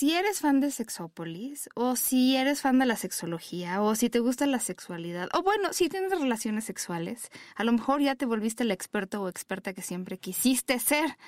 si 0.00 0.14
eres 0.14 0.40
fan 0.40 0.60
de 0.60 0.70
Sexópolis, 0.70 1.68
o 1.74 1.94
si 1.94 2.34
eres 2.34 2.62
fan 2.62 2.78
de 2.78 2.86
la 2.86 2.96
sexología, 2.96 3.82
o 3.82 3.94
si 3.94 4.08
te 4.08 4.18
gusta 4.18 4.46
la 4.46 4.58
sexualidad, 4.58 5.28
o 5.34 5.42
bueno, 5.42 5.74
si 5.74 5.90
tienes 5.90 6.18
relaciones 6.18 6.64
sexuales, 6.64 7.28
a 7.54 7.64
lo 7.64 7.72
mejor 7.72 8.00
ya 8.00 8.14
te 8.14 8.24
volviste 8.24 8.62
el 8.62 8.70
experto 8.70 9.20
o 9.20 9.28
experta 9.28 9.74
que 9.74 9.82
siempre 9.82 10.16
quisiste 10.16 10.78
ser. 10.78 11.18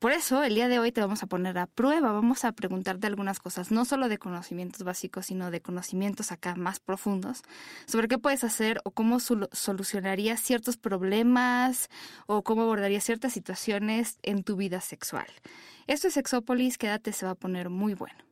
Por 0.00 0.12
eso, 0.12 0.42
el 0.42 0.54
día 0.54 0.68
de 0.68 0.78
hoy 0.78 0.92
te 0.92 1.02
vamos 1.02 1.22
a 1.22 1.26
poner 1.26 1.58
a 1.58 1.66
prueba, 1.66 2.10
vamos 2.10 2.46
a 2.46 2.52
preguntarte 2.52 3.06
algunas 3.06 3.38
cosas, 3.38 3.70
no 3.70 3.84
solo 3.84 4.08
de 4.08 4.16
conocimientos 4.16 4.82
básicos, 4.82 5.26
sino 5.26 5.50
de 5.50 5.60
conocimientos 5.60 6.32
acá 6.32 6.54
más 6.54 6.80
profundos, 6.80 7.42
sobre 7.84 8.08
qué 8.08 8.16
puedes 8.16 8.42
hacer 8.42 8.80
o 8.84 8.92
cómo 8.92 9.20
solucionarías 9.20 10.40
ciertos 10.40 10.78
problemas 10.78 11.90
o 12.26 12.42
cómo 12.42 12.62
abordarías 12.62 13.04
ciertas 13.04 13.34
situaciones 13.34 14.18
en 14.22 14.42
tu 14.42 14.56
vida 14.56 14.80
sexual. 14.80 15.26
Esto 15.86 16.08
es 16.08 16.14
Sexópolis, 16.14 16.78
quédate, 16.78 17.12
se 17.12 17.26
va 17.26 17.32
a 17.32 17.34
poner 17.34 17.68
muy 17.68 17.92
bueno. 17.92 18.29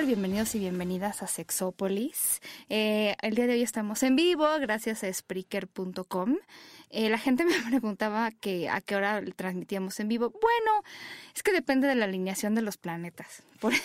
Tal? 0.00 0.06
Bienvenidos 0.06 0.54
y 0.54 0.58
bienvenidas 0.60 1.22
a 1.22 1.26
Sexópolis. 1.26 2.40
Eh, 2.68 3.16
el 3.22 3.34
día 3.34 3.46
de 3.46 3.54
hoy 3.54 3.62
estamos 3.62 4.02
en 4.02 4.16
vivo 4.16 4.46
gracias 4.58 5.04
a 5.04 5.12
Spreaker.com. 5.12 6.36
Eh, 6.90 7.10
la 7.10 7.18
gente 7.18 7.44
me 7.46 7.60
preguntaba 7.68 8.30
que 8.30 8.70
a 8.70 8.80
qué 8.80 8.96
hora 8.96 9.22
transmitíamos 9.36 10.00
en 10.00 10.08
vivo. 10.08 10.30
Bueno, 10.30 10.82
es 11.34 11.42
que 11.42 11.52
depende 11.52 11.86
de 11.86 11.96
la 11.96 12.06
alineación 12.06 12.54
de 12.54 12.62
los 12.62 12.78
planetas. 12.78 13.42
es 13.62 13.76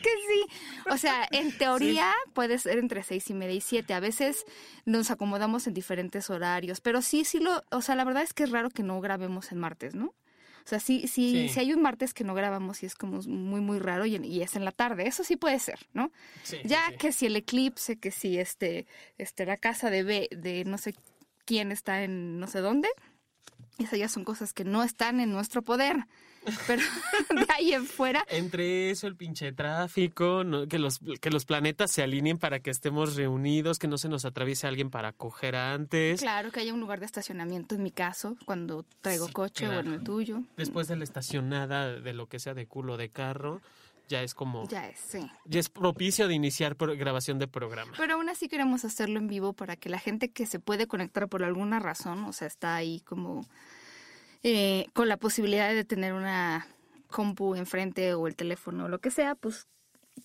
que... 0.00 0.10
sí. 0.28 0.46
O 0.90 0.96
sea, 0.96 1.26
en 1.32 1.56
teoría 1.58 2.12
puede 2.34 2.58
ser 2.58 2.78
entre 2.78 3.02
seis 3.02 3.28
y 3.30 3.34
media 3.34 3.54
y 3.54 3.60
siete. 3.60 3.94
A 3.94 4.00
veces 4.00 4.44
nos 4.84 5.10
acomodamos 5.10 5.66
en 5.66 5.74
diferentes 5.74 6.30
horarios, 6.30 6.80
pero 6.80 7.02
sí, 7.02 7.24
sí 7.24 7.40
lo, 7.40 7.64
o 7.70 7.82
sea, 7.82 7.96
la 7.96 8.04
verdad 8.04 8.22
es 8.22 8.32
que 8.32 8.44
es 8.44 8.50
raro 8.50 8.70
que 8.70 8.82
no 8.82 9.00
grabemos 9.00 9.50
en 9.50 9.58
martes, 9.58 9.94
¿no? 9.94 10.14
O 10.64 10.68
sea, 10.68 10.80
sí, 10.80 11.06
sí, 11.08 11.50
si 11.50 11.60
hay 11.60 11.74
un 11.74 11.82
martes 11.82 12.14
que 12.14 12.24
no 12.24 12.32
grabamos 12.32 12.82
y 12.82 12.86
es 12.86 12.94
como 12.94 13.20
muy, 13.22 13.60
muy 13.60 13.78
raro 13.78 14.06
y, 14.06 14.40
es 14.40 14.56
en 14.56 14.64
la 14.64 14.72
tarde, 14.72 15.06
eso 15.06 15.22
sí 15.22 15.36
puede 15.36 15.58
ser, 15.58 15.78
¿no? 15.92 16.10
ya 16.64 16.90
que 16.98 17.12
si 17.12 17.26
el 17.26 17.36
eclipse, 17.36 17.98
que 17.98 18.10
si 18.10 18.38
este, 18.38 18.86
este, 19.18 19.44
la 19.44 19.58
casa 19.58 19.90
de, 19.90 20.04
de 20.30 20.64
no 20.64 20.78
sé 20.78 20.94
quién 21.44 21.70
está 21.70 22.02
en 22.02 22.40
no 22.40 22.46
sé 22.46 22.60
dónde, 22.60 22.88
esas 23.78 23.98
ya 23.98 24.08
son 24.08 24.24
cosas 24.24 24.54
que 24.54 24.64
no 24.64 24.82
están 24.82 25.20
en 25.20 25.32
nuestro 25.32 25.62
poder. 25.62 26.06
Pero 26.66 26.82
de 27.30 27.46
ahí 27.54 27.72
en 27.72 27.86
fuera. 27.86 28.24
Entre 28.28 28.90
eso, 28.90 29.06
el 29.06 29.16
pinche 29.16 29.52
tráfico, 29.52 30.42
que, 30.68 30.78
los, 30.78 31.00
que 31.20 31.30
los 31.30 31.44
planetas 31.44 31.90
se 31.90 32.02
alineen 32.02 32.38
para 32.38 32.60
que 32.60 32.70
estemos 32.70 33.16
reunidos, 33.16 33.78
que 33.78 33.88
no 33.88 33.98
se 33.98 34.08
nos 34.08 34.24
atraviese 34.24 34.66
alguien 34.66 34.90
para 34.90 35.12
coger 35.12 35.56
antes. 35.56 36.20
Claro, 36.20 36.50
que 36.50 36.60
haya 36.60 36.74
un 36.74 36.80
lugar 36.80 37.00
de 37.00 37.06
estacionamiento 37.06 37.74
en 37.74 37.82
mi 37.82 37.90
caso, 37.90 38.36
cuando 38.44 38.84
traigo 39.00 39.28
coche 39.28 39.68
o 39.68 39.72
en 39.80 39.92
el 39.92 40.04
tuyo. 40.04 40.42
Después 40.56 40.88
de 40.88 40.96
la 40.96 41.04
estacionada 41.04 42.00
de 42.00 42.12
lo 42.12 42.26
que 42.26 42.38
sea 42.38 42.54
de 42.54 42.66
culo 42.66 42.96
de 42.96 43.08
carro 43.08 43.60
ya 44.08 44.22
es 44.22 44.34
como... 44.34 44.68
Ya 44.68 44.88
es, 44.88 44.98
sí. 44.98 45.30
Ya 45.46 45.60
es 45.60 45.68
propicio 45.68 46.28
de 46.28 46.34
iniciar 46.34 46.76
grabación 46.76 47.38
de 47.38 47.48
programa. 47.48 47.92
Pero 47.96 48.14
aún 48.14 48.28
así 48.28 48.48
queremos 48.48 48.84
hacerlo 48.84 49.18
en 49.18 49.28
vivo 49.28 49.52
para 49.54 49.76
que 49.76 49.88
la 49.88 49.98
gente 49.98 50.30
que 50.30 50.46
se 50.46 50.60
puede 50.60 50.86
conectar 50.86 51.28
por 51.28 51.42
alguna 51.42 51.78
razón, 51.78 52.24
o 52.24 52.32
sea, 52.32 52.46
está 52.46 52.74
ahí 52.74 53.00
como 53.00 53.46
eh, 54.46 54.88
con 54.92 55.08
la 55.08 55.16
posibilidad 55.16 55.72
de 55.72 55.84
tener 55.84 56.12
una 56.12 56.68
compu 57.08 57.54
enfrente 57.54 58.12
o 58.12 58.26
el 58.26 58.36
teléfono 58.36 58.84
o 58.84 58.88
lo 58.88 58.98
que 58.98 59.10
sea, 59.10 59.34
pues 59.34 59.68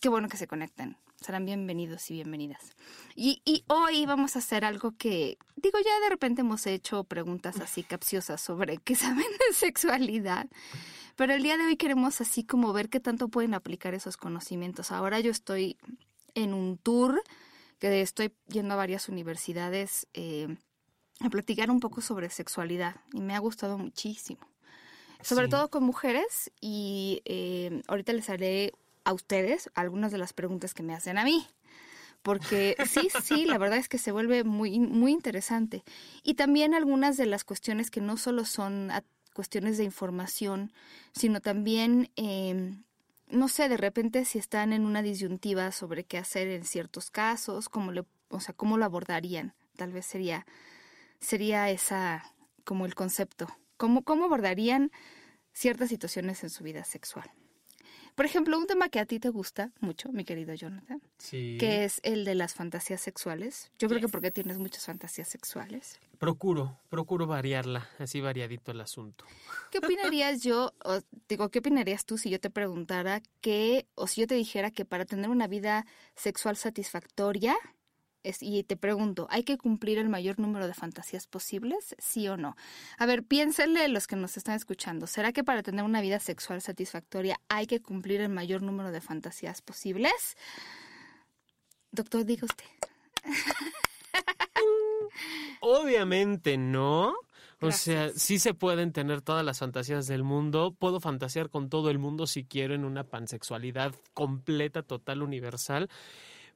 qué 0.01 0.09
bueno 0.09 0.27
que 0.27 0.35
se 0.35 0.45
conecten. 0.45 0.97
Serán 1.21 1.45
bienvenidos 1.45 2.11
y 2.11 2.15
bienvenidas. 2.15 2.75
Y, 3.15 3.41
hoy 3.67 4.05
vamos 4.05 4.35
a 4.35 4.39
hacer 4.39 4.65
algo 4.65 4.91
que, 4.97 5.37
digo, 5.55 5.77
ya 5.79 5.99
de 6.01 6.09
repente 6.09 6.41
hemos 6.41 6.67
hecho 6.67 7.05
preguntas 7.05 7.61
así 7.61 7.83
capciosas 7.83 8.41
sobre 8.41 8.77
qué 8.79 8.95
saben 8.97 9.17
de 9.17 9.55
sexualidad. 9.55 10.47
Pero 11.15 11.33
el 11.33 11.41
día 11.41 11.57
de 11.57 11.65
hoy 11.65 11.77
queremos 11.77 12.19
así 12.19 12.43
como 12.43 12.73
ver 12.73 12.89
qué 12.89 12.99
tanto 12.99 13.29
pueden 13.29 13.53
aplicar 13.53 13.93
esos 13.93 14.17
conocimientos. 14.17 14.91
Ahora 14.91 15.21
yo 15.21 15.31
estoy 15.31 15.77
en 16.35 16.53
un 16.53 16.77
tour 16.77 17.23
que 17.79 18.01
estoy 18.01 18.33
yendo 18.49 18.73
a 18.73 18.77
varias 18.77 19.07
universidades 19.07 20.07
eh, 20.13 20.57
a 21.21 21.29
platicar 21.29 21.69
un 21.69 21.79
poco 21.79 22.01
sobre 22.01 22.29
sexualidad 22.29 22.95
y 23.13 23.21
me 23.21 23.35
ha 23.35 23.39
gustado 23.39 23.77
muchísimo. 23.77 24.41
Sobre 25.21 25.49
todo 25.49 25.69
con 25.69 25.83
mujeres 25.83 26.49
y 26.61 27.21
eh, 27.25 27.81
ahorita 27.87 28.13
les 28.13 28.29
haré 28.29 28.73
a 29.03 29.13
ustedes 29.13 29.69
algunas 29.75 30.13
de 30.13 30.17
las 30.17 30.31
preguntas 30.31 30.73
que 30.73 30.83
me 30.83 30.93
hacen 30.93 31.17
a 31.17 31.25
mí 31.25 31.45
porque 32.21 32.75
sí, 32.85 33.09
sí, 33.23 33.45
la 33.45 33.57
verdad 33.57 33.77
es 33.77 33.89
que 33.89 33.97
se 33.97 34.11
vuelve 34.11 34.43
muy, 34.43 34.79
muy 34.79 35.11
interesante. 35.11 35.83
Y 36.23 36.35
también 36.35 36.73
algunas 36.73 37.17
de 37.17 37.25
las 37.25 37.43
cuestiones 37.43 37.91
que 37.91 38.01
no 38.01 38.17
solo 38.17 38.45
son 38.45 38.91
cuestiones 39.33 39.77
de 39.77 39.83
información, 39.83 40.73
sino 41.13 41.39
también, 41.39 42.11
em, 42.15 42.83
no 43.29 43.47
sé, 43.47 43.69
de 43.69 43.77
repente 43.77 44.25
si 44.25 44.39
están 44.39 44.73
en 44.73 44.85
una 44.85 45.01
disyuntiva 45.01 45.71
sobre 45.71 46.03
qué 46.03 46.17
hacer 46.17 46.47
en 46.49 46.65
ciertos 46.65 47.09
casos, 47.09 47.69
cómo 47.69 47.91
le, 47.91 48.03
o 48.29 48.39
sea, 48.39 48.53
cómo 48.53 48.77
lo 48.77 48.85
abordarían. 48.85 49.53
Tal 49.77 49.93
vez 49.93 50.05
sería, 50.05 50.45
sería 51.19 51.69
esa 51.69 52.23
como 52.63 52.85
el 52.85 52.95
concepto. 52.95 53.47
¿Cómo, 53.77 54.03
cómo 54.03 54.25
abordarían 54.25 54.91
ciertas 55.53 55.89
situaciones 55.89 56.43
en 56.43 56.49
su 56.49 56.63
vida 56.63 56.83
sexual? 56.83 57.31
Por 58.19 58.25
ejemplo, 58.25 58.57
un 58.57 58.67
tema 58.67 58.89
que 58.89 58.99
a 58.99 59.05
ti 59.05 59.17
te 59.17 59.29
gusta 59.29 59.71
mucho, 59.79 60.11
mi 60.11 60.25
querido 60.25 60.53
Jonathan, 60.53 61.01
que 61.31 61.85
es 61.85 62.01
el 62.03 62.25
de 62.25 62.35
las 62.35 62.53
fantasías 62.53 62.99
sexuales. 62.99 63.71
Yo 63.79 63.87
creo 63.87 64.01
que 64.01 64.09
porque 64.09 64.29
tienes 64.29 64.57
muchas 64.57 64.85
fantasías 64.85 65.29
sexuales. 65.29 66.01
Procuro, 66.17 66.77
procuro 66.89 67.27
variarla, 67.27 67.87
así 67.97 68.19
variadito 68.19 68.71
el 68.71 68.81
asunto. 68.81 69.23
¿Qué 69.71 69.77
opinarías 69.77 70.41
yo, 70.43 70.73
digo, 71.29 71.47
qué 71.47 71.59
opinarías 71.59 72.05
tú 72.05 72.17
si 72.17 72.29
yo 72.29 72.41
te 72.41 72.49
preguntara 72.49 73.21
que, 73.39 73.87
o 73.95 74.05
si 74.05 74.19
yo 74.19 74.27
te 74.27 74.35
dijera 74.35 74.69
que 74.69 74.83
para 74.83 75.05
tener 75.05 75.29
una 75.29 75.47
vida 75.47 75.85
sexual 76.15 76.57
satisfactoria, 76.57 77.55
y 78.23 78.63
te 78.63 78.75
pregunto, 78.75 79.27
¿hay 79.29 79.43
que 79.43 79.57
cumplir 79.57 79.97
el 79.97 80.09
mayor 80.09 80.39
número 80.39 80.67
de 80.67 80.73
fantasías 80.73 81.27
posibles? 81.27 81.95
¿Sí 81.99 82.27
o 82.27 82.37
no? 82.37 82.55
A 82.97 83.05
ver, 83.05 83.23
piénsenle 83.23 83.87
los 83.87 84.07
que 84.07 84.15
nos 84.15 84.35
están 84.37 84.55
escuchando. 84.55 85.07
¿Será 85.07 85.31
que 85.31 85.43
para 85.43 85.63
tener 85.63 85.85
una 85.85 86.01
vida 86.01 86.19
sexual 86.19 86.61
satisfactoria 86.61 87.39
hay 87.47 87.65
que 87.65 87.81
cumplir 87.81 88.21
el 88.21 88.29
mayor 88.29 88.61
número 88.61 88.91
de 88.91 89.01
fantasías 89.01 89.61
posibles? 89.61 90.35
Doctor, 91.91 92.25
diga 92.25 92.45
usted. 92.45 92.65
Obviamente 95.61 96.57
no. 96.57 97.13
O 97.61 97.71
sea, 97.71 98.11
sí 98.15 98.39
se 98.39 98.53
pueden 98.53 98.93
tener 98.93 99.21
todas 99.21 99.43
las 99.43 99.59
fantasías 99.59 100.07
del 100.07 100.23
mundo. 100.23 100.75
Puedo 100.77 101.01
fantasear 101.01 101.49
con 101.49 101.69
todo 101.69 101.89
el 101.89 101.99
mundo 101.99 102.25
si 102.25 102.45
quiero 102.45 102.73
en 102.73 102.85
una 102.85 103.03
pansexualidad 103.03 103.93
completa, 104.13 104.81
total, 104.81 105.21
universal. 105.21 105.89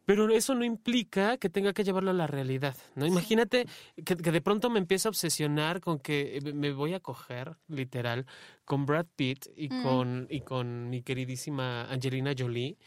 Pero 0.06 0.30
eso 0.30 0.54
no 0.56 0.66
implica 0.66 1.38
que 1.38 1.50
tenga 1.50 1.74
que 1.74 1.84
llevarlo 1.84 2.12
a 2.12 2.14
la 2.14 2.28
realidad, 2.28 2.76
¿no? 2.96 3.06
Imagínate 3.06 3.68
que, 4.06 4.16
de 4.16 4.42
pronto 4.42 4.70
me 4.70 4.80
empiezo 4.80 5.08
a 5.08 5.12
obsesionar 5.12 5.80
con 5.80 6.00
que 6.00 6.38
eh, 6.38 6.54
me 6.54 6.72
voy 6.72 6.94
a 6.94 7.00
coger, 7.00 7.56
literal, 7.68 8.26
con 8.66 8.86
Brad 8.86 9.06
Pitt 9.16 9.48
y, 9.56 9.70
mm. 9.70 9.84
con, 9.84 10.28
y 10.30 10.42
con 10.42 10.90
mi 10.90 11.02
queridísima 11.02 11.86
Angelina 11.86 12.34
Jolie. 12.38 12.78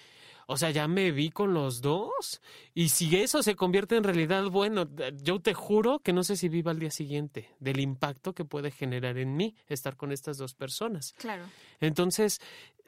O 0.48 0.56
sea, 0.56 0.70
ya 0.70 0.86
me 0.86 1.10
vi 1.10 1.30
con 1.30 1.54
los 1.54 1.80
dos. 1.80 2.40
Y 2.72 2.90
si 2.90 3.16
eso 3.16 3.42
se 3.42 3.56
convierte 3.56 3.96
en 3.96 4.04
realidad, 4.04 4.44
bueno, 4.44 4.88
yo 5.22 5.40
te 5.40 5.54
juro 5.54 5.98
que 5.98 6.12
no 6.12 6.22
sé 6.22 6.36
si 6.36 6.48
viva 6.48 6.70
al 6.70 6.78
día 6.78 6.90
siguiente 6.90 7.50
del 7.58 7.80
impacto 7.80 8.32
que 8.32 8.44
puede 8.44 8.70
generar 8.70 9.18
en 9.18 9.36
mí 9.36 9.56
estar 9.66 9.96
con 9.96 10.12
estas 10.12 10.38
dos 10.38 10.54
personas. 10.54 11.14
Claro. 11.18 11.44
Entonces, 11.80 12.40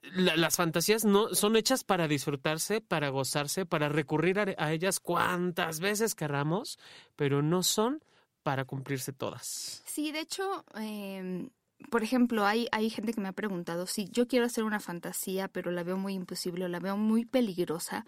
las 0.03 0.57
fantasías 0.57 1.05
no 1.05 1.35
son 1.35 1.57
hechas 1.57 1.85
para 1.85 2.09
disfrutarse, 2.09 2.81
para 2.81 3.09
gozarse, 3.09 3.67
para 3.67 3.89
recurrir 3.89 4.39
a, 4.57 4.73
ellas 4.73 5.01
cuantas 5.01 5.81
veces 5.81 6.15
queramos, 6.15 6.79
pero 7.17 7.43
no 7.43 7.63
son 7.63 8.03
para 8.43 8.65
cumplirse 8.65 9.13
todas. 9.13 9.83
Sí, 9.87 10.13
de 10.13 10.21
hecho, 10.21 10.65
em, 10.75 11.51
por 11.91 12.03
ejemplo, 12.03 12.47
hay, 12.47 12.69
hay 12.73 12.91
gente 12.91 13.13
que 13.13 13.21
me 13.21 13.29
ha 13.29 13.33
preguntado 13.33 13.87
si 13.87 14.09
yo 14.09 14.27
quiero 14.27 14.47
hacer 14.47 14.65
una 14.65 14.81
fantasía, 14.81 15.49
pero 15.49 15.71
la 15.71 15.83
veo 15.83 15.97
muy 15.97 16.15
imposible 16.15 16.65
o 16.65 16.69
la 16.69 16.81
veo 16.81 16.97
muy 16.97 17.25
peligrosa, 17.25 18.05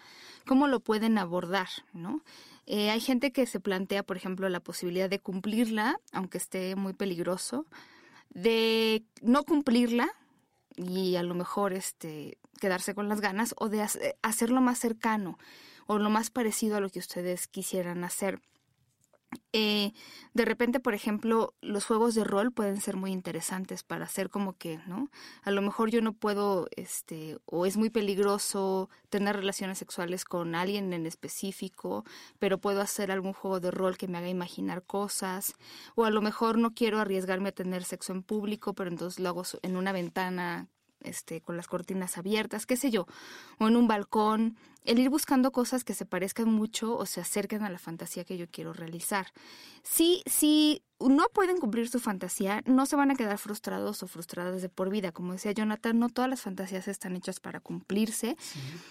¿cómo 0.46 0.66
lo 0.66 0.80
pueden 0.80 1.18
abordar? 1.18 1.68
¿no? 1.92 2.22
Eh, 2.66 2.90
hay 2.90 3.00
gente 3.00 3.32
que 3.32 3.46
se 3.46 3.60
plantea, 3.60 4.02
por 4.02 4.16
ejemplo, 4.16 4.48
la 4.48 4.60
posibilidad 4.60 5.10
de 5.10 5.18
cumplirla, 5.18 5.98
aunque 6.12 6.38
esté 6.38 6.76
muy 6.76 6.92
peligroso, 6.92 7.66
de 8.30 9.02
no 9.22 9.42
cumplirla, 9.44 10.08
y 10.76 11.16
a 11.16 11.22
lo 11.22 11.34
mejor 11.34 11.72
este 11.72 12.38
quedarse 12.60 12.94
con 12.94 13.08
las 13.08 13.20
ganas 13.20 13.54
o 13.58 13.68
de 13.68 13.86
hacerlo 14.22 14.60
más 14.60 14.78
cercano 14.78 15.38
o 15.86 15.98
lo 15.98 16.10
más 16.10 16.30
parecido 16.30 16.76
a 16.76 16.80
lo 16.80 16.90
que 16.90 16.98
ustedes 16.98 17.48
quisieran 17.48 18.04
hacer. 18.04 18.40
Eh, 19.52 19.92
de 20.34 20.44
repente, 20.44 20.80
por 20.80 20.94
ejemplo, 20.94 21.54
los 21.60 21.84
juegos 21.84 22.14
de 22.14 22.24
rol 22.24 22.52
pueden 22.52 22.80
ser 22.80 22.96
muy 22.96 23.12
interesantes 23.12 23.82
para 23.84 24.04
hacer 24.04 24.28
como 24.28 24.56
que, 24.56 24.78
¿no? 24.86 25.08
A 25.42 25.50
lo 25.50 25.62
mejor 25.62 25.90
yo 25.90 26.02
no 26.02 26.12
puedo, 26.12 26.68
este, 26.76 27.38
o 27.46 27.66
es 27.66 27.76
muy 27.76 27.90
peligroso 27.90 28.90
tener 29.08 29.36
relaciones 29.36 29.78
sexuales 29.78 30.24
con 30.24 30.54
alguien 30.54 30.92
en 30.92 31.06
específico, 31.06 32.04
pero 32.38 32.58
puedo 32.58 32.80
hacer 32.80 33.10
algún 33.12 33.32
juego 33.32 33.60
de 33.60 33.70
rol 33.70 33.96
que 33.96 34.08
me 34.08 34.18
haga 34.18 34.28
imaginar 34.28 34.84
cosas, 34.84 35.54
o 35.94 36.04
a 36.04 36.10
lo 36.10 36.22
mejor 36.22 36.58
no 36.58 36.74
quiero 36.74 36.98
arriesgarme 36.98 37.50
a 37.50 37.52
tener 37.52 37.84
sexo 37.84 38.12
en 38.12 38.22
público, 38.22 38.74
pero 38.74 38.90
entonces 38.90 39.20
lo 39.20 39.28
hago 39.28 39.42
en 39.62 39.76
una 39.76 39.92
ventana 39.92 40.68
este, 41.02 41.40
con 41.40 41.56
las 41.56 41.66
cortinas 41.66 42.18
abiertas, 42.18 42.66
qué 42.66 42.76
sé 42.76 42.90
yo, 42.90 43.06
o 43.58 43.68
en 43.68 43.76
un 43.76 43.88
balcón, 43.88 44.56
el 44.84 44.98
ir 44.98 45.10
buscando 45.10 45.52
cosas 45.52 45.84
que 45.84 45.94
se 45.94 46.06
parezcan 46.06 46.48
mucho 46.48 46.96
o 46.96 47.06
se 47.06 47.20
acerquen 47.20 47.62
a 47.62 47.70
la 47.70 47.78
fantasía 47.78 48.24
que 48.24 48.38
yo 48.38 48.46
quiero 48.50 48.72
realizar. 48.72 49.26
Si, 49.82 50.22
si 50.26 50.82
no 50.98 51.26
pueden 51.32 51.58
cumplir 51.58 51.88
su 51.88 52.00
fantasía, 52.00 52.62
no 52.66 52.86
se 52.86 52.96
van 52.96 53.10
a 53.10 53.14
quedar 53.14 53.38
frustrados 53.38 54.02
o 54.02 54.06
frustradas 54.06 54.62
de 54.62 54.68
por 54.68 54.90
vida. 54.90 55.12
Como 55.12 55.32
decía 55.32 55.52
Jonathan, 55.52 55.98
no 55.98 56.08
todas 56.08 56.30
las 56.30 56.40
fantasías 56.40 56.88
están 56.88 57.16
hechas 57.16 57.40
para 57.40 57.60
cumplirse. 57.60 58.36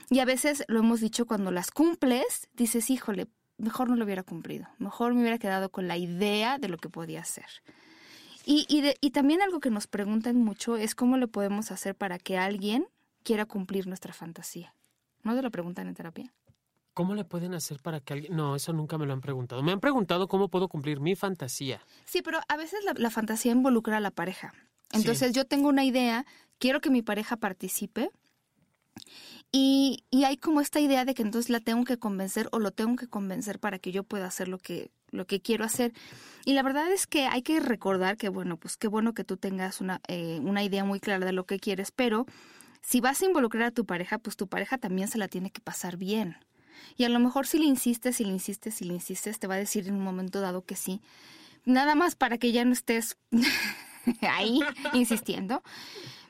Y 0.09 0.19
a 0.19 0.25
veces, 0.25 0.63
lo 0.67 0.79
hemos 0.79 1.01
dicho, 1.01 1.25
cuando 1.25 1.51
las 1.51 1.71
cumples, 1.71 2.50
dices, 2.53 2.89
híjole, 2.89 3.27
mejor 3.57 3.89
no 3.89 3.95
lo 3.95 4.05
hubiera 4.05 4.23
cumplido, 4.23 4.67
mejor 4.77 5.13
me 5.13 5.21
hubiera 5.21 5.38
quedado 5.38 5.69
con 5.69 5.88
la 5.88 5.97
idea 5.97 6.57
de 6.57 6.69
lo 6.69 6.77
que 6.77 6.89
podía 6.89 7.21
hacer. 7.21 7.47
Y, 8.51 8.66
y, 8.68 8.96
y 9.00 9.12
también 9.12 9.44
algo 9.44 9.60
que 9.60 9.69
nos 9.69 9.86
preguntan 9.86 10.38
mucho 10.38 10.75
es 10.75 10.96
cómo 10.96 11.18
le 11.18 11.28
podemos 11.28 11.69
hacer 11.69 11.94
para 11.94 12.18
que 12.18 12.40
alguien 12.40 12.88
quiera 13.22 13.46
cumplir 13.46 13.86
nuestra 13.86 14.12
fantasía. 14.12 14.74
¿No 15.22 15.36
te 15.36 15.44
lo 15.44 15.51
preguntan 15.51 15.88
en 15.88 15.94
terapia? 15.94 16.34
¿Cómo 16.96 17.13
le 17.13 17.25
pueden 17.25 17.54
hacer 17.54 17.80
para 17.80 18.00
que 18.00 18.13
alguien.? 18.13 18.36
No, 18.36 18.56
eso 18.56 18.74
nunca 18.74 18.98
me 18.98 19.06
lo 19.06 19.13
han 19.13 19.22
preguntado. 19.22 19.62
Me 19.62 19.72
han 19.72 19.80
preguntado 19.80 20.28
cómo 20.28 20.48
puedo 20.48 20.68
cumplir 20.68 21.00
mi 21.00 21.16
fantasía. 21.16 21.80
Sí, 22.06 22.24
pero 22.24 22.40
a 22.48 22.57
veces 22.57 22.80
la, 22.96 23.10
fantasía 23.12 23.51
involucra 23.51 23.98
a 23.98 24.00
la 24.00 24.10
pareja. 24.10 24.51
Entonces 24.94 25.31
yo 25.34 25.46
tengo 25.46 25.69
una 25.69 25.84
idea, 25.86 26.25
quiero 26.57 26.81
que 26.81 26.90
mi 26.90 27.04
pareja 27.04 27.38
participe. 27.38 28.10
Y, 29.51 30.06
y, 30.10 30.24
hay 30.24 30.38
como 30.38 30.60
esta 30.60 30.80
idea 30.80 31.06
de 31.06 31.13
que 31.13 31.22
entonces 31.22 31.51
la 31.51 31.60
tengo 31.60 31.86
que 31.86 32.00
convencer 32.00 32.50
o 32.51 32.57
lo 32.57 32.72
tengo 32.72 32.96
que 32.96 33.07
convencer 33.07 33.60
para 33.60 33.78
que 33.78 33.92
yo 33.92 34.04
pueda 34.04 34.25
hacer 34.25 34.48
lo 34.48 34.57
que, 34.57 34.90
lo 35.11 35.25
que 35.25 35.41
quiero 35.41 35.65
hacer. 35.65 35.94
Y 36.45 36.53
la 36.53 36.63
verdad 36.63 36.91
es 36.91 37.07
que 37.07 37.25
hay 37.25 37.41
que 37.41 37.59
recordar 37.59 38.17
que, 38.17 38.29
bueno, 38.29 38.57
pues 38.57 38.77
qué 38.77 38.88
bueno 38.88 39.13
que 39.13 39.23
tú 39.23 39.38
tengas 39.38 39.81
una, 39.81 40.01
eh, 40.07 40.39
una 40.41 40.63
idea 40.63 40.83
muy 40.83 41.00
clara 41.00 41.25
de 41.25 41.33
lo 41.33 41.45
que 41.45 41.59
quieres, 41.59 41.91
pero 41.91 42.25
si 42.81 43.01
vas 43.01 43.21
a 43.21 43.25
involucrar 43.25 43.63
a 43.63 43.71
tu 43.71 43.85
pareja, 43.85 44.17
pues 44.17 44.38
tu 44.38 44.47
pareja 44.47 44.77
también 44.77 45.07
se 45.07 45.17
la 45.17 45.27
tiene 45.27 45.51
que 45.51 45.61
pasar 45.61 45.97
bien. 45.97 46.38
Y 46.95 47.03
a 47.03 47.09
lo 47.09 47.19
mejor 47.19 47.45
si 47.45 47.59
le 47.59 47.65
insistes, 47.65 48.17
si 48.17 48.25
le 48.25 48.31
insistes, 48.31 48.75
si 48.75 48.85
le 48.85 48.94
insistes, 48.94 49.39
te 49.39 49.47
va 49.47 49.56
a 49.56 49.57
decir 49.57 49.88
en 49.88 49.95
un 49.95 50.03
momento 50.03 50.41
dado 50.41 50.63
que 50.63 50.75
sí. 50.75 51.01
Nada 51.65 51.95
más 51.95 52.15
para 52.15 52.38
que 52.38 52.51
ya 52.51 52.63
no 52.65 52.73
estés 52.73 53.17
ahí 54.21 54.62
insistiendo. 54.94 55.62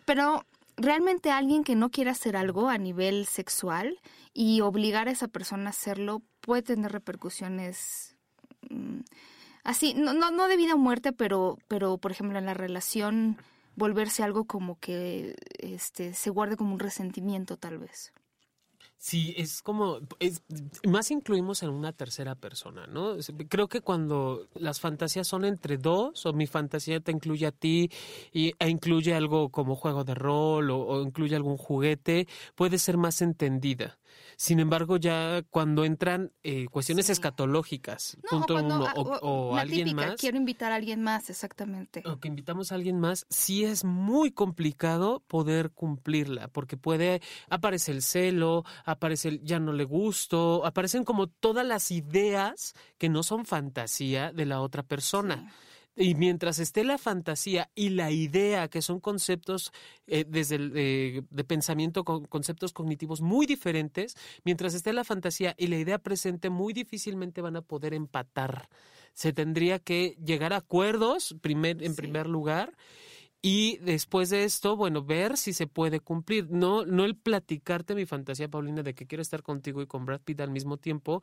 Pero 0.05 0.45
realmente 0.75 1.31
alguien 1.31 1.63
que 1.63 1.75
no 1.75 1.91
quiera 1.91 2.11
hacer 2.11 2.35
algo 2.35 2.69
a 2.69 2.77
nivel 2.77 3.25
sexual 3.25 3.99
y 4.33 4.61
obligar 4.61 5.07
a 5.07 5.11
esa 5.11 5.27
persona 5.27 5.67
a 5.67 5.69
hacerlo 5.69 6.21
puede 6.41 6.61
tener 6.63 6.91
repercusiones 6.91 8.15
así, 9.63 9.93
no, 9.93 10.13
no, 10.13 10.31
no 10.31 10.47
de 10.47 10.57
vida 10.57 10.75
o 10.75 10.77
muerte, 10.77 11.11
pero, 11.11 11.57
pero 11.67 11.97
por 11.97 12.11
ejemplo 12.11 12.37
en 12.37 12.45
la 12.45 12.53
relación 12.53 13.37
volverse 13.75 14.23
algo 14.23 14.45
como 14.45 14.79
que 14.79 15.35
este, 15.57 16.13
se 16.13 16.29
guarde 16.29 16.57
como 16.57 16.73
un 16.73 16.79
resentimiento 16.79 17.57
tal 17.57 17.79
vez. 17.79 18.11
Sí, 19.01 19.33
es 19.37 19.61
como, 19.61 19.99
es, 20.19 20.43
más 20.85 21.09
incluimos 21.09 21.63
en 21.63 21.69
una 21.69 21.93
tercera 21.93 22.35
persona, 22.35 22.85
¿no? 22.85 23.15
Creo 23.47 23.69
que 23.69 23.79
cuando 23.79 24.49
las 24.55 24.81
fantasías 24.81 25.25
son 25.25 25.45
entre 25.45 25.77
dos, 25.77 26.25
o 26.25 26.33
mi 26.33 26.47
fantasía 26.47 26.99
te 26.99 27.13
incluye 27.13 27.47
a 27.47 27.53
ti 27.53 27.89
y, 28.33 28.53
e 28.59 28.69
incluye 28.69 29.13
algo 29.13 29.51
como 29.51 29.77
juego 29.77 30.03
de 30.03 30.15
rol 30.15 30.69
o 30.71 31.01
incluye 31.01 31.37
algún 31.37 31.55
juguete, 31.55 32.27
puede 32.55 32.77
ser 32.77 32.97
más 32.97 33.21
entendida. 33.21 33.98
Sin 34.41 34.61
embargo, 34.61 34.95
ya 34.95 35.43
cuando 35.49 35.83
entran 35.83 36.31
eh, 36.43 36.67
cuestiones 36.71 37.09
escatológicas, 37.09 38.17
punto 38.29 38.55
uno, 38.55 38.85
o, 38.95 39.57
alguien 39.57 39.93
más. 39.93 40.15
Quiero 40.15 40.37
invitar 40.37 40.71
a 40.71 40.75
alguien 40.75 41.03
más, 41.03 41.29
exactamente. 41.29 42.03
O 42.05 42.21
que 42.21 42.29
invitamos 42.29 42.71
a 42.71 42.75
alguien 42.75 43.01
más, 43.01 43.25
sí 43.29 43.65
es 43.65 43.83
muy 43.83 44.31
complicado 44.31 45.25
poder 45.27 45.71
cumplirla, 45.71 46.47
porque 46.47 46.77
puede 46.77 47.21
aparecer 47.49 47.95
el 47.95 48.01
celo, 48.01 48.63
aparece 48.85 49.27
el 49.27 49.43
ya 49.43 49.59
no 49.59 49.73
le 49.73 49.83
gusto, 49.83 50.65
aparecen 50.65 51.03
como 51.03 51.27
todas 51.27 51.67
las 51.67 51.91
ideas 51.91 52.75
que 52.97 53.09
no 53.09 53.23
son 53.23 53.45
fantasía 53.45 54.31
de 54.31 54.45
la 54.45 54.61
otra 54.61 54.83
persona. 54.83 55.53
Y 56.01 56.15
mientras 56.15 56.59
esté 56.59 56.85
la 56.85 56.97
fantasía 56.97 57.69
y 57.75 57.89
la 57.89 58.09
idea, 58.09 58.69
que 58.69 58.81
son 58.81 59.01
conceptos 59.01 59.73
eh, 60.07 60.23
desde 60.25 60.55
el, 60.55 60.71
eh, 60.73 61.23
de 61.29 61.43
pensamiento, 61.43 62.05
con 62.05 62.23
conceptos 62.23 62.71
cognitivos 62.71 63.19
muy 63.19 63.45
diferentes, 63.45 64.15
mientras 64.45 64.73
esté 64.75 64.93
la 64.93 65.03
fantasía 65.03 65.55
y 65.57 65.67
la 65.67 65.75
idea 65.75 65.99
presente, 65.99 66.49
muy 66.49 66.71
difícilmente 66.71 67.41
van 67.41 67.57
a 67.57 67.61
poder 67.61 67.93
empatar. 67.93 68.69
Se 69.13 69.33
tendría 69.33 69.79
que 69.79 70.15
llegar 70.23 70.53
a 70.53 70.57
acuerdos 70.57 71.35
primer, 71.41 71.83
en 71.83 71.97
primer 71.97 72.27
lugar 72.27 72.77
y 73.41 73.77
después 73.77 74.29
de 74.29 74.43
esto, 74.43 74.75
bueno, 74.75 75.03
ver 75.03 75.37
si 75.37 75.53
se 75.53 75.65
puede 75.65 76.01
cumplir. 76.01 76.49
No, 76.49 76.85
no 76.85 77.05
el 77.05 77.15
platicarte 77.15 77.95
mi 77.95 78.05
fantasía, 78.05 78.49
Paulina, 78.49 78.83
de 78.83 78.93
que 78.93 79.07
quiero 79.07 79.21
estar 79.21 79.43
contigo 79.43 79.81
y 79.81 79.87
con 79.87 80.05
Brad 80.05 80.21
Pitt 80.21 80.41
al 80.41 80.51
mismo 80.51 80.77
tiempo, 80.77 81.21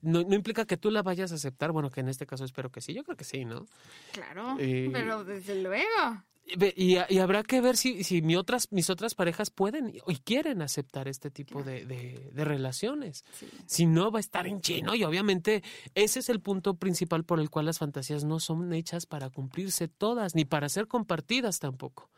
no, 0.00 0.22
no 0.22 0.34
implica 0.34 0.64
que 0.64 0.78
tú 0.78 0.90
la 0.90 1.02
vayas 1.02 1.32
a 1.32 1.34
aceptar. 1.34 1.72
Bueno, 1.72 1.90
que 1.90 2.00
en 2.00 2.08
este 2.08 2.26
caso 2.26 2.44
espero 2.44 2.70
que 2.70 2.80
sí, 2.80 2.94
yo 2.94 3.04
creo 3.04 3.16
que 3.16 3.24
sí, 3.24 3.44
¿no? 3.44 3.66
Claro, 4.12 4.56
eh, 4.58 4.88
pero 4.92 5.24
desde 5.24 5.62
luego. 5.62 6.24
Y, 6.50 6.96
y, 6.96 7.18
habrá 7.18 7.42
que 7.42 7.60
ver 7.60 7.76
si, 7.76 8.04
si 8.04 8.22
mi 8.22 8.34
otras, 8.34 8.72
mis 8.72 8.88
otras 8.88 9.14
parejas 9.14 9.50
pueden 9.50 9.94
y 10.06 10.16
quieren 10.16 10.62
aceptar 10.62 11.06
este 11.06 11.30
tipo 11.30 11.62
de, 11.62 11.84
de, 11.84 12.44
relaciones. 12.44 13.24
Si 13.66 13.84
no, 13.84 14.10
va 14.10 14.18
a 14.18 14.20
estar 14.20 14.46
en 14.46 14.62
chino 14.62 14.94
y 14.94 15.04
obviamente 15.04 15.62
ese 15.94 16.20
es 16.20 16.30
el 16.30 16.40
punto 16.40 16.74
principal 16.74 17.24
por 17.24 17.38
el 17.38 17.50
cual 17.50 17.66
las 17.66 17.78
fantasías 17.78 18.24
no 18.24 18.40
son 18.40 18.72
hechas 18.72 19.04
para 19.04 19.28
cumplirse 19.28 19.88
todas, 19.88 20.34
ni 20.34 20.46
para 20.46 20.70
ser 20.70 20.88
compartidas 20.88 21.58
tampoco. 21.58 22.10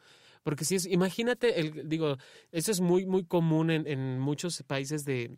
Porque 0.44 0.65
si 0.65 0.77
es, 0.77 0.87
imagínate, 0.87 1.61
el, 1.61 1.88
digo, 1.88 2.17
eso 2.53 2.71
es 2.71 2.81
muy, 2.81 3.06
muy 3.06 3.25
común 3.25 3.71
en, 3.71 3.87
en 3.88 4.21
muchos 4.21 4.62
países 4.62 5.05
de, 5.05 5.37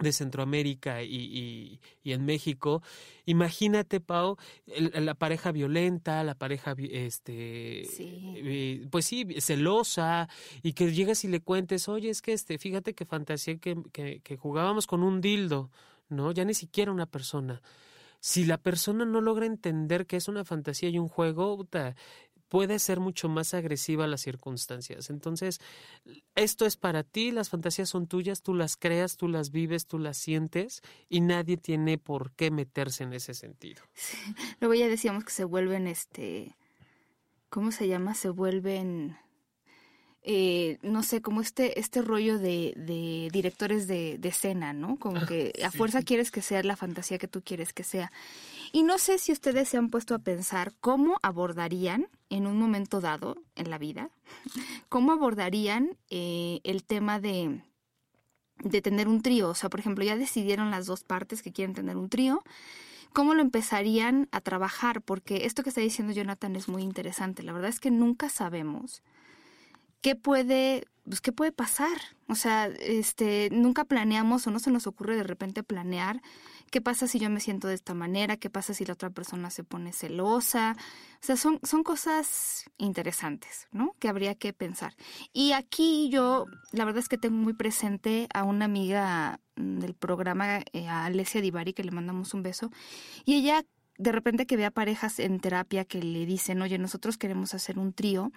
de 0.00 0.12
Centroamérica 0.12 1.02
y, 1.02 1.78
y, 2.02 2.12
en 2.12 2.24
México. 2.24 2.82
Imagínate, 3.26 4.00
Pau, 4.00 4.36
la 4.66 5.14
pareja 5.14 5.52
violenta, 5.52 6.24
la 6.24 6.34
pareja, 6.34 6.74
este, 6.78 7.82
eh, 7.82 8.86
pues 8.90 9.06
sí, 9.06 9.26
celosa, 9.40 10.28
y 10.62 10.72
que 10.72 10.92
llegas 10.92 11.24
y 11.24 11.28
le 11.28 11.40
cuentes, 11.40 11.88
oye, 11.88 12.10
es 12.10 12.22
que 12.22 12.32
este, 12.32 12.58
fíjate 12.58 12.94
que 12.94 13.04
fantasía 13.04 13.58
que, 13.58 13.76
que, 13.92 14.20
que 14.20 14.36
jugábamos 14.36 14.86
con 14.86 15.02
un 15.02 15.20
dildo, 15.20 15.70
¿no? 16.08 16.32
Ya 16.32 16.44
ni 16.44 16.54
siquiera 16.54 16.90
una 16.90 17.06
persona 17.06 17.62
si 18.24 18.44
la 18.44 18.56
persona 18.56 19.04
no 19.04 19.20
logra 19.20 19.46
entender 19.46 20.06
que 20.06 20.16
es 20.16 20.28
una 20.28 20.44
fantasía 20.44 20.88
y 20.88 20.96
un 20.96 21.08
juego, 21.08 21.66
puede 22.52 22.78
ser 22.78 23.00
mucho 23.00 23.30
más 23.30 23.54
agresiva 23.54 24.06
las 24.06 24.20
circunstancias. 24.20 25.08
Entonces, 25.08 25.58
esto 26.34 26.66
es 26.66 26.76
para 26.76 27.02
ti, 27.02 27.30
las 27.30 27.48
fantasías 27.48 27.88
son 27.88 28.06
tuyas, 28.06 28.42
tú 28.42 28.52
las 28.52 28.76
creas, 28.76 29.16
tú 29.16 29.26
las 29.26 29.52
vives, 29.52 29.86
tú 29.86 29.98
las 29.98 30.18
sientes 30.18 30.82
y 31.08 31.22
nadie 31.22 31.56
tiene 31.56 31.96
por 31.96 32.32
qué 32.32 32.50
meterse 32.50 33.04
en 33.04 33.14
ese 33.14 33.32
sentido. 33.32 33.82
Luego 34.60 34.74
ya 34.74 34.86
decíamos 34.86 35.24
que 35.24 35.32
se 35.32 35.44
vuelven, 35.44 35.86
este, 35.86 36.54
¿cómo 37.48 37.72
se 37.72 37.88
llama? 37.88 38.12
Se 38.12 38.28
vuelven... 38.28 39.16
Eh, 40.24 40.78
no 40.82 41.02
sé, 41.02 41.20
como 41.20 41.40
este, 41.40 41.80
este 41.80 42.00
rollo 42.00 42.38
de, 42.38 42.74
de 42.76 43.28
directores 43.32 43.88
de, 43.88 44.18
de, 44.18 44.28
escena, 44.28 44.72
¿no? 44.72 44.96
Como 44.96 45.26
que 45.26 45.52
a 45.64 45.72
fuerza 45.72 46.02
quieres 46.02 46.30
que 46.30 46.42
sea 46.42 46.62
la 46.62 46.76
fantasía 46.76 47.18
que 47.18 47.26
tú 47.26 47.42
quieres 47.42 47.72
que 47.72 47.82
sea. 47.82 48.12
Y 48.70 48.84
no 48.84 48.98
sé 48.98 49.18
si 49.18 49.32
ustedes 49.32 49.68
se 49.68 49.78
han 49.78 49.90
puesto 49.90 50.14
a 50.14 50.20
pensar 50.20 50.74
cómo 50.80 51.18
abordarían 51.22 52.06
en 52.36 52.46
un 52.46 52.58
momento 52.58 53.00
dado 53.00 53.36
en 53.56 53.70
la 53.70 53.78
vida, 53.78 54.10
cómo 54.88 55.12
abordarían 55.12 55.96
eh, 56.10 56.60
el 56.64 56.82
tema 56.84 57.20
de, 57.20 57.60
de 58.58 58.82
tener 58.82 59.08
un 59.08 59.22
trío. 59.22 59.50
O 59.50 59.54
sea, 59.54 59.70
por 59.70 59.80
ejemplo, 59.80 60.04
ya 60.04 60.16
decidieron 60.16 60.70
las 60.70 60.86
dos 60.86 61.04
partes 61.04 61.42
que 61.42 61.52
quieren 61.52 61.74
tener 61.74 61.96
un 61.96 62.08
trío. 62.08 62.42
¿Cómo 63.12 63.34
lo 63.34 63.42
empezarían 63.42 64.28
a 64.32 64.40
trabajar? 64.40 65.02
Porque 65.02 65.44
esto 65.44 65.62
que 65.62 65.68
está 65.68 65.82
diciendo 65.82 66.14
Jonathan 66.14 66.56
es 66.56 66.68
muy 66.68 66.82
interesante. 66.82 67.42
La 67.42 67.52
verdad 67.52 67.68
es 67.68 67.80
que 67.80 67.90
nunca 67.90 68.30
sabemos 68.30 69.02
qué 70.00 70.16
puede, 70.16 70.86
pues, 71.04 71.20
qué 71.20 71.32
puede 71.32 71.52
pasar. 71.52 71.98
O 72.28 72.34
sea, 72.34 72.66
este, 72.66 73.50
nunca 73.52 73.84
planeamos 73.84 74.46
o 74.46 74.50
no 74.50 74.58
se 74.58 74.70
nos 74.70 74.86
ocurre 74.86 75.16
de 75.16 75.24
repente 75.24 75.62
planear 75.62 76.22
¿Qué 76.72 76.80
pasa 76.80 77.06
si 77.06 77.18
yo 77.18 77.28
me 77.28 77.38
siento 77.38 77.68
de 77.68 77.74
esta 77.74 77.92
manera? 77.92 78.38
¿Qué 78.38 78.48
pasa 78.48 78.72
si 78.72 78.86
la 78.86 78.94
otra 78.94 79.10
persona 79.10 79.50
se 79.50 79.62
pone 79.62 79.92
celosa? 79.92 80.74
O 81.16 81.18
sea, 81.20 81.36
son, 81.36 81.60
son 81.62 81.82
cosas 81.82 82.64
interesantes, 82.78 83.68
¿no? 83.72 83.94
Que 83.98 84.08
habría 84.08 84.34
que 84.36 84.54
pensar. 84.54 84.96
Y 85.34 85.52
aquí 85.52 86.08
yo, 86.08 86.46
la 86.72 86.86
verdad 86.86 87.00
es 87.00 87.10
que 87.10 87.18
tengo 87.18 87.36
muy 87.36 87.52
presente 87.52 88.26
a 88.32 88.44
una 88.44 88.64
amiga 88.64 89.38
mm, 89.56 89.80
del 89.80 89.92
programa, 89.92 90.60
eh, 90.72 90.88
a 90.88 91.04
Alessia 91.04 91.42
Divari, 91.42 91.74
que 91.74 91.84
le 91.84 91.90
mandamos 91.90 92.32
un 92.32 92.42
beso, 92.42 92.70
y 93.26 93.34
ella 93.34 93.66
de 93.98 94.12
repente 94.12 94.46
que 94.46 94.56
vea 94.56 94.70
parejas 94.70 95.18
en 95.18 95.40
terapia 95.40 95.84
que 95.84 96.02
le 96.02 96.24
dicen, 96.24 96.62
oye, 96.62 96.78
nosotros 96.78 97.18
queremos 97.18 97.52
hacer 97.52 97.78
un 97.78 97.92
trío, 97.92 98.32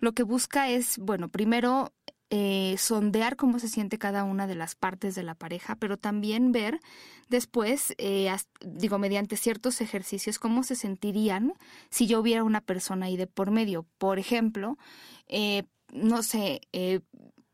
lo 0.00 0.12
que 0.12 0.24
busca 0.24 0.68
es, 0.68 0.98
bueno, 0.98 1.28
primero 1.28 1.92
eh, 2.30 2.74
sondear 2.78 3.36
cómo 3.36 3.58
se 3.58 3.68
siente 3.68 3.98
cada 3.98 4.24
una 4.24 4.46
de 4.46 4.54
las 4.54 4.74
partes 4.74 5.14
de 5.14 5.22
la 5.22 5.34
pareja, 5.34 5.76
pero 5.76 5.96
también 5.96 6.52
ver 6.52 6.80
después, 7.28 7.94
eh, 7.98 8.34
digo, 8.60 8.98
mediante 8.98 9.36
ciertos 9.36 9.80
ejercicios, 9.80 10.38
cómo 10.38 10.62
se 10.62 10.74
sentirían 10.74 11.54
si 11.90 12.06
yo 12.06 12.20
hubiera 12.20 12.44
una 12.44 12.60
persona 12.60 13.06
ahí 13.06 13.16
de 13.16 13.26
por 13.26 13.50
medio. 13.50 13.86
Por 13.98 14.18
ejemplo, 14.18 14.76
eh, 15.28 15.64
no 15.92 16.22
sé, 16.22 16.60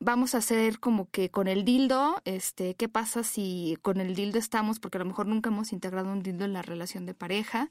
vamos 0.00 0.34
a 0.34 0.38
hacer 0.38 0.80
como 0.80 1.10
que 1.10 1.30
con 1.30 1.48
el 1.48 1.64
dildo, 1.64 2.20
este, 2.24 2.74
¿qué 2.74 2.88
pasa 2.88 3.22
si 3.24 3.76
con 3.82 4.00
el 4.00 4.14
dildo 4.14 4.38
estamos? 4.38 4.80
Porque 4.80 4.98
a 4.98 5.00
lo 5.00 5.06
mejor 5.06 5.26
nunca 5.26 5.50
hemos 5.50 5.72
integrado 5.72 6.10
un 6.10 6.22
dildo 6.22 6.44
en 6.44 6.54
la 6.54 6.62
relación 6.62 7.06
de 7.06 7.14
pareja 7.14 7.68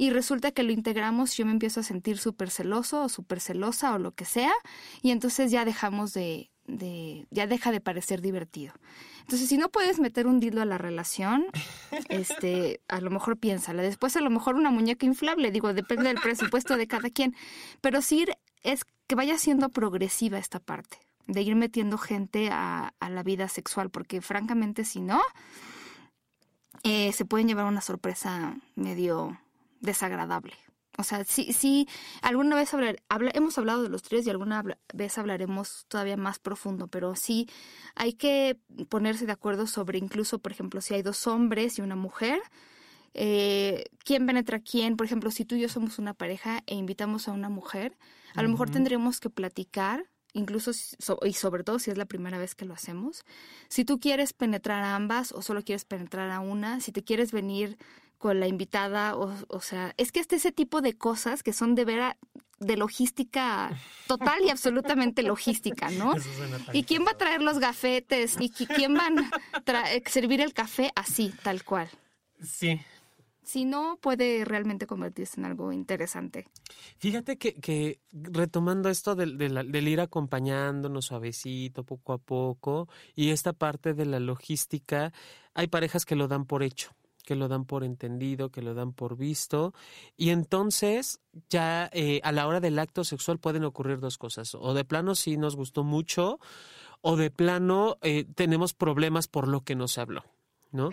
y 0.00 0.08
resulta 0.08 0.50
que 0.50 0.62
lo 0.62 0.72
integramos, 0.72 1.36
yo 1.36 1.44
me 1.44 1.52
empiezo 1.52 1.80
a 1.80 1.82
sentir 1.82 2.16
súper 2.16 2.48
celoso 2.48 3.02
o 3.02 3.08
súper 3.10 3.38
celosa 3.38 3.92
o 3.92 3.98
lo 3.98 4.12
que 4.12 4.24
sea, 4.24 4.54
y 5.02 5.10
entonces 5.10 5.50
ya 5.50 5.66
dejamos 5.66 6.14
de, 6.14 6.50
de, 6.66 7.26
ya 7.30 7.46
deja 7.46 7.70
de 7.70 7.82
parecer 7.82 8.22
divertido. 8.22 8.72
Entonces, 9.20 9.46
si 9.46 9.58
no 9.58 9.68
puedes 9.68 10.00
meter 10.00 10.26
un 10.26 10.40
dildo 10.40 10.62
a 10.62 10.64
la 10.64 10.78
relación, 10.78 11.44
este, 12.08 12.80
a 12.88 13.02
lo 13.02 13.10
mejor 13.10 13.36
piénsala. 13.36 13.82
Después, 13.82 14.16
a 14.16 14.22
lo 14.22 14.30
mejor 14.30 14.54
una 14.54 14.70
muñeca 14.70 15.04
inflable, 15.04 15.50
digo, 15.50 15.74
depende 15.74 16.04
del 16.04 16.18
presupuesto 16.18 16.78
de 16.78 16.86
cada 16.86 17.10
quien. 17.10 17.36
Pero 17.82 18.00
sí 18.00 18.24
es 18.62 18.86
que 19.06 19.14
vaya 19.16 19.36
siendo 19.36 19.68
progresiva 19.68 20.38
esta 20.38 20.60
parte, 20.60 20.96
de 21.26 21.42
ir 21.42 21.56
metiendo 21.56 21.98
gente 21.98 22.48
a, 22.50 22.94
a 23.00 23.10
la 23.10 23.22
vida 23.22 23.48
sexual, 23.48 23.90
porque 23.90 24.22
francamente, 24.22 24.86
si 24.86 25.02
no, 25.02 25.20
eh, 26.84 27.12
se 27.12 27.26
pueden 27.26 27.48
llevar 27.48 27.66
una 27.66 27.82
sorpresa 27.82 28.56
medio 28.76 29.38
desagradable. 29.80 30.54
O 30.98 31.02
sea, 31.02 31.24
sí, 31.24 31.52
sí, 31.52 31.88
alguna 32.20 32.56
vez 32.56 32.74
hablar, 32.74 32.96
hemos 33.32 33.56
hablado 33.56 33.82
de 33.82 33.88
los 33.88 34.02
tríos 34.02 34.26
y 34.26 34.30
alguna 34.30 34.62
vez 34.92 35.18
hablaremos 35.18 35.86
todavía 35.88 36.16
más 36.16 36.38
profundo, 36.38 36.88
pero 36.88 37.14
sí 37.14 37.48
hay 37.94 38.12
que 38.12 38.58
ponerse 38.88 39.24
de 39.24 39.32
acuerdo 39.32 39.66
sobre 39.66 39.98
incluso, 39.98 40.40
por 40.40 40.52
ejemplo, 40.52 40.80
si 40.80 40.94
hay 40.94 41.02
dos 41.02 41.26
hombres 41.26 41.78
y 41.78 41.82
una 41.82 41.96
mujer, 41.96 42.40
eh, 43.14 43.84
quién 44.04 44.26
penetra 44.26 44.58
a 44.58 44.60
quién. 44.60 44.96
Por 44.96 45.06
ejemplo, 45.06 45.30
si 45.30 45.44
tú 45.44 45.54
y 45.54 45.60
yo 45.60 45.68
somos 45.68 45.98
una 45.98 46.12
pareja 46.12 46.62
e 46.66 46.74
invitamos 46.74 47.28
a 47.28 47.32
una 47.32 47.48
mujer, 47.48 47.96
a 48.34 48.42
lo 48.42 48.48
mejor 48.48 48.70
tendremos 48.70 49.20
que 49.20 49.30
platicar, 49.30 50.04
incluso 50.32 50.72
y 51.24 51.32
sobre 51.32 51.64
todo 51.64 51.78
si 51.78 51.90
es 51.90 51.98
la 51.98 52.06
primera 52.06 52.38
vez 52.38 52.54
que 52.54 52.64
lo 52.64 52.74
hacemos. 52.74 53.24
Si 53.68 53.84
tú 53.84 54.00
quieres 54.00 54.32
penetrar 54.32 54.84
a 54.84 54.96
ambas 54.96 55.32
o 55.32 55.40
solo 55.40 55.62
quieres 55.62 55.84
penetrar 55.84 56.30
a 56.30 56.40
una, 56.40 56.80
si 56.80 56.92
te 56.92 57.02
quieres 57.02 57.32
venir 57.32 57.78
con 58.20 58.38
la 58.38 58.46
invitada, 58.46 59.16
o, 59.16 59.34
o 59.48 59.60
sea, 59.62 59.94
es 59.96 60.12
que 60.12 60.20
este 60.20 60.36
ese 60.36 60.52
tipo 60.52 60.82
de 60.82 60.92
cosas 60.92 61.42
que 61.42 61.54
son 61.54 61.74
de 61.74 61.86
vera 61.86 62.18
de 62.58 62.76
logística 62.76 63.74
total 64.06 64.42
y 64.44 64.50
absolutamente 64.50 65.22
logística, 65.22 65.90
¿no? 65.90 66.12
¿Y 66.74 66.84
quién 66.84 67.06
va 67.06 67.12
a 67.12 67.16
traer 67.16 67.40
los 67.40 67.58
gafetes? 67.58 68.36
¿Y 68.38 68.50
quién 68.50 68.94
va 68.94 69.08
a 69.08 70.10
servir 70.10 70.42
el 70.42 70.52
café 70.52 70.90
así, 70.94 71.32
tal 71.42 71.64
cual? 71.64 71.88
Sí. 72.42 72.78
Si 73.42 73.64
no, 73.64 73.98
puede 74.02 74.44
realmente 74.44 74.86
convertirse 74.86 75.40
en 75.40 75.46
algo 75.46 75.72
interesante. 75.72 76.46
Fíjate 76.98 77.38
que, 77.38 77.54
que 77.54 78.00
retomando 78.12 78.90
esto 78.90 79.14
del, 79.14 79.38
del, 79.38 79.72
del, 79.72 79.88
ir 79.88 80.00
acompañándonos 80.02 81.06
suavecito, 81.06 81.84
poco 81.84 82.12
a 82.12 82.18
poco, 82.18 82.86
y 83.16 83.30
esta 83.30 83.54
parte 83.54 83.94
de 83.94 84.04
la 84.04 84.20
logística, 84.20 85.14
hay 85.54 85.68
parejas 85.68 86.04
que 86.04 86.16
lo 86.16 86.28
dan 86.28 86.44
por 86.44 86.62
hecho 86.62 86.90
que 87.30 87.36
lo 87.36 87.46
dan 87.46 87.64
por 87.64 87.84
entendido, 87.84 88.50
que 88.50 88.60
lo 88.60 88.74
dan 88.74 88.92
por 88.92 89.16
visto. 89.16 89.72
Y 90.16 90.30
entonces 90.30 91.20
ya 91.48 91.88
eh, 91.92 92.20
a 92.24 92.32
la 92.32 92.48
hora 92.48 92.58
del 92.58 92.76
acto 92.76 93.04
sexual 93.04 93.38
pueden 93.38 93.62
ocurrir 93.62 94.00
dos 94.00 94.18
cosas. 94.18 94.56
O 94.56 94.74
de 94.74 94.84
plano 94.84 95.14
sí 95.14 95.36
nos 95.36 95.54
gustó 95.54 95.84
mucho, 95.84 96.40
o 97.02 97.14
de 97.14 97.30
plano 97.30 97.98
eh, 98.02 98.24
tenemos 98.34 98.74
problemas 98.74 99.28
por 99.28 99.46
lo 99.46 99.60
que 99.60 99.76
nos 99.76 99.96
habló, 99.96 100.24
¿no? 100.72 100.90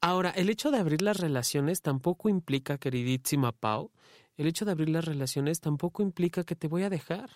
Ahora, 0.00 0.30
el 0.30 0.48
hecho 0.48 0.70
de 0.70 0.78
abrir 0.78 1.02
las 1.02 1.18
relaciones 1.18 1.82
tampoco 1.82 2.30
implica, 2.30 2.78
queridísima 2.78 3.52
Pau, 3.52 3.90
el 4.38 4.46
hecho 4.46 4.64
de 4.64 4.72
abrir 4.72 4.88
las 4.88 5.04
relaciones 5.04 5.60
tampoco 5.60 6.02
implica 6.02 6.44
que 6.44 6.56
te 6.56 6.68
voy 6.68 6.84
a 6.84 6.88
dejar 6.88 7.28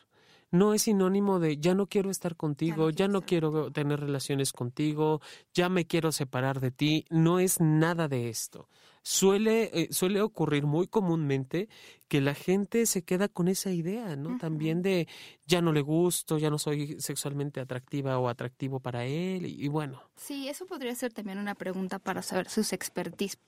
no 0.50 0.74
es 0.74 0.82
sinónimo 0.82 1.38
de 1.38 1.58
ya 1.58 1.74
no 1.74 1.86
quiero 1.86 2.10
estar 2.10 2.36
contigo, 2.36 2.90
ya 2.90 3.08
no, 3.08 3.22
quiero, 3.22 3.70
tener 3.70 4.00
relaciones 4.00 4.52
contigo, 4.52 5.20
ya 5.54 5.68
me 5.68 5.86
quiero 5.86 6.12
separar 6.12 6.60
de 6.60 6.70
ti, 6.70 7.04
no 7.10 7.38
es 7.38 7.60
nada 7.60 8.08
de 8.08 8.28
esto. 8.28 8.68
Suele, 9.02 9.70
eh, 9.72 9.88
suele 9.92 10.20
ocurrir 10.20 10.66
muy 10.66 10.86
comúnmente 10.86 11.68
que 12.08 12.20
la 12.20 12.34
gente 12.34 12.84
se 12.84 13.02
queda 13.02 13.28
con 13.28 13.48
esa 13.48 13.70
idea, 13.70 14.14
¿no? 14.16 14.36
También 14.36 14.82
de 14.82 15.08
ya 15.46 15.62
no 15.62 15.72
le 15.72 15.80
gusto, 15.80 16.36
ya 16.36 16.50
no 16.50 16.58
soy 16.58 17.00
sexualmente 17.00 17.60
atractiva 17.60 18.18
o 18.18 18.28
atractivo 18.28 18.80
para 18.80 19.06
él, 19.06 19.46
y, 19.46 19.64
y 19.64 19.68
bueno. 19.68 20.02
Sí, 20.16 20.48
eso 20.48 20.66
podría 20.66 20.94
ser 20.94 21.14
también 21.14 21.38
una 21.38 21.54
pregunta 21.54 21.98
para 21.98 22.20
saber 22.20 22.50
sus 22.50 22.74
expertise. 22.74 23.38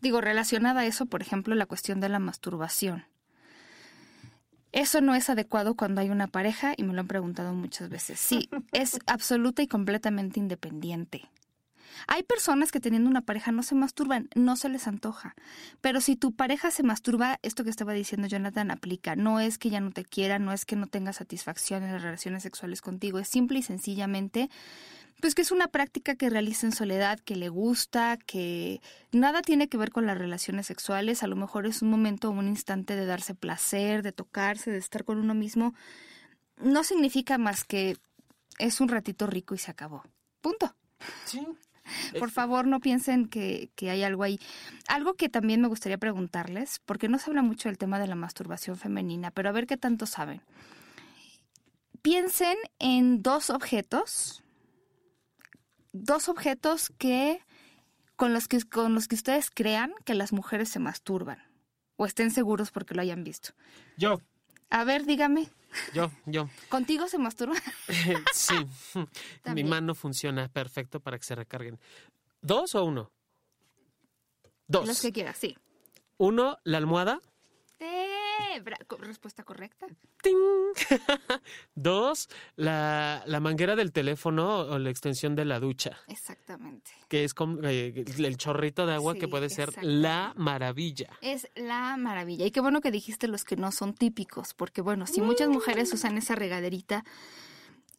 Digo, 0.00 0.20
relacionada 0.20 0.80
a 0.80 0.86
eso, 0.86 1.06
por 1.06 1.20
ejemplo, 1.20 1.54
la 1.54 1.66
cuestión 1.66 2.00
de 2.00 2.08
la 2.08 2.18
masturbación. 2.18 3.04
Eso 4.76 5.00
no 5.00 5.14
es 5.14 5.30
adecuado 5.30 5.74
cuando 5.74 6.02
hay 6.02 6.10
una 6.10 6.26
pareja 6.26 6.74
y 6.76 6.82
me 6.82 6.92
lo 6.92 7.00
han 7.00 7.06
preguntado 7.06 7.54
muchas 7.54 7.88
veces. 7.88 8.20
Sí, 8.20 8.50
es 8.72 8.98
absoluta 9.06 9.62
y 9.62 9.66
completamente 9.66 10.38
independiente. 10.38 11.22
Hay 12.06 12.22
personas 12.22 12.72
que 12.72 12.80
teniendo 12.80 13.08
una 13.08 13.22
pareja 13.22 13.52
no 13.52 13.62
se 13.62 13.74
masturban, 13.74 14.28
no 14.34 14.56
se 14.56 14.68
les 14.68 14.86
antoja. 14.86 15.34
Pero 15.80 16.00
si 16.00 16.16
tu 16.16 16.32
pareja 16.32 16.70
se 16.70 16.82
masturba, 16.82 17.38
esto 17.42 17.64
que 17.64 17.70
estaba 17.70 17.92
diciendo 17.92 18.28
Jonathan 18.28 18.70
aplica. 18.70 19.16
No 19.16 19.40
es 19.40 19.58
que 19.58 19.70
ya 19.70 19.80
no 19.80 19.90
te 19.90 20.04
quiera, 20.04 20.38
no 20.38 20.52
es 20.52 20.64
que 20.64 20.76
no 20.76 20.86
tenga 20.86 21.12
satisfacción 21.12 21.82
en 21.82 21.92
las 21.92 22.02
relaciones 22.02 22.42
sexuales 22.42 22.80
contigo, 22.80 23.18
es 23.18 23.28
simple 23.28 23.58
y 23.58 23.62
sencillamente 23.62 24.50
pues 25.20 25.34
que 25.34 25.42
es 25.42 25.50
una 25.50 25.68
práctica 25.68 26.14
que 26.14 26.28
realiza 26.28 26.66
en 26.66 26.72
soledad, 26.72 27.18
que 27.20 27.36
le 27.36 27.48
gusta, 27.48 28.18
que 28.18 28.80
nada 29.12 29.42
tiene 29.42 29.68
que 29.68 29.78
ver 29.78 29.90
con 29.90 30.06
las 30.06 30.18
relaciones 30.18 30.66
sexuales, 30.66 31.22
a 31.22 31.26
lo 31.26 31.36
mejor 31.36 31.66
es 31.66 31.82
un 31.82 31.90
momento 31.90 32.28
o 32.28 32.32
un 32.32 32.48
instante 32.48 32.96
de 32.96 33.06
darse 33.06 33.34
placer, 33.34 34.02
de 34.02 34.12
tocarse, 34.12 34.70
de 34.70 34.78
estar 34.78 35.04
con 35.04 35.18
uno 35.18 35.34
mismo, 35.34 35.74
no 36.58 36.84
significa 36.84 37.38
más 37.38 37.64
que 37.64 37.96
es 38.58 38.80
un 38.80 38.88
ratito 38.88 39.26
rico 39.26 39.54
y 39.54 39.58
se 39.58 39.70
acabó. 39.70 40.02
Punto. 40.40 40.74
Sí. 41.24 41.46
Por 42.18 42.30
favor, 42.30 42.66
no 42.66 42.80
piensen 42.80 43.26
que, 43.26 43.70
que, 43.74 43.90
hay 43.90 44.02
algo 44.02 44.22
ahí. 44.22 44.38
Algo 44.88 45.14
que 45.14 45.28
también 45.28 45.60
me 45.60 45.68
gustaría 45.68 45.98
preguntarles, 45.98 46.80
porque 46.84 47.08
no 47.08 47.18
se 47.18 47.30
habla 47.30 47.42
mucho 47.42 47.68
del 47.68 47.78
tema 47.78 47.98
de 47.98 48.06
la 48.06 48.14
masturbación 48.14 48.76
femenina, 48.76 49.30
pero 49.30 49.48
a 49.48 49.52
ver 49.52 49.66
qué 49.66 49.76
tanto 49.76 50.06
saben. 50.06 50.42
Piensen 52.02 52.56
en 52.78 53.22
dos 53.22 53.50
objetos 53.50 54.42
dos 56.04 56.28
objetos 56.28 56.90
que 56.98 57.40
con 58.16 58.32
los 58.32 58.48
que 58.48 58.62
con 58.62 58.94
los 58.94 59.08
que 59.08 59.14
ustedes 59.14 59.50
crean 59.50 59.92
que 60.04 60.14
las 60.14 60.32
mujeres 60.32 60.68
se 60.68 60.78
masturban 60.78 61.38
o 61.96 62.06
estén 62.06 62.30
seguros 62.30 62.70
porque 62.70 62.94
lo 62.94 63.02
hayan 63.02 63.24
visto. 63.24 63.50
Yo. 63.96 64.20
A 64.70 64.84
ver, 64.84 65.06
dígame. 65.06 65.48
Yo, 65.92 66.10
yo. 66.24 66.48
¿Contigo 66.68 67.08
se 67.08 67.18
masturba? 67.18 67.56
sí. 68.32 68.54
Mi 69.54 69.64
mano 69.64 69.94
funciona 69.94 70.48
perfecto 70.48 71.00
para 71.00 71.18
que 71.18 71.24
se 71.24 71.34
recarguen. 71.34 71.78
¿Dos 72.40 72.74
o 72.74 72.84
uno? 72.84 73.10
Dos. 74.68 74.86
Los 74.86 75.00
que 75.00 75.12
quieras, 75.12 75.36
sí. 75.36 75.56
Uno, 76.18 76.58
la 76.64 76.78
almohada. 76.78 77.20
Respuesta 78.98 79.44
correcta. 79.44 79.86
Dos, 81.74 82.28
la, 82.56 83.24
manguera 83.40 83.76
del 83.76 83.92
teléfono 83.92 84.60
o 84.60 84.78
la 84.78 84.90
extensión 84.90 85.34
de 85.34 85.44
la 85.44 85.60
ducha. 85.60 85.98
Exactamente. 86.08 86.90
Que 87.08 87.24
es 87.24 87.34
como 87.34 87.60
eh, 87.62 88.04
el 88.18 88.36
chorrito 88.36 88.86
de 88.86 88.94
agua 88.94 89.14
que 89.14 89.28
puede 89.28 89.48
ser 89.50 89.72
la 89.82 90.32
maravilla. 90.36 91.10
Es 91.20 91.48
la 91.54 91.96
maravilla. 91.96 92.46
Y 92.46 92.50
qué 92.50 92.60
bueno 92.60 92.80
que 92.80 92.90
dijiste 92.90 93.28
los 93.28 93.44
que 93.44 93.56
no 93.56 93.72
son 93.72 93.94
típicos, 93.94 94.54
porque 94.54 94.80
bueno, 94.80 95.06
si 95.06 95.20
muchas 95.20 95.48
mujeres 95.48 95.92
usan 95.92 96.18
esa 96.18 96.34
regaderita, 96.34 97.04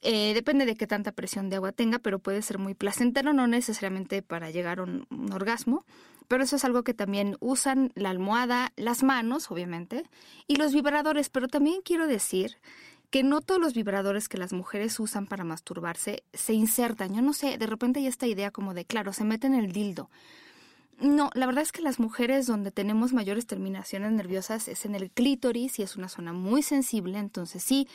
eh, 0.01 0.33
depende 0.33 0.65
de 0.65 0.75
qué 0.75 0.87
tanta 0.87 1.11
presión 1.11 1.49
de 1.49 1.57
agua 1.57 1.71
tenga, 1.71 1.99
pero 1.99 2.19
puede 2.19 2.41
ser 2.41 2.57
muy 2.57 2.73
placentero, 2.73 3.33
no 3.33 3.47
necesariamente 3.47 4.21
para 4.21 4.51
llegar 4.51 4.79
a 4.79 4.83
un 4.83 5.05
orgasmo 5.31 5.85
pero 6.27 6.43
eso 6.43 6.57
es 6.57 6.65
algo 6.65 6.83
que 6.83 6.93
también 6.93 7.37
usan 7.39 7.91
la 7.95 8.09
almohada, 8.09 8.73
las 8.75 9.03
manos, 9.03 9.49
obviamente, 9.49 10.03
y 10.47 10.57
los 10.57 10.73
vibradores, 10.73 11.29
pero 11.29 11.47
también 11.47 11.81
quiero 11.83 12.07
decir 12.07 12.57
que 13.09 13.23
no 13.23 13.39
todos 13.39 13.61
los 13.61 13.73
vibradores 13.73 14.27
que 14.27 14.37
las 14.37 14.51
mujeres 14.51 14.99
usan 14.99 15.27
para 15.27 15.45
masturbarse 15.45 16.23
se 16.33 16.53
insertan. 16.53 17.15
Yo 17.15 17.21
no 17.21 17.31
sé, 17.31 17.57
de 17.57 17.65
repente 17.65 17.99
hay 17.99 18.07
esta 18.07 18.27
idea 18.27 18.51
como 18.51 18.73
de, 18.73 18.83
claro, 18.83 19.13
se 19.13 19.23
meten 19.23 19.53
el 19.53 19.71
dildo. 19.71 20.09
No, 20.99 21.29
la 21.35 21.45
verdad 21.45 21.61
es 21.61 21.71
que 21.71 21.81
las 21.81 21.99
mujeres 21.99 22.47
donde 22.47 22.71
tenemos 22.71 23.13
mayores 23.13 23.45
terminaciones 23.45 24.11
nerviosas 24.11 24.67
es 24.67 24.83
en 24.83 24.95
el 24.95 25.11
clítoris 25.11 25.79
y 25.79 25.83
es 25.83 25.95
una 25.95 26.09
zona 26.09 26.33
muy 26.33 26.63
sensible, 26.63 27.19
entonces 27.19 27.63
sí, 27.63 27.87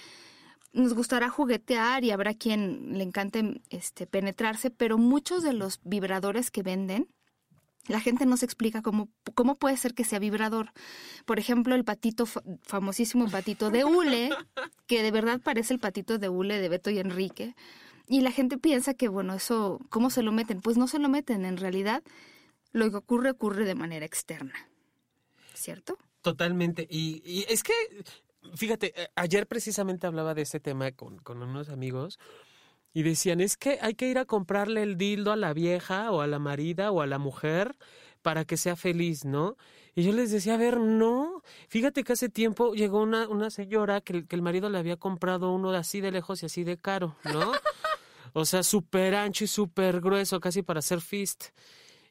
nos 0.73 0.95
gustará 0.95 1.29
juguetear 1.29 2.05
y 2.05 2.11
habrá 2.11 2.35
quien 2.35 2.99
le 2.99 3.05
encante 3.05 3.61
este, 3.71 4.07
penetrarse, 4.07 4.71
pero 4.71 4.99
muchos 4.99 5.43
de 5.43 5.53
los 5.53 5.81
vibradores 5.85 6.51
que 6.51 6.63
venden 6.63 7.09
la 7.89 8.01
gente 8.01 8.27
no 8.27 8.37
se 8.37 8.45
explica 8.45 8.81
cómo, 8.81 9.09
cómo 9.35 9.57
puede 9.57 9.77
ser 9.77 9.95
que 9.95 10.05
sea 10.05 10.21
vibrador. 10.21 10.73
Por 11.25 11.39
ejemplo, 11.39 11.75
el 11.75 11.85
patito, 11.85 12.27
famosísimo 12.63 13.29
patito 13.29 13.71
de 13.71 13.85
hule, 13.85 14.31
que 14.87 15.03
de 15.03 15.11
verdad 15.11 15.41
parece 15.43 15.75
el 15.75 15.81
patito 15.81 16.19
de 16.19 16.29
hule 16.29 16.61
de 16.61 16.69
Beto 16.69 16.91
y 16.91 16.99
Enrique. 16.99 17.57
Y 18.07 18.21
la 18.21 18.31
gente 18.31 18.57
piensa 18.57 18.95
que, 18.95 19.09
bueno, 19.09 19.35
eso, 19.35 19.81
¿cómo 19.89 20.11
se 20.11 20.23
lo 20.23 20.31
meten? 20.33 20.61
Pues 20.61 20.77
no 20.77 20.87
se 20.87 20.99
lo 20.99 21.09
meten. 21.09 21.45
En 21.45 21.57
realidad, 21.57 22.03
lo 22.73 22.89
que 22.91 22.97
ocurre, 22.97 23.31
ocurre 23.31 23.65
de 23.65 23.75
manera 23.75 24.07
externa. 24.07 24.55
¿Cierto? 25.55 25.99
Totalmente. 26.21 26.87
Y, 26.89 27.23
y 27.25 27.47
es 27.49 27.65
que, 27.65 27.73
fíjate, 28.55 28.93
eh, 29.01 29.09
ayer 29.17 29.47
precisamente 29.47 30.07
hablaba 30.07 30.35
de 30.35 30.43
este 30.43 30.61
tema 30.61 30.91
con, 30.93 31.19
con 31.19 31.43
unos 31.43 31.69
amigos 31.69 32.19
y 32.95 33.03
decían, 33.03 33.41
es 33.41 33.57
que 33.57 33.79
hay 33.81 33.95
que 33.95 34.09
ir 34.09 34.19
a 34.19 34.25
comprarle 34.25 34.83
el 34.83 34.97
dildo 34.97 35.33
a 35.33 35.37
la 35.37 35.53
vieja 35.53 36.11
o 36.11 36.21
a 36.21 36.27
la 36.27 36.39
marida 36.39 36.91
o 36.91 37.01
a 37.01 37.07
la 37.07 37.19
mujer 37.19 37.77
para 38.21 38.45
que 38.45 38.57
sea 38.57 38.77
feliz, 38.77 39.25
¿no? 39.25 39.57
Y 39.95 40.05
yo 40.05 40.13
les 40.13 40.31
decía, 40.31 40.55
a 40.55 40.59
ver, 40.59 40.79
no. 40.79 41.43
Fíjate 41.69 42.05
que 42.05 42.13
hace 42.13 42.29
tiempo 42.29 42.75
llegó 42.75 43.03
una, 43.03 43.29
una 43.29 43.51
señora 43.51 44.01
que, 44.01 44.27
que 44.27 44.37
el 44.37 44.43
marido 44.43 44.71
le 44.71 44.79
había 44.79 44.97
comprado 44.97 45.53
uno 45.53 45.71
así 45.71 46.01
de 46.01 46.13
lejos 46.13 46.43
y 46.43 46.47
así 46.47 46.65
de 46.65 46.79
caro, 46.79 47.17
¿no? 47.25 47.53
O 48.35 48.47
sea, 48.47 48.63
súper 48.63 49.15
ancho 49.15 49.45
y 49.45 49.47
súper 49.47 50.01
grueso, 50.01 50.41
casi 50.41 50.63
para 50.63 50.79
hacer 50.79 51.01
fist. 51.01 51.49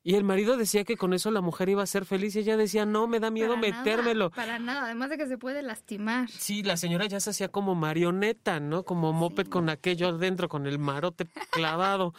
Y 0.03 0.15
el 0.15 0.23
marido 0.23 0.57
decía 0.57 0.83
que 0.83 0.97
con 0.97 1.13
eso 1.13 1.29
la 1.29 1.41
mujer 1.41 1.69
iba 1.69 1.83
a 1.83 1.87
ser 1.87 2.05
feliz 2.05 2.35
y 2.35 2.39
ella 2.39 2.57
decía, 2.57 2.85
no, 2.85 3.07
me 3.07 3.19
da 3.19 3.29
miedo 3.29 3.55
metérmelo. 3.55 4.31
para 4.31 4.57
nada, 4.57 4.85
además 4.85 5.11
de 5.11 5.17
que 5.17 5.27
se 5.27 5.37
puede 5.37 5.61
lastimar. 5.61 6.27
Sí, 6.29 6.63
la 6.63 6.75
señora 6.75 7.05
ya 7.05 7.19
se 7.19 7.29
hacía 7.29 7.49
como 7.49 7.75
marioneta, 7.75 8.59
¿no? 8.59 8.83
Como 8.83 9.13
moped 9.13 9.47
con 9.47 9.69
aquello 9.69 10.07
adentro, 10.07 10.49
con 10.49 10.65
el 10.65 10.79
marote 10.79 11.27
clavado. 11.51 12.15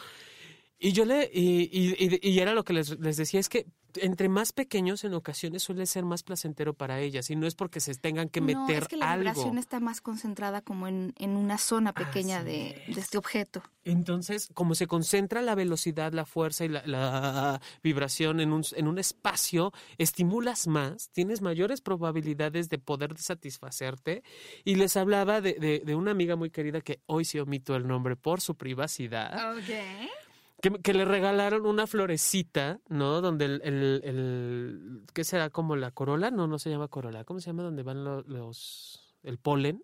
Y 0.79 0.93
yo 0.93 1.03
le, 1.03 1.29
y, 1.33 1.69
y, 1.71 2.19
y, 2.21 2.39
era 2.39 2.53
lo 2.53 2.63
que 2.63 2.73
les, 2.73 2.99
les 2.99 3.17
decía, 3.17 3.39
es 3.39 3.49
que 3.49 3.67
entre 3.95 4.29
más 4.29 4.51
pequeños 4.51 5.03
en 5.03 5.13
ocasiones 5.13 5.63
suele 5.63 5.85
ser 5.85 6.03
más 6.03 6.23
placentero 6.23 6.73
para 6.73 6.99
ellas 6.99 7.29
y 7.29 7.35
no 7.35 7.47
es 7.47 7.55
porque 7.55 7.79
se 7.79 7.93
tengan 7.95 8.29
que 8.29 8.41
meter 8.41 8.57
no, 8.57 8.69
es 8.69 8.87
que 8.87 8.97
la 8.97 9.11
algo. 9.11 9.23
vibración 9.23 9.57
está 9.57 9.79
más 9.79 10.01
concentrada 10.01 10.61
como 10.61 10.87
en, 10.87 11.13
en 11.17 11.31
una 11.31 11.57
zona 11.57 11.93
pequeña 11.93 12.43
de, 12.43 12.81
de, 12.87 12.99
este 12.99 13.17
objeto. 13.17 13.63
Entonces, 13.83 14.49
como 14.53 14.75
se 14.75 14.87
concentra 14.87 15.41
la 15.41 15.55
velocidad, 15.55 16.13
la 16.13 16.25
fuerza 16.25 16.65
y 16.65 16.69
la, 16.69 16.83
la, 16.85 17.61
vibración 17.83 18.39
en 18.39 18.53
un, 18.53 18.63
en 18.75 18.87
un 18.87 18.99
espacio, 18.99 19.73
estimulas 19.97 20.67
más, 20.67 21.09
tienes 21.09 21.41
mayores 21.41 21.81
probabilidades 21.81 22.69
de 22.69 22.79
poder 22.79 23.17
satisfacerte. 23.17 24.23
Y 24.63 24.75
les 24.75 24.95
hablaba 24.97 25.41
de, 25.41 25.53
de, 25.53 25.79
de 25.85 25.95
una 25.95 26.11
amiga 26.11 26.35
muy 26.35 26.49
querida 26.49 26.81
que 26.81 27.01
hoy 27.05 27.25
sí 27.25 27.39
omito 27.39 27.75
el 27.75 27.87
nombre 27.87 28.15
por 28.15 28.41
su 28.41 28.55
privacidad. 28.55 29.57
Okay 29.57 30.09
que, 30.63 30.71
que, 30.81 30.93
le 30.93 31.03
regalaron 31.03 31.65
una 31.65 31.87
florecita, 31.87 32.79
¿no? 32.87 33.19
Donde 33.19 33.45
el, 33.45 33.61
el, 33.65 34.01
el, 34.05 35.01
¿qué 35.13 35.25
será? 35.25 35.49
Como 35.49 35.75
la 35.75 35.91
corola, 35.91 36.31
no, 36.31 36.47
no 36.47 36.57
se 36.57 36.69
llama 36.69 36.87
corola, 36.87 37.25
¿cómo 37.25 37.41
se 37.41 37.47
llama? 37.47 37.63
Donde 37.63 37.83
van 37.83 38.05
los, 38.05 38.25
los 38.27 39.17
el 39.23 39.37
polen. 39.39 39.83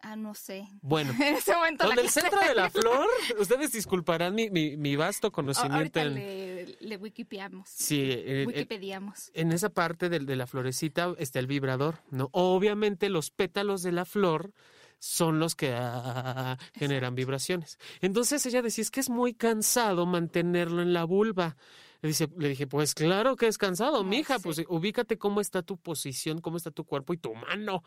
Ah, 0.00 0.16
no 0.16 0.34
sé. 0.34 0.66
Bueno, 0.80 1.12
en 1.22 1.34
ese 1.36 1.54
momento 1.54 1.86
donde 1.86 2.00
el 2.00 2.08
centro 2.08 2.40
de 2.40 2.54
la 2.54 2.70
flor, 2.70 3.06
ustedes 3.38 3.72
disculparán 3.72 4.34
mi, 4.34 4.48
mi, 4.48 4.78
mi 4.78 4.96
vasto 4.96 5.30
conocimiento. 5.30 5.76
Ahorita 5.76 6.02
en, 6.02 6.14
le, 6.14 6.76
le 6.80 6.96
wikipeamos. 6.96 7.68
Sí, 7.68 8.02
eh, 8.02 8.44
Wikipediamos. 8.46 9.30
En 9.34 9.52
esa 9.52 9.68
parte 9.68 10.08
de, 10.08 10.20
de 10.20 10.36
la 10.36 10.46
florecita 10.46 11.14
está 11.18 11.38
el 11.38 11.46
vibrador, 11.46 11.98
¿no? 12.10 12.30
Obviamente 12.32 13.10
los 13.10 13.30
pétalos 13.30 13.82
de 13.82 13.92
la 13.92 14.06
flor 14.06 14.54
son 15.02 15.40
los 15.40 15.56
que 15.56 15.72
ah, 15.74 16.56
generan 16.74 17.16
vibraciones. 17.16 17.76
Entonces 18.00 18.46
ella 18.46 18.62
decía, 18.62 18.82
es 18.82 18.90
que 18.92 19.00
es 19.00 19.10
muy 19.10 19.34
cansado 19.34 20.06
mantenerlo 20.06 20.80
en 20.80 20.92
la 20.92 21.02
vulva. 21.02 21.56
Le, 22.02 22.10
dice, 22.10 22.28
le 22.38 22.50
dije, 22.50 22.68
pues 22.68 22.94
claro 22.94 23.34
que 23.34 23.48
es 23.48 23.58
cansado, 23.58 24.04
mija, 24.04 24.36
sí. 24.36 24.42
pues 24.44 24.62
ubícate 24.68 25.18
cómo 25.18 25.40
está 25.40 25.62
tu 25.62 25.76
posición, 25.76 26.40
cómo 26.40 26.56
está 26.56 26.70
tu 26.70 26.84
cuerpo 26.84 27.12
y 27.14 27.16
tu 27.16 27.34
mano. 27.34 27.82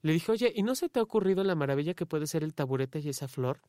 Le 0.00 0.14
dije, 0.14 0.32
oye, 0.32 0.50
¿y 0.54 0.62
no 0.62 0.74
se 0.74 0.88
te 0.88 1.00
ha 1.00 1.02
ocurrido 1.02 1.44
la 1.44 1.54
maravilla 1.54 1.92
que 1.92 2.06
puede 2.06 2.26
ser 2.26 2.42
el 2.42 2.54
taburete 2.54 3.00
y 3.00 3.10
esa 3.10 3.28
flor? 3.28 3.60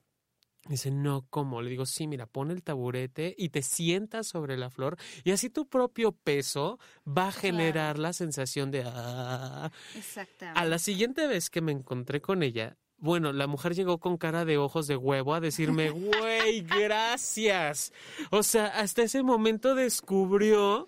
Dice, 0.68 0.92
no, 0.92 1.26
¿cómo? 1.30 1.62
Le 1.62 1.70
digo, 1.70 1.86
sí, 1.86 2.06
mira, 2.06 2.26
pon 2.26 2.52
el 2.52 2.64
taburete 2.64 3.34
y 3.38 3.50
te 3.50 3.62
sientas 3.62 4.28
sobre 4.28 4.58
la 4.58 4.70
flor 4.70 4.98
y 5.24 5.32
así 5.32 5.50
tu 5.50 5.68
propio 5.68 6.12
peso 6.12 6.80
va 7.08 7.30
a 7.30 7.32
generar 7.32 7.96
claro. 7.96 8.02
la 8.02 8.14
sensación 8.14 8.70
de... 8.70 8.84
Ah. 8.86 9.72
Exactamente. 9.96 10.60
A 10.60 10.66
la 10.66 10.78
siguiente 10.78 11.28
vez 11.28 11.50
que 11.50 11.62
me 11.62 11.72
encontré 11.72 12.22
con 12.22 12.44
ella, 12.44 12.78
bueno, 12.98 13.32
la 13.32 13.48
mujer 13.48 13.74
llegó 13.74 13.98
con 14.00 14.18
cara 14.18 14.46
de 14.46 14.58
ojos 14.58 14.88
de 14.88 14.98
huevo 14.98 15.34
a 15.34 15.40
decirme, 15.40 15.90
güey, 15.92 16.62
gracias. 16.62 17.94
O 18.30 18.44
sea, 18.44 18.68
hasta 18.68 19.04
ese 19.04 19.24
momento 19.24 19.76
descubrió 19.76 20.88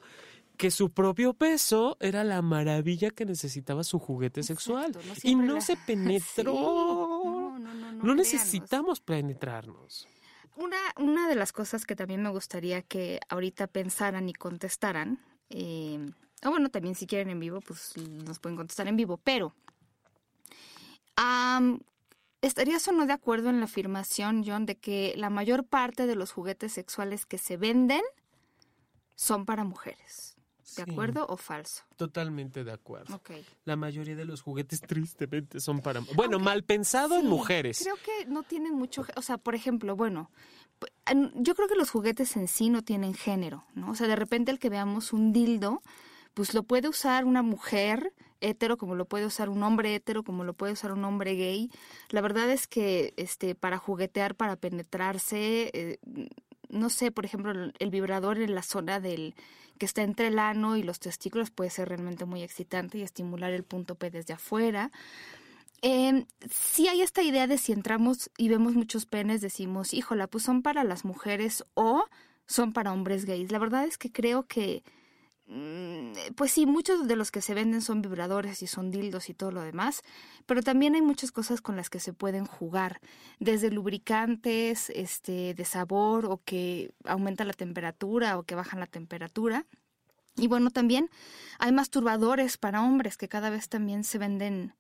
que 0.58 0.70
su 0.70 0.92
propio 0.92 1.34
peso 1.34 1.98
era 2.00 2.24
la 2.24 2.42
maravilla 2.42 3.10
que 3.10 3.26
necesitaba 3.26 3.84
su 3.84 3.98
juguete 3.98 4.44
sexual. 4.44 4.92
Exacto, 4.92 5.28
y 5.28 5.36
no 5.36 5.56
la... 5.56 5.62
se 5.62 5.76
penetró. 5.76 7.40
Sí. 7.41 7.41
No, 7.62 7.74
no, 7.74 7.92
no, 7.92 8.04
no, 8.04 8.16
necesitamos 8.16 9.02
penetrarnos. 9.02 10.08
Una, 10.56 10.78
una 10.98 11.30
de 11.30 11.36
las 11.36 11.54
cosas 11.54 11.86
que 11.86 11.96
también 11.96 12.22
me 12.22 12.30
gustaría 12.30 12.82
que 12.82 13.20
ahorita 13.30 13.68
pensaran 13.68 14.28
y 14.28 14.34
contestaran, 14.34 15.20
eh, 15.50 16.12
o 16.44 16.50
bueno, 16.50 16.70
también 16.70 16.96
si 16.96 17.08
quieren 17.08 17.30
en 17.30 17.40
vivo, 17.40 17.62
pues 17.62 17.94
nos 17.98 18.40
pueden 18.40 18.58
contestar 18.58 18.88
en 18.88 18.98
vivo, 18.98 19.18
pero 19.24 19.54
um, 21.18 21.80
¿estarías 22.42 22.88
o 22.88 22.92
no 22.92 23.06
de 23.06 23.14
acuerdo 23.14 23.50
en 23.50 23.60
la 23.60 23.66
afirmación, 23.66 24.44
John, 24.46 24.66
de 24.66 24.78
que 24.78 25.14
la 25.18 25.30
mayor 25.30 25.66
parte 25.66 26.08
de 26.08 26.16
los 26.16 26.32
juguetes 26.32 26.74
sexuales 26.74 27.26
que 27.26 27.38
se 27.38 27.58
venden 27.58 28.02
son 29.16 29.46
para 29.46 29.64
mujeres? 29.64 30.31
¿De 30.76 30.84
sí, 30.84 30.92
acuerdo 30.92 31.26
o 31.28 31.38
falso? 31.38 31.84
Totalmente 31.96 32.64
de 32.64 32.72
acuerdo. 32.72 33.16
Okay. 33.16 33.46
La 33.66 33.76
mayoría 33.76 34.16
de 34.16 34.26
los 34.26 34.42
juguetes 34.42 34.82
tristemente 34.82 35.60
son 35.60 35.82
para... 35.82 36.02
Bueno, 36.16 36.40
mal 36.40 36.64
pensado 36.64 37.16
sí, 37.16 37.22
en 37.22 37.28
mujeres. 37.28 37.80
Creo 37.82 37.98
que 37.98 38.26
no 38.26 38.44
tienen 38.44 38.74
mucho... 38.74 39.06
O 39.16 39.22
sea, 39.22 39.38
por 39.38 39.56
ejemplo, 39.56 39.96
bueno, 39.96 40.32
yo 41.36 41.56
creo 41.56 41.68
que 41.68 41.76
los 41.76 41.90
juguetes 41.90 42.36
en 42.38 42.48
sí 42.48 42.70
no 42.70 42.84
tienen 42.84 43.14
género, 43.14 43.66
¿no? 43.74 43.92
O 43.92 43.96
sea, 43.96 44.08
de 44.08 44.16
repente 44.16 44.52
el 44.52 44.60
que 44.60 44.70
veamos 44.70 45.14
un 45.14 45.34
dildo, 45.34 45.82
pues 46.34 46.54
lo 46.54 46.64
puede 46.64 46.90
usar 46.90 47.26
una 47.26 47.42
mujer 47.42 48.14
hetero 48.42 48.78
como 48.78 48.96
lo 48.96 49.06
puede 49.06 49.26
usar 49.26 49.50
un 49.50 49.64
hombre 49.64 49.96
hetero 49.96 50.24
como 50.24 50.44
lo 50.44 50.54
puede 50.54 50.74
usar 50.74 50.92
un 50.92 51.06
hombre 51.06 51.36
gay. 51.36 51.70
La 52.10 52.22
verdad 52.22 52.50
es 52.50 52.68
que 52.68 53.14
este 53.18 53.56
para 53.56 53.78
juguetear, 53.78 54.36
para 54.36 54.56
penetrarse, 54.56 55.70
eh, 55.74 56.00
no 56.70 56.90
sé, 56.90 57.12
por 57.12 57.26
ejemplo, 57.26 57.52
el 57.78 57.90
vibrador 57.90 58.40
en 58.40 58.56
la 58.56 58.64
zona 58.64 59.00
del 59.00 59.36
que 59.82 59.88
está 59.88 60.04
entre 60.04 60.28
el 60.28 60.38
ano 60.38 60.78
y 60.78 60.84
los 60.84 61.00
testículos 61.00 61.50
puede 61.50 61.72
ser 61.72 61.90
realmente 61.90 62.26
muy 62.26 62.44
excitante 62.44 63.00
y 63.00 63.02
estimular 63.02 63.52
el 63.52 63.64
punto 63.64 63.96
P 63.96 64.12
desde 64.12 64.36
afuera. 64.36 64.92
Eh, 65.82 66.28
sí 66.52 66.88
hay 66.88 67.02
esta 67.02 67.24
idea 67.24 67.48
de 67.48 67.58
si 67.58 67.72
entramos 67.72 68.30
y 68.38 68.48
vemos 68.48 68.76
muchos 68.76 69.08
penes, 69.08 69.42
decimos, 69.42 69.96
híjola, 69.96 70.28
pues 70.28 70.44
son 70.44 70.62
para 70.62 70.84
las 70.84 71.04
mujeres 71.04 71.66
o 71.74 72.06
son 72.46 72.74
para 72.74 72.94
hombres 72.94 73.26
gays. 73.26 73.52
La 73.52 73.58
verdad 73.58 73.86
es 73.86 73.98
que 73.98 74.12
creo 74.12 74.46
que, 74.46 74.84
pues 76.36 76.52
sí, 76.52 76.66
muchos 76.66 77.08
de 77.08 77.16
los 77.16 77.32
que 77.32 77.42
se 77.42 77.54
venden 77.54 77.82
son 77.82 78.02
vibradores 78.02 78.62
y 78.62 78.68
son 78.68 78.90
dildos 78.90 79.30
y 79.30 79.34
todo 79.34 79.52
lo 79.52 79.62
demás, 79.62 80.02
pero 80.46 80.62
también 80.62 80.96
hay 80.96 81.02
muchas 81.02 81.32
cosas 81.32 81.62
con 81.62 81.76
las 81.76 81.90
que 81.90 82.00
se 82.00 82.14
pueden 82.14 82.46
jugar, 82.46 83.02
desde 83.40 83.70
lubricantes, 83.70 84.90
este, 84.92 85.54
de 85.54 85.66
sabor 85.66 86.26
o 86.26 86.42
que 86.44 86.92
aumenta 87.06 87.44
la 87.44 87.54
temperatura 87.54 88.38
o 88.38 88.44
que 88.44 88.56
bajan 88.56 88.80
la 88.80 88.88
temperatura. 88.88 89.66
Y 90.38 90.48
bueno, 90.48 90.72
también 90.72 91.10
hay 91.60 91.74
masturbadores 91.74 92.58
para 92.58 92.82
hombres 92.82 93.18
que 93.18 93.28
cada 93.28 93.50
vez 93.50 93.68
también 93.68 94.06
se 94.06 94.18
venden 94.18 94.74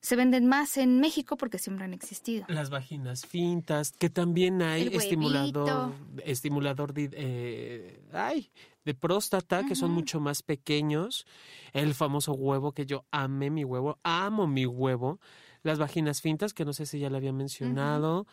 se 0.00 0.16
venden 0.16 0.46
más 0.46 0.76
en 0.76 1.00
México 1.00 1.36
porque 1.36 1.58
siempre 1.58 1.84
han 1.84 1.92
existido. 1.92 2.44
Las 2.48 2.70
vaginas 2.70 3.26
fintas, 3.26 3.92
que 3.92 4.10
también 4.10 4.62
hay 4.62 4.88
estimulador, 4.88 5.92
estimulador 6.24 6.92
de, 6.92 7.10
eh, 7.12 8.00
ay, 8.12 8.50
de 8.84 8.94
próstata, 8.94 9.60
uh 9.60 9.62
-huh. 9.62 9.68
que 9.68 9.74
son 9.74 9.90
mucho 9.90 10.20
más 10.20 10.42
pequeños. 10.42 11.26
El 11.72 11.94
famoso 11.94 12.32
huevo, 12.32 12.72
que 12.72 12.86
yo 12.86 13.04
amé 13.10 13.50
mi 13.50 13.64
huevo, 13.64 13.98
amo 14.02 14.46
mi 14.46 14.66
huevo. 14.66 15.20
Las 15.62 15.78
vaginas 15.78 16.20
fintas, 16.20 16.54
que 16.54 16.64
no 16.64 16.72
sé 16.72 16.86
si 16.86 17.00
ya 17.00 17.10
lo 17.10 17.16
había 17.16 17.32
mencionado. 17.32 18.20
Uh 18.20 18.24
-huh. 18.24 18.28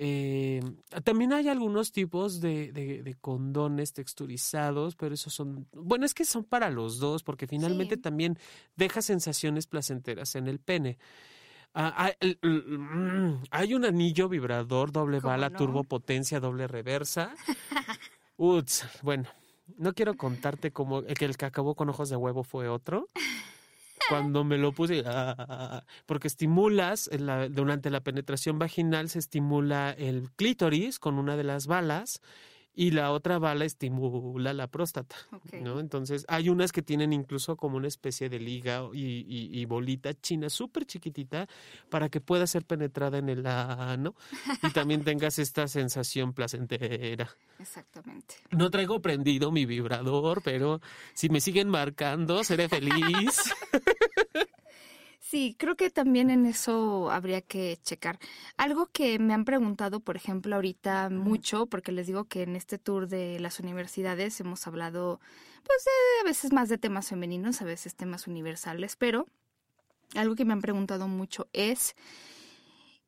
Eh, 0.00 0.60
también 1.02 1.32
hay 1.32 1.48
algunos 1.48 1.90
tipos 1.90 2.40
de, 2.40 2.70
de, 2.70 3.02
de, 3.02 3.14
condones 3.16 3.92
texturizados, 3.92 4.94
pero 4.94 5.12
esos 5.12 5.34
son, 5.34 5.66
bueno, 5.72 6.06
es 6.06 6.14
que 6.14 6.24
son 6.24 6.44
para 6.44 6.70
los 6.70 7.00
dos, 7.00 7.24
porque 7.24 7.48
finalmente 7.48 7.96
sí. 7.96 8.00
también 8.00 8.38
deja 8.76 9.02
sensaciones 9.02 9.66
placenteras 9.66 10.36
en 10.36 10.46
el 10.46 10.60
pene. 10.60 10.98
Uh, 11.74 11.90
hay, 11.96 12.12
hay, 13.50 13.74
un 13.74 13.84
anillo 13.84 14.28
vibrador, 14.28 14.92
doble 14.92 15.18
bala, 15.18 15.50
no? 15.50 15.58
turbo 15.58 15.82
potencia, 15.82 16.38
doble 16.38 16.68
reversa. 16.68 17.34
Uts, 18.36 18.86
bueno, 19.02 19.28
no 19.78 19.94
quiero 19.94 20.16
contarte 20.16 20.70
cómo 20.70 21.00
el 21.00 21.36
que 21.36 21.44
acabó 21.44 21.74
con 21.74 21.88
ojos 21.88 22.08
de 22.08 22.14
huevo 22.14 22.44
fue 22.44 22.68
otro 22.68 23.08
cuando 24.08 24.44
me 24.44 24.58
lo 24.58 24.72
puse, 24.72 25.02
ah, 25.06 25.84
porque 26.06 26.28
estimulas, 26.28 27.10
la, 27.18 27.48
durante 27.48 27.90
la 27.90 28.00
penetración 28.00 28.58
vaginal 28.58 29.08
se 29.08 29.18
estimula 29.18 29.90
el 29.90 30.30
clítoris 30.36 30.98
con 30.98 31.18
una 31.18 31.36
de 31.36 31.44
las 31.44 31.66
balas 31.66 32.22
y 32.78 32.92
la 32.92 33.10
otra 33.10 33.40
bala 33.40 33.64
estimula 33.64 34.52
la 34.52 34.68
próstata, 34.68 35.16
¿no? 35.60 35.80
Entonces, 35.80 36.24
hay 36.28 36.48
unas 36.48 36.70
que 36.70 36.80
tienen 36.80 37.12
incluso 37.12 37.56
como 37.56 37.76
una 37.76 37.88
especie 37.88 38.28
de 38.28 38.38
liga 38.38 38.82
y, 38.94 39.26
y, 39.26 39.64
bolita 39.64 40.14
china 40.14 40.48
súper 40.48 40.84
chiquitita 40.86 41.48
para 41.90 42.08
que 42.08 42.20
pueda 42.20 42.46
ser 42.46 42.64
penetrada 42.64 43.18
en 43.18 43.30
el 43.30 43.44
ano 43.48 44.14
y 44.62 44.70
también 44.70 45.02
tengas 45.02 45.40
esta 45.40 45.66
sensación 45.66 46.32
placentera. 46.32 47.28
Exactamente. 47.58 48.36
No 48.52 48.70
traigo 48.70 49.02
prendido 49.02 49.50
mi 49.50 49.66
vibrador, 49.66 50.40
pero 50.44 50.80
si 51.14 51.30
me 51.30 51.40
siguen 51.40 51.68
marcando, 51.70 52.44
seré 52.44 52.68
feliz. 52.68 53.52
Sí, 55.30 55.54
creo 55.58 55.76
que 55.76 55.90
también 55.90 56.30
en 56.30 56.46
eso 56.46 57.10
habría 57.10 57.42
que 57.42 57.78
checar. 57.82 58.18
Algo 58.56 58.86
que 58.86 59.18
me 59.18 59.34
han 59.34 59.44
preguntado, 59.44 60.00
por 60.00 60.16
ejemplo, 60.16 60.54
ahorita 60.54 61.10
mucho, 61.10 61.66
porque 61.66 61.92
les 61.92 62.06
digo 62.06 62.24
que 62.24 62.44
en 62.44 62.56
este 62.56 62.78
tour 62.78 63.08
de 63.08 63.38
las 63.38 63.60
universidades 63.60 64.40
hemos 64.40 64.66
hablado, 64.66 65.20
pues, 65.64 65.84
a 66.22 66.24
veces 66.24 66.54
más 66.54 66.70
de 66.70 66.78
temas 66.78 67.10
femeninos, 67.10 67.60
a 67.60 67.66
veces 67.66 67.94
temas 67.94 68.26
universales, 68.26 68.96
pero 68.96 69.26
algo 70.14 70.34
que 70.34 70.46
me 70.46 70.54
han 70.54 70.62
preguntado 70.62 71.08
mucho 71.08 71.46
es, 71.52 71.94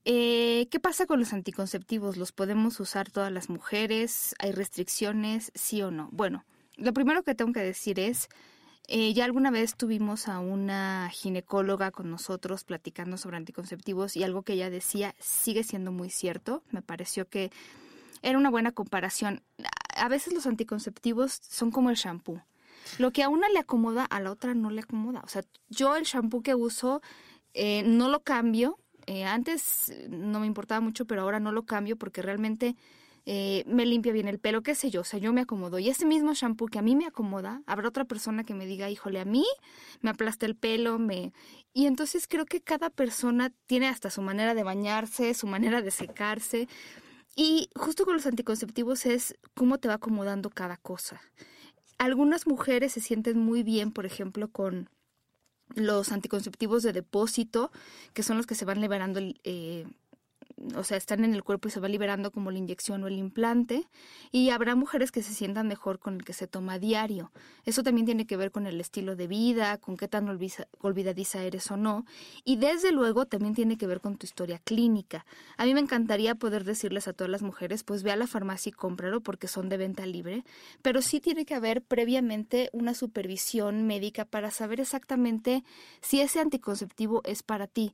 eh, 0.04 0.68
¿qué 0.70 0.78
pasa 0.78 1.06
con 1.06 1.20
los 1.20 1.32
anticonceptivos? 1.32 2.18
¿Los 2.18 2.32
podemos 2.32 2.80
usar 2.80 3.10
todas 3.10 3.32
las 3.32 3.48
mujeres? 3.48 4.34
¿Hay 4.40 4.52
restricciones? 4.52 5.52
¿Sí 5.54 5.80
o 5.80 5.90
no? 5.90 6.10
Bueno, 6.12 6.44
lo 6.76 6.92
primero 6.92 7.22
que 7.22 7.34
tengo 7.34 7.54
que 7.54 7.60
decir 7.60 7.98
es, 7.98 8.28
eh, 8.92 9.14
ya 9.14 9.24
alguna 9.24 9.52
vez 9.52 9.76
tuvimos 9.76 10.26
a 10.26 10.40
una 10.40 11.08
ginecóloga 11.12 11.92
con 11.92 12.10
nosotros 12.10 12.64
platicando 12.64 13.16
sobre 13.18 13.36
anticonceptivos 13.36 14.16
y 14.16 14.24
algo 14.24 14.42
que 14.42 14.54
ella 14.54 14.68
decía 14.68 15.14
sigue 15.20 15.62
siendo 15.62 15.92
muy 15.92 16.10
cierto. 16.10 16.64
Me 16.72 16.82
pareció 16.82 17.28
que 17.28 17.52
era 18.20 18.36
una 18.36 18.50
buena 18.50 18.72
comparación. 18.72 19.44
A 19.96 20.08
veces 20.08 20.32
los 20.34 20.44
anticonceptivos 20.48 21.38
son 21.40 21.70
como 21.70 21.90
el 21.90 21.94
shampoo. 21.94 22.42
Lo 22.98 23.12
que 23.12 23.22
a 23.22 23.28
una 23.28 23.48
le 23.48 23.60
acomoda, 23.60 24.04
a 24.06 24.18
la 24.18 24.32
otra 24.32 24.54
no 24.54 24.70
le 24.70 24.80
acomoda. 24.80 25.20
O 25.24 25.28
sea, 25.28 25.44
yo 25.68 25.94
el 25.94 26.02
shampoo 26.02 26.42
que 26.42 26.56
uso 26.56 27.00
eh, 27.54 27.84
no 27.84 28.08
lo 28.08 28.24
cambio. 28.24 28.76
Eh, 29.06 29.24
antes 29.24 29.92
no 30.08 30.40
me 30.40 30.48
importaba 30.48 30.80
mucho, 30.80 31.04
pero 31.04 31.22
ahora 31.22 31.38
no 31.38 31.52
lo 31.52 31.64
cambio 31.64 31.96
porque 31.96 32.22
realmente 32.22 32.74
eh, 33.26 33.64
me 33.66 33.86
limpia 33.86 34.12
bien 34.12 34.28
el 34.28 34.38
pelo, 34.38 34.62
qué 34.62 34.74
sé 34.74 34.90
yo, 34.90 35.02
o 35.02 35.04
sea, 35.04 35.18
yo 35.18 35.32
me 35.32 35.42
acomodo. 35.42 35.78
Y 35.78 35.88
ese 35.88 36.06
mismo 36.06 36.32
shampoo 36.34 36.66
que 36.66 36.78
a 36.78 36.82
mí 36.82 36.96
me 36.96 37.06
acomoda, 37.06 37.62
habrá 37.66 37.88
otra 37.88 38.04
persona 38.04 38.44
que 38.44 38.54
me 38.54 38.66
diga, 38.66 38.90
híjole, 38.90 39.20
a 39.20 39.24
mí 39.24 39.44
me 40.00 40.10
aplasta 40.10 40.46
el 40.46 40.56
pelo, 40.56 40.98
me... 40.98 41.32
Y 41.72 41.86
entonces 41.86 42.26
creo 42.26 42.46
que 42.46 42.60
cada 42.60 42.90
persona 42.90 43.52
tiene 43.66 43.88
hasta 43.88 44.10
su 44.10 44.22
manera 44.22 44.54
de 44.54 44.62
bañarse, 44.62 45.34
su 45.34 45.46
manera 45.46 45.82
de 45.82 45.90
secarse. 45.90 46.68
Y 47.36 47.70
justo 47.76 48.04
con 48.04 48.14
los 48.14 48.26
anticonceptivos 48.26 49.06
es 49.06 49.36
cómo 49.54 49.78
te 49.78 49.88
va 49.88 49.94
acomodando 49.94 50.50
cada 50.50 50.76
cosa. 50.76 51.20
Algunas 51.98 52.46
mujeres 52.46 52.92
se 52.92 53.00
sienten 53.00 53.38
muy 53.38 53.62
bien, 53.62 53.92
por 53.92 54.06
ejemplo, 54.06 54.48
con 54.48 54.88
los 55.74 56.10
anticonceptivos 56.12 56.82
de 56.82 56.92
depósito, 56.92 57.70
que 58.14 58.22
son 58.22 58.36
los 58.36 58.46
que 58.46 58.54
se 58.54 58.64
van 58.64 58.80
liberando 58.80 59.20
eh, 59.44 59.86
o 60.74 60.84
sea, 60.84 60.96
están 60.96 61.24
en 61.24 61.34
el 61.34 61.42
cuerpo 61.42 61.68
y 61.68 61.70
se 61.70 61.80
va 61.80 61.88
liberando 61.88 62.30
como 62.30 62.50
la 62.50 62.58
inyección 62.58 63.02
o 63.02 63.06
el 63.06 63.18
implante. 63.18 63.88
Y 64.30 64.50
habrá 64.50 64.74
mujeres 64.74 65.10
que 65.10 65.22
se 65.22 65.32
sientan 65.32 65.68
mejor 65.68 65.98
con 65.98 66.16
el 66.16 66.24
que 66.24 66.32
se 66.32 66.46
toma 66.46 66.74
a 66.74 66.78
diario. 66.78 67.32
Eso 67.64 67.82
también 67.82 68.06
tiene 68.06 68.26
que 68.26 68.36
ver 68.36 68.50
con 68.50 68.66
el 68.66 68.80
estilo 68.80 69.16
de 69.16 69.26
vida, 69.26 69.78
con 69.78 69.96
qué 69.96 70.08
tan 70.08 70.28
olvidadiza 70.28 71.42
eres 71.42 71.70
o 71.70 71.76
no. 71.76 72.04
Y 72.44 72.56
desde 72.56 72.92
luego 72.92 73.26
también 73.26 73.54
tiene 73.54 73.76
que 73.76 73.86
ver 73.86 74.00
con 74.00 74.16
tu 74.16 74.26
historia 74.26 74.58
clínica. 74.58 75.24
A 75.56 75.64
mí 75.64 75.74
me 75.74 75.80
encantaría 75.80 76.34
poder 76.34 76.64
decirles 76.64 77.08
a 77.08 77.12
todas 77.12 77.30
las 77.30 77.42
mujeres, 77.42 77.82
pues 77.82 78.02
ve 78.02 78.12
a 78.12 78.16
la 78.16 78.26
farmacia 78.26 78.70
y 78.70 78.72
cómpralo 78.72 79.20
porque 79.20 79.48
son 79.48 79.68
de 79.68 79.76
venta 79.76 80.06
libre. 80.06 80.44
Pero 80.82 81.02
sí 81.02 81.20
tiene 81.20 81.44
que 81.44 81.54
haber 81.54 81.82
previamente 81.82 82.68
una 82.72 82.94
supervisión 82.94 83.86
médica 83.86 84.24
para 84.24 84.50
saber 84.50 84.80
exactamente 84.80 85.64
si 86.00 86.20
ese 86.20 86.40
anticonceptivo 86.40 87.22
es 87.24 87.42
para 87.42 87.66
ti. 87.66 87.92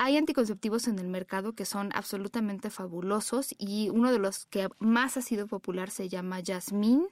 Hay 0.00 0.16
anticonceptivos 0.16 0.86
en 0.86 1.00
el 1.00 1.08
mercado 1.08 1.54
que 1.54 1.64
son 1.64 1.90
absolutamente 1.92 2.70
fabulosos 2.70 3.52
y 3.58 3.90
uno 3.90 4.12
de 4.12 4.20
los 4.20 4.46
que 4.46 4.68
más 4.78 5.16
ha 5.16 5.22
sido 5.22 5.48
popular 5.48 5.90
se 5.90 6.08
llama 6.08 6.40
Jasmine. 6.44 7.08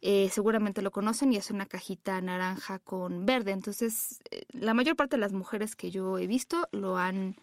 Eh, 0.00 0.30
seguramente 0.32 0.80
lo 0.80 0.90
conocen 0.90 1.34
y 1.34 1.36
es 1.36 1.50
una 1.50 1.66
cajita 1.66 2.18
naranja 2.22 2.78
con 2.78 3.26
verde. 3.26 3.52
Entonces, 3.52 4.22
eh, 4.30 4.44
la 4.52 4.72
mayor 4.72 4.96
parte 4.96 5.16
de 5.16 5.20
las 5.20 5.34
mujeres 5.34 5.76
que 5.76 5.90
yo 5.90 6.16
he 6.16 6.26
visto 6.26 6.66
lo 6.72 6.96
han 6.96 7.36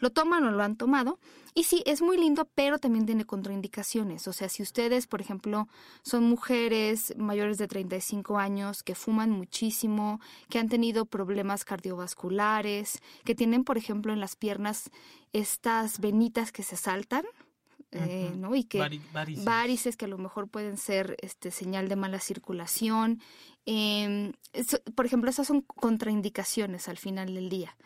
lo 0.00 0.10
toman 0.10 0.44
o 0.44 0.50
lo 0.50 0.62
han 0.62 0.76
tomado. 0.76 1.18
Y 1.54 1.64
sí, 1.64 1.82
es 1.86 2.00
muy 2.00 2.16
lindo, 2.16 2.48
pero 2.54 2.78
también 2.78 3.06
tiene 3.06 3.24
contraindicaciones. 3.24 4.28
O 4.28 4.32
sea, 4.32 4.48
si 4.48 4.62
ustedes, 4.62 5.06
por 5.06 5.20
ejemplo, 5.20 5.68
son 6.02 6.24
mujeres 6.24 7.14
mayores 7.16 7.58
de 7.58 7.68
35 7.68 8.38
años 8.38 8.82
que 8.82 8.94
fuman 8.94 9.30
muchísimo, 9.30 10.20
que 10.48 10.58
han 10.58 10.68
tenido 10.68 11.06
problemas 11.06 11.64
cardiovasculares, 11.64 13.00
que 13.24 13.34
tienen, 13.34 13.64
por 13.64 13.78
ejemplo, 13.78 14.12
en 14.12 14.20
las 14.20 14.36
piernas 14.36 14.90
estas 15.32 16.00
venitas 16.00 16.52
que 16.52 16.62
se 16.62 16.76
saltan, 16.76 17.24
eh, 17.92 18.32
¿no? 18.36 18.54
Y 18.54 18.64
que 18.64 18.78
varices. 19.44 19.96
que 19.96 20.04
a 20.04 20.08
lo 20.08 20.18
mejor 20.18 20.48
pueden 20.48 20.76
ser 20.76 21.16
este 21.20 21.50
señal 21.50 21.88
de 21.88 21.96
mala 21.96 22.20
circulación. 22.20 23.20
Em, 23.66 24.32
por 24.94 25.06
ejemplo, 25.06 25.28
esas 25.28 25.48
son 25.48 25.62
contraindicaciones 25.62 26.88
al 26.88 26.98
final 26.98 27.34
del 27.34 27.48
día 27.48 27.76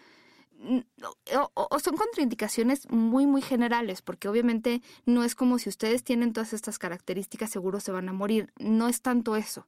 o, 1.55 1.79
son 1.79 1.97
contraindicaciones 1.97 2.91
muy, 2.91 3.27
muy 3.27 3.43
generales, 3.43 4.03
porque 4.03 4.29
obviamente 4.29 4.83
no 5.07 5.25
es 5.25 5.35
como 5.35 5.59
si 5.59 5.69
ustedes 5.69 6.05
tienen 6.05 6.33
todas 6.33 6.53
estas 6.53 6.79
características, 6.79 7.51
seguro 7.51 7.81
se 7.81 7.93
van 7.93 8.09
a 8.09 8.13
morir. 8.13 8.53
No 8.59 8.89
es 8.89 9.01
tanto 9.01 9.37
eso. 9.37 9.67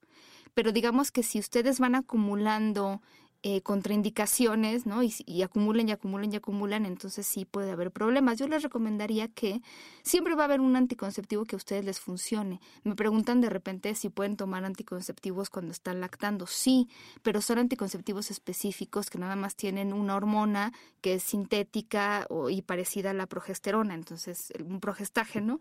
Pero 0.55 0.73
digamos 0.73 1.13
que 1.13 1.23
si 1.23 1.39
ustedes 1.39 1.79
van 1.79 1.95
acumulando 1.95 3.03
eh, 3.43 3.61
contraindicaciones, 3.61 4.87
¿no? 4.87 5.03
Y, 5.03 5.15
y, 5.25 5.43
acumulan 5.43 5.89
y 5.89 5.93
acumulan 5.93 6.33
y 6.33 6.37
acumulan, 6.37 6.87
entonces 6.87 7.27
sí 7.27 7.45
puede 7.45 7.71
haber 7.71 7.91
problemas. 7.93 8.39
Yo 8.39 8.49
les 8.49 8.63
recomendaría 8.63 9.29
que 9.29 9.63
siempre 10.03 10.35
va 10.35 10.43
a 10.43 10.45
haber 10.47 10.61
un 10.61 10.75
anticonceptivo 10.75 11.45
que 11.45 11.55
a 11.55 11.59
ustedes 11.59 11.85
les 11.85 12.01
funcione. 12.01 12.61
Me 12.83 12.97
preguntan 12.97 13.41
de 13.41 13.51
repente 13.51 13.95
si 13.95 14.09
pueden 14.09 14.37
tomar 14.37 14.65
anticonceptivos 14.65 15.51
cuando 15.51 15.73
están 15.73 16.01
lactando. 16.01 16.47
Sí, 16.47 16.89
pero 17.23 17.41
son 17.41 17.59
anticonceptivos 17.59 18.31
específicos 18.31 19.11
que 19.11 19.19
nada 19.19 19.37
más 19.37 19.55
tienen 19.55 19.93
una 19.93 20.17
hormona 20.17 20.73
que 21.01 21.15
es 21.15 21.23
sintética 21.23 22.27
o, 22.31 22.51
y 22.51 22.63
parecida 22.63 23.11
a 23.11 23.15
la 23.15 23.27
progesterona, 23.27 23.95
entonces 23.95 24.53
un 24.59 24.81
progestágeno. 24.81 25.61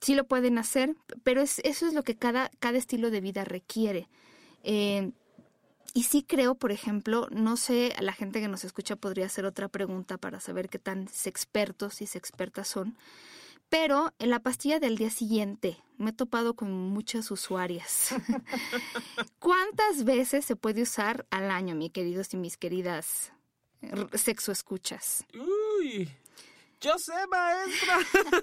Sí 0.00 0.14
lo 0.16 0.26
pueden 0.26 0.58
hacer, 0.58 0.96
pero 1.22 1.42
es, 1.42 1.60
eso 1.60 1.86
es 1.86 1.94
lo 1.94 2.02
que 2.02 2.16
cada, 2.16 2.50
cada 2.58 2.78
estilo 2.78 3.10
de 3.10 3.20
vida 3.20 3.44
requiere. 3.44 4.08
Eh, 4.64 5.12
y 5.94 6.04
sí 6.04 6.22
creo, 6.22 6.54
por 6.54 6.72
ejemplo, 6.72 7.28
no 7.30 7.56
sé, 7.56 7.94
la 8.00 8.12
gente 8.12 8.40
que 8.40 8.48
nos 8.48 8.64
escucha 8.64 8.96
podría 8.96 9.26
hacer 9.26 9.44
otra 9.44 9.68
pregunta 9.68 10.18
para 10.18 10.40
saber 10.40 10.68
qué 10.68 10.78
tan 10.78 11.08
expertos 11.24 12.00
y 12.00 12.04
expertas 12.04 12.68
son. 12.68 12.96
Pero 13.68 14.12
en 14.18 14.30
la 14.30 14.40
pastilla 14.40 14.80
del 14.80 14.96
día 14.96 15.10
siguiente 15.10 15.78
me 15.96 16.10
he 16.10 16.12
topado 16.12 16.54
con 16.54 16.70
muchas 16.72 17.30
usuarias. 17.30 18.10
¿Cuántas 19.38 20.04
veces 20.04 20.44
se 20.44 20.56
puede 20.56 20.82
usar 20.82 21.26
al 21.30 21.50
año, 21.50 21.74
mi 21.74 21.88
queridos 21.88 22.34
y 22.34 22.36
mis 22.36 22.56
queridas 22.56 23.32
sexo 24.14 24.52
escuchas? 24.52 25.24
Uy, 25.34 26.10
yo 26.82 26.98
sé, 26.98 27.12
maestra. 27.30 27.98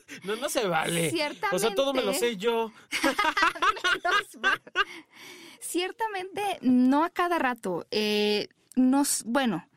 no, 0.24 0.36
no 0.38 0.50
se 0.50 0.68
vale. 0.68 1.12
Ciertamente. 1.12 1.56
O 1.56 1.60
sea, 1.60 1.76
todo 1.76 1.94
me 1.94 2.02
lo 2.02 2.14
sé 2.14 2.38
yo. 2.38 2.72
Ciertamente, 5.60 6.58
no 6.62 7.04
a 7.04 7.10
cada 7.10 7.38
rato. 7.38 7.86
Eh, 7.92 8.48
nos, 8.76 9.24
bueno, 9.26 9.70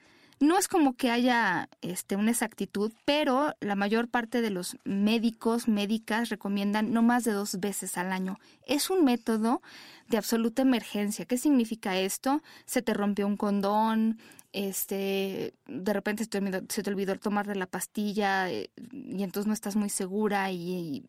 no 0.42 0.58
es 0.58 0.66
como 0.66 0.94
que 0.94 1.10
haya 1.10 1.68
este, 1.82 2.16
una 2.16 2.30
exactitud, 2.30 2.92
pero 3.04 3.54
la 3.60 3.76
mayor 3.76 4.08
parte 4.08 4.40
de 4.40 4.50
los 4.50 4.76
médicos, 4.84 5.68
médicas 5.68 6.30
recomiendan 6.30 6.92
no 6.92 7.02
más 7.02 7.24
de 7.24 7.32
dos 7.32 7.60
veces 7.60 7.96
al 7.96 8.12
año. 8.12 8.38
Es 8.66 8.90
un 8.90 9.04
método 9.04 9.62
de 10.08 10.18
absoluta 10.18 10.62
emergencia. 10.62 11.26
¿Qué 11.26 11.38
significa 11.38 11.98
esto? 11.98 12.42
Se 12.66 12.82
te 12.82 12.92
rompió 12.92 13.26
un 13.26 13.36
condón, 13.36 14.18
este, 14.52 15.54
de 15.66 15.92
repente 15.92 16.24
se 16.24 16.82
te, 16.82 16.90
olvidó, 16.90 17.18
tomar 17.18 17.56
la 17.56 17.66
pastilla 17.66 18.50
eh, 18.50 18.70
y 18.92 19.22
entonces 19.22 19.46
no 19.46 19.54
estás 19.54 19.76
muy 19.76 19.88
segura 19.88 20.50
y, 20.50 21.04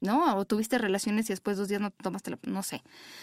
¿no? 0.00 0.36
O 0.36 0.44
tuviste 0.44 0.78
relaciones 0.78 1.26
y 1.26 1.32
después 1.32 1.56
dos 1.56 1.68
días 1.68 1.80
no 1.80 1.90
tomaste 1.90 2.32
la, 2.32 2.38
no 2.42 2.62
sé. 2.62 2.82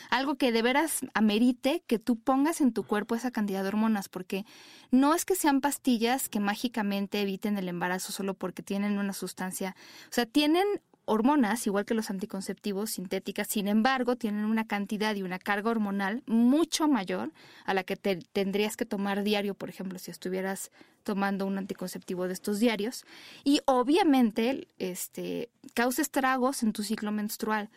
Algo 0.10 0.36
que 0.36 0.52
de 0.52 0.62
veras 0.62 1.02
amerite 1.14 1.84
que 1.88 2.00
tú 2.00 2.18
pongas 2.18 2.62
en 2.62 2.72
tu 2.72 2.84
cuerpo 2.84 3.16
esa 3.16 3.32
cantidad 3.32 3.64
de 3.64 3.68
hormonas, 3.68 4.08
porque 4.08 4.46
no 4.92 5.14
es 5.14 5.26
que 5.26 5.36
sean 5.36 5.60
pastillas 5.60 6.30
que 6.30 6.40
mágicamente 6.40 7.22
eviten 7.22 7.58
el 7.58 7.68
embarazo 7.68 8.14
solo 8.14 8.34
porque 8.34 8.64
tienen 8.64 8.98
una 8.98 9.14
sustancia, 9.14 9.76
o 10.10 10.14
sea, 10.14 10.26
tienen 10.26 10.66
hormonas, 11.06 11.66
igual 11.68 11.86
que 11.86 11.94
los 11.94 12.10
anticonceptivos 12.10 12.92
sintéticas, 12.92 13.48
sin 13.48 13.68
embargo, 13.68 14.16
tienen 14.16 14.46
una 14.46 14.66
cantidad 14.66 15.16
y 15.16 15.24
una 15.24 15.40
carga 15.40 15.72
hormonal 15.72 16.24
mucho 16.26 16.88
mayor 16.88 17.32
a 17.66 17.74
la 17.74 17.84
que 17.84 17.96
te 17.96 18.18
tendrías 18.18 18.76
que 18.76 18.86
tomar 18.86 19.24
diario, 19.24 19.54
por 19.54 19.70
ejemplo, 19.70 20.00
si 20.00 20.12
estuvieras 20.12 20.72
tomando 21.04 21.46
un 21.46 21.58
anticonceptivo 21.58 22.28
de 22.28 22.34
estos 22.34 22.60
diarios. 22.60 23.06
Y 23.44 23.62
obviamente, 23.66 24.68
este, 24.80 25.50
causa 25.74 26.02
estragos 26.02 26.64
en 26.64 26.74
tu 26.74 26.84
ciclo 26.84 27.12
menstrual. 27.12 27.70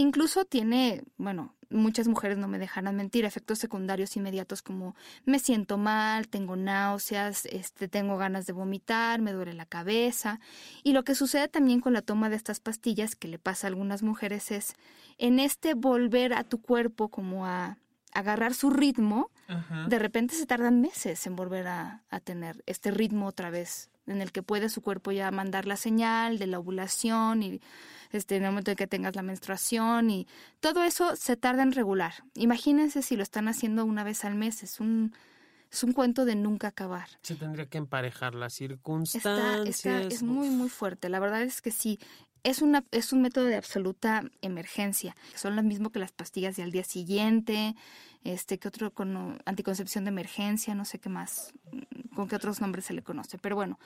Incluso 0.00 0.44
tiene, 0.44 1.02
bueno, 1.18 1.54
muchas 1.68 2.08
mujeres 2.08 2.38
no 2.38 2.48
me 2.48 2.58
dejarán 2.58 2.96
mentir, 2.96 3.24
efectos 3.24 3.58
secundarios 3.58 4.16
inmediatos 4.16 4.62
como 4.62 4.96
me 5.24 5.38
siento 5.38 5.76
mal, 5.76 6.28
tengo 6.28 6.56
náuseas, 6.56 7.46
este, 7.46 7.86
tengo 7.86 8.16
ganas 8.16 8.46
de 8.46 8.52
vomitar, 8.52 9.20
me 9.20 9.32
duele 9.32 9.52
la 9.52 9.66
cabeza. 9.66 10.40
Y 10.82 10.92
lo 10.92 11.04
que 11.04 11.14
sucede 11.14 11.48
también 11.48 11.80
con 11.80 11.92
la 11.92 12.02
toma 12.02 12.30
de 12.30 12.36
estas 12.36 12.60
pastillas 12.60 13.14
que 13.14 13.28
le 13.28 13.38
pasa 13.38 13.66
a 13.66 13.68
algunas 13.68 14.02
mujeres 14.02 14.50
es 14.50 14.74
en 15.18 15.38
este 15.38 15.74
volver 15.74 16.32
a 16.32 16.44
tu 16.44 16.60
cuerpo 16.60 17.08
como 17.08 17.46
a 17.46 17.76
agarrar 18.12 18.54
su 18.54 18.70
ritmo, 18.70 19.30
de 19.88 19.98
repente 19.98 20.34
se 20.34 20.46
tardan 20.46 20.80
meses 20.80 21.26
en 21.26 21.36
volver 21.36 21.68
a, 21.68 22.02
a 22.08 22.20
tener 22.20 22.62
este 22.66 22.90
ritmo 22.90 23.26
otra 23.26 23.50
vez, 23.50 23.90
en 24.06 24.20
el 24.20 24.32
que 24.32 24.42
puede 24.42 24.68
su 24.68 24.80
cuerpo 24.80 25.12
ya 25.12 25.30
mandar 25.30 25.66
la 25.66 25.76
señal 25.76 26.38
de 26.38 26.46
la 26.48 26.58
ovulación 26.58 27.42
y 27.42 27.60
este, 28.12 28.36
en 28.36 28.44
el 28.44 28.50
momento 28.50 28.70
en 28.70 28.76
que 28.76 28.86
tengas 28.86 29.16
la 29.16 29.22
menstruación 29.22 30.10
y 30.10 30.26
todo 30.60 30.82
eso 30.82 31.16
se 31.16 31.36
tarda 31.36 31.62
en 31.62 31.72
regular. 31.72 32.14
Imagínense 32.34 33.02
si 33.02 33.16
lo 33.16 33.22
están 33.22 33.48
haciendo 33.48 33.84
una 33.84 34.04
vez 34.04 34.24
al 34.24 34.34
mes, 34.34 34.62
es 34.62 34.80
un, 34.80 35.14
es 35.70 35.84
un 35.84 35.92
cuento 35.92 36.24
de 36.24 36.34
nunca 36.34 36.68
acabar. 36.68 37.08
Se 37.22 37.36
tendría 37.36 37.66
que 37.66 37.78
emparejar 37.78 38.34
las 38.34 38.54
circunstancias. 38.54 39.84
es 39.86 40.22
muy, 40.22 40.48
muy 40.50 40.68
fuerte. 40.68 41.08
La 41.08 41.20
verdad 41.20 41.42
es 41.42 41.62
que 41.62 41.70
sí, 41.70 41.98
es, 42.42 42.62
una, 42.62 42.84
es 42.90 43.12
un 43.12 43.22
método 43.22 43.44
de 43.44 43.56
absoluta 43.56 44.24
emergencia. 44.40 45.14
Son 45.34 45.56
lo 45.56 45.62
mismo 45.62 45.90
que 45.90 45.98
las 45.98 46.12
pastillas 46.12 46.56
de 46.56 46.62
al 46.62 46.72
día 46.72 46.84
siguiente, 46.84 47.76
este, 48.24 48.58
que 48.58 48.68
otro 48.68 48.92
con 48.92 49.38
anticoncepción 49.44 50.04
de 50.04 50.10
emergencia, 50.10 50.74
no 50.74 50.84
sé 50.84 50.98
qué 50.98 51.08
más, 51.08 51.52
con 52.14 52.28
qué 52.28 52.36
otros 52.36 52.60
nombres 52.60 52.86
se 52.86 52.94
le 52.94 53.02
conoce. 53.02 53.38
Pero 53.38 53.56
bueno, 53.56 53.78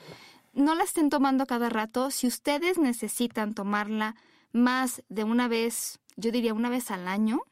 no 0.54 0.74
la 0.74 0.84
estén 0.84 1.10
tomando 1.10 1.46
cada 1.46 1.68
rato. 1.68 2.10
Si 2.10 2.26
ustedes 2.26 2.78
necesitan 2.78 3.54
tomarla 3.54 4.16
más 4.52 5.02
de 5.08 5.24
una 5.24 5.48
vez, 5.48 5.98
yo 6.16 6.30
diría 6.30 6.54
una 6.54 6.70
vez 6.70 6.90
al 6.90 7.08
año, 7.08 7.42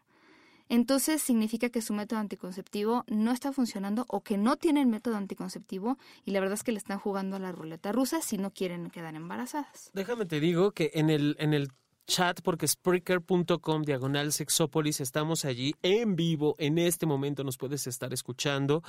entonces 0.68 1.20
significa 1.20 1.68
que 1.68 1.82
su 1.82 1.92
método 1.92 2.20
anticonceptivo 2.20 3.04
no 3.06 3.32
está 3.32 3.52
funcionando 3.52 4.06
o 4.08 4.22
que 4.22 4.38
no 4.38 4.56
tienen 4.56 4.88
método 4.88 5.16
anticonceptivo 5.16 5.98
y 6.24 6.30
la 6.30 6.40
verdad 6.40 6.54
es 6.54 6.62
que 6.62 6.72
le 6.72 6.78
están 6.78 6.98
jugando 6.98 7.36
a 7.36 7.38
la 7.38 7.52
ruleta 7.52 7.92
rusa 7.92 8.22
si 8.22 8.38
no 8.38 8.52
quieren 8.52 8.88
quedar 8.88 9.14
embarazadas. 9.14 9.90
Déjame 9.92 10.24
te 10.24 10.40
digo 10.40 10.72
que 10.72 10.90
en 10.94 11.10
el, 11.10 11.36
en 11.38 11.52
el 11.52 11.68
chat 12.06 12.40
porque 12.40 12.66
Spreaker.com 12.66 13.82
diagonal 13.82 14.32
sexópolis 14.32 15.00
estamos 15.00 15.44
allí 15.44 15.74
en 15.82 16.16
vivo 16.16 16.54
en 16.58 16.78
este 16.78 17.06
momento 17.06 17.44
nos 17.44 17.58
puedes 17.58 17.86
estar 17.86 18.12
escuchando 18.12 18.82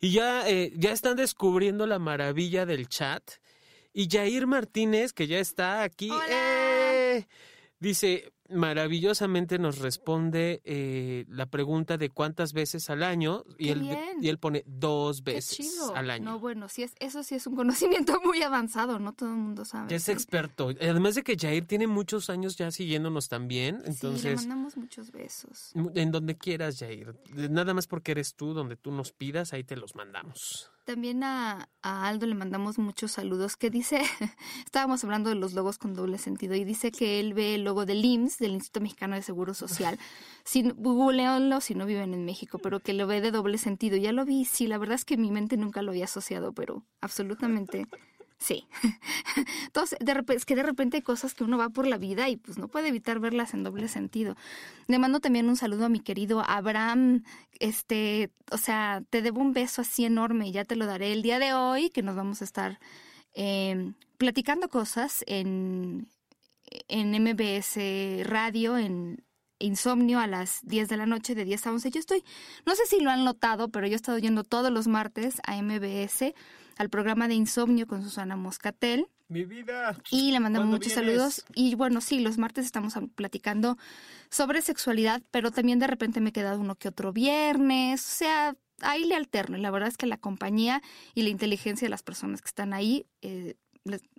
y 0.00 0.12
ya 0.12 0.48
eh, 0.48 0.72
ya 0.76 0.92
están 0.92 1.16
descubriendo 1.16 1.86
la 1.86 1.98
maravilla 1.98 2.66
del 2.66 2.88
chat 2.88 3.22
y 3.92 4.08
Jair 4.08 4.46
Martínez, 4.46 5.12
que 5.12 5.26
ya 5.26 5.38
está 5.38 5.82
aquí, 5.82 6.10
eh, 6.28 7.26
dice, 7.78 8.32
maravillosamente 8.50 9.58
nos 9.58 9.78
responde 9.78 10.60
eh, 10.64 11.24
la 11.28 11.46
pregunta 11.46 11.96
de 11.96 12.10
cuántas 12.10 12.52
veces 12.52 12.90
al 12.90 13.02
año 13.02 13.44
y 13.58 13.68
él, 13.68 13.88
y 14.20 14.28
él 14.28 14.38
pone 14.38 14.64
dos 14.66 15.22
veces 15.22 15.90
al 15.94 16.10
año. 16.10 16.24
No, 16.24 16.38
bueno, 16.38 16.68
sí 16.68 16.82
es, 16.82 16.94
eso 16.98 17.22
sí 17.22 17.36
es 17.36 17.46
un 17.46 17.56
conocimiento 17.56 18.20
muy 18.24 18.42
avanzado, 18.42 18.98
no 18.98 19.12
todo 19.12 19.30
el 19.30 19.36
mundo 19.36 19.64
sabe. 19.64 19.94
es 19.94 20.08
experto. 20.08 20.70
Además 20.80 21.14
de 21.14 21.22
que 21.22 21.36
Jair 21.36 21.66
tiene 21.66 21.86
muchos 21.86 22.30
años 22.30 22.56
ya 22.56 22.70
siguiéndonos 22.70 23.28
también, 23.28 23.82
entonces... 23.84 24.22
Sí, 24.22 24.28
le 24.28 24.36
mandamos 24.36 24.76
muchos 24.76 25.10
besos. 25.10 25.72
En 25.94 26.10
donde 26.10 26.36
quieras, 26.36 26.78
Jair. 26.78 27.14
Nada 27.34 27.74
más 27.74 27.86
porque 27.86 28.12
eres 28.12 28.34
tú, 28.34 28.52
donde 28.52 28.76
tú 28.76 28.90
nos 28.90 29.12
pidas, 29.12 29.52
ahí 29.52 29.64
te 29.64 29.76
los 29.76 29.94
mandamos. 29.94 30.70
También 30.90 31.22
a, 31.22 31.68
Aldo 31.82 32.26
le 32.26 32.34
mandamos 32.34 32.76
muchos 32.76 33.12
saludos 33.12 33.56
que 33.56 33.70
dice, 33.70 34.00
estábamos 34.64 35.04
hablando 35.04 35.30
de 35.30 35.36
los 35.36 35.52
logos 35.52 35.78
con 35.78 35.94
doble 35.94 36.18
sentido 36.18 36.56
y 36.56 36.64
dice 36.64 36.90
que 36.90 37.20
él 37.20 37.32
ve 37.32 37.54
el 37.54 37.62
logo 37.62 37.86
del 37.86 38.04
IMSS, 38.04 38.38
del 38.38 38.54
Instituto 38.54 38.80
Mexicano 38.80 39.14
de 39.14 39.22
Seguro 39.22 39.54
Social. 39.54 40.00
Sin, 40.44 40.70
googleonlo 40.70 41.60
si 41.60 41.76
no 41.76 41.86
viven 41.86 42.12
en 42.12 42.24
México, 42.24 42.58
pero 42.58 42.80
que 42.80 42.92
lo 42.92 43.06
ve 43.06 43.20
de 43.20 43.30
doble 43.30 43.56
sentido. 43.56 43.96
Ya 43.98 44.10
lo 44.10 44.24
vi, 44.24 44.44
sí, 44.44 44.66
la 44.66 44.78
verdad 44.78 44.96
es 44.96 45.04
que 45.04 45.16
mi 45.16 45.30
mente 45.30 45.56
nunca 45.56 45.80
lo 45.80 45.92
había 45.92 46.06
asociado, 46.06 46.52
pero 46.54 46.84
absolutamente 47.00 47.86
Sí. 48.40 48.66
Entonces, 49.66 49.98
de 50.00 50.14
repente, 50.14 50.38
es 50.38 50.46
que 50.46 50.56
de 50.56 50.62
repente 50.62 50.96
hay 50.96 51.02
cosas 51.02 51.34
que 51.34 51.44
uno 51.44 51.58
va 51.58 51.68
por 51.68 51.86
la 51.86 51.98
vida 51.98 52.28
y 52.30 52.36
pues 52.36 52.56
no 52.56 52.68
puede 52.68 52.88
evitar 52.88 53.20
verlas 53.20 53.52
en 53.52 53.62
doble 53.62 53.86
sentido. 53.86 54.34
Le 54.86 54.98
mando 54.98 55.20
también 55.20 55.48
un 55.48 55.56
saludo 55.56 55.84
a 55.84 55.88
mi 55.90 56.00
querido 56.00 56.42
Abraham. 56.46 57.22
Este, 57.58 58.30
o 58.50 58.56
sea, 58.56 59.02
te 59.10 59.20
debo 59.20 59.42
un 59.42 59.52
beso 59.52 59.82
así 59.82 60.06
enorme 60.06 60.48
y 60.48 60.52
ya 60.52 60.64
te 60.64 60.74
lo 60.74 60.86
daré 60.86 61.12
el 61.12 61.20
día 61.20 61.38
de 61.38 61.52
hoy, 61.52 61.90
que 61.90 62.02
nos 62.02 62.16
vamos 62.16 62.40
a 62.40 62.44
estar 62.44 62.80
eh, 63.34 63.92
platicando 64.16 64.70
cosas 64.70 65.22
en, 65.26 66.08
en 66.88 67.22
MBS 67.22 68.26
Radio, 68.26 68.78
en 68.78 69.22
Insomnio 69.58 70.18
a 70.18 70.26
las 70.26 70.60
10 70.62 70.88
de 70.88 70.96
la 70.96 71.04
noche, 71.04 71.34
de 71.34 71.44
10 71.44 71.66
a 71.66 71.72
11. 71.72 71.90
Yo 71.90 72.00
estoy, 72.00 72.24
no 72.64 72.74
sé 72.74 72.86
si 72.86 73.00
lo 73.00 73.10
han 73.10 73.24
notado, 73.24 73.68
pero 73.68 73.86
yo 73.86 73.92
he 73.92 73.96
estado 73.96 74.16
yendo 74.16 74.44
todos 74.44 74.72
los 74.72 74.86
martes 74.86 75.42
a 75.46 75.60
MBS 75.60 76.32
al 76.80 76.88
programa 76.88 77.28
de 77.28 77.34
Insomnio 77.34 77.86
con 77.86 78.02
Susana 78.02 78.36
Moscatel. 78.36 79.06
Mi 79.28 79.44
vida. 79.44 79.94
Y 80.10 80.32
le 80.32 80.40
mandamos 80.40 80.66
muchos 80.66 80.94
saludos. 80.94 81.44
Y 81.54 81.74
bueno, 81.74 82.00
sí, 82.00 82.20
los 82.20 82.38
martes 82.38 82.64
estamos 82.64 82.94
platicando 83.14 83.76
sobre 84.30 84.62
sexualidad, 84.62 85.20
pero 85.30 85.50
también 85.50 85.78
de 85.78 85.86
repente 85.86 86.22
me 86.22 86.30
he 86.30 86.32
quedado 86.32 86.58
uno 86.58 86.76
que 86.76 86.88
otro 86.88 87.12
viernes. 87.12 88.00
O 88.00 88.16
sea, 88.16 88.56
ahí 88.80 89.04
le 89.04 89.14
alterno. 89.14 89.58
Y 89.58 89.60
la 89.60 89.70
verdad 89.70 89.90
es 89.90 89.98
que 89.98 90.06
la 90.06 90.16
compañía 90.16 90.80
y 91.14 91.20
la 91.20 91.28
inteligencia 91.28 91.84
de 91.84 91.90
las 91.90 92.02
personas 92.02 92.40
que 92.40 92.48
están 92.48 92.72
ahí, 92.72 93.04
eh, 93.20 93.56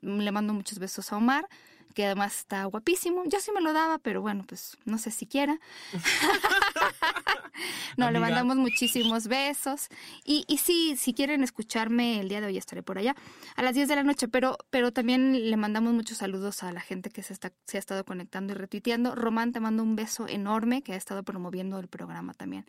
le 0.01 0.31
mando 0.31 0.53
muchos 0.53 0.77
besos 0.77 1.11
a 1.11 1.17
Omar 1.17 1.49
que 1.91 2.05
además 2.05 2.37
está 2.37 2.65
guapísimo. 2.65 3.23
Yo 3.25 3.39
sí 3.39 3.51
me 3.51 3.61
lo 3.61 3.73
daba, 3.73 3.97
pero 3.97 4.21
bueno, 4.21 4.43
pues 4.47 4.77
no 4.85 4.97
sé 4.97 5.11
si 5.11 5.25
quiera. 5.25 5.59
no, 7.97 8.11
le 8.11 8.19
mandamos 8.19 8.57
muchísimos 8.57 9.27
besos. 9.27 9.87
Y, 10.23 10.45
y 10.47 10.57
sí, 10.57 10.95
si 10.97 11.13
quieren 11.13 11.43
escucharme 11.43 12.19
el 12.19 12.29
día 12.29 12.41
de 12.41 12.47
hoy 12.47 12.57
estaré 12.57 12.83
por 12.83 12.97
allá 12.97 13.15
a 13.55 13.63
las 13.63 13.75
10 13.75 13.87
de 13.87 13.95
la 13.95 14.03
noche, 14.03 14.27
pero, 14.27 14.57
pero 14.69 14.91
también 14.91 15.49
le 15.49 15.57
mandamos 15.57 15.93
muchos 15.93 16.17
saludos 16.17 16.63
a 16.63 16.71
la 16.71 16.81
gente 16.81 17.09
que 17.09 17.23
se, 17.23 17.33
está, 17.33 17.51
se 17.65 17.77
ha 17.77 17.79
estado 17.79 18.05
conectando 18.05 18.53
y 18.53 18.55
retuiteando. 18.55 19.15
Román, 19.15 19.51
te 19.51 19.59
mando 19.59 19.83
un 19.83 19.95
beso 19.95 20.27
enorme 20.27 20.81
que 20.81 20.93
ha 20.93 20.97
estado 20.97 21.23
promoviendo 21.23 21.79
el 21.79 21.87
programa 21.87 22.33
también 22.33 22.65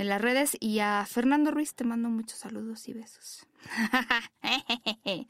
en 0.00 0.08
las 0.08 0.20
redes. 0.20 0.56
Y 0.60 0.78
a 0.80 1.04
Fernando 1.06 1.50
Ruiz 1.50 1.74
te 1.74 1.84
mando 1.84 2.08
muchos 2.08 2.38
saludos 2.38 2.88
y 2.88 2.94
besos. 2.94 3.46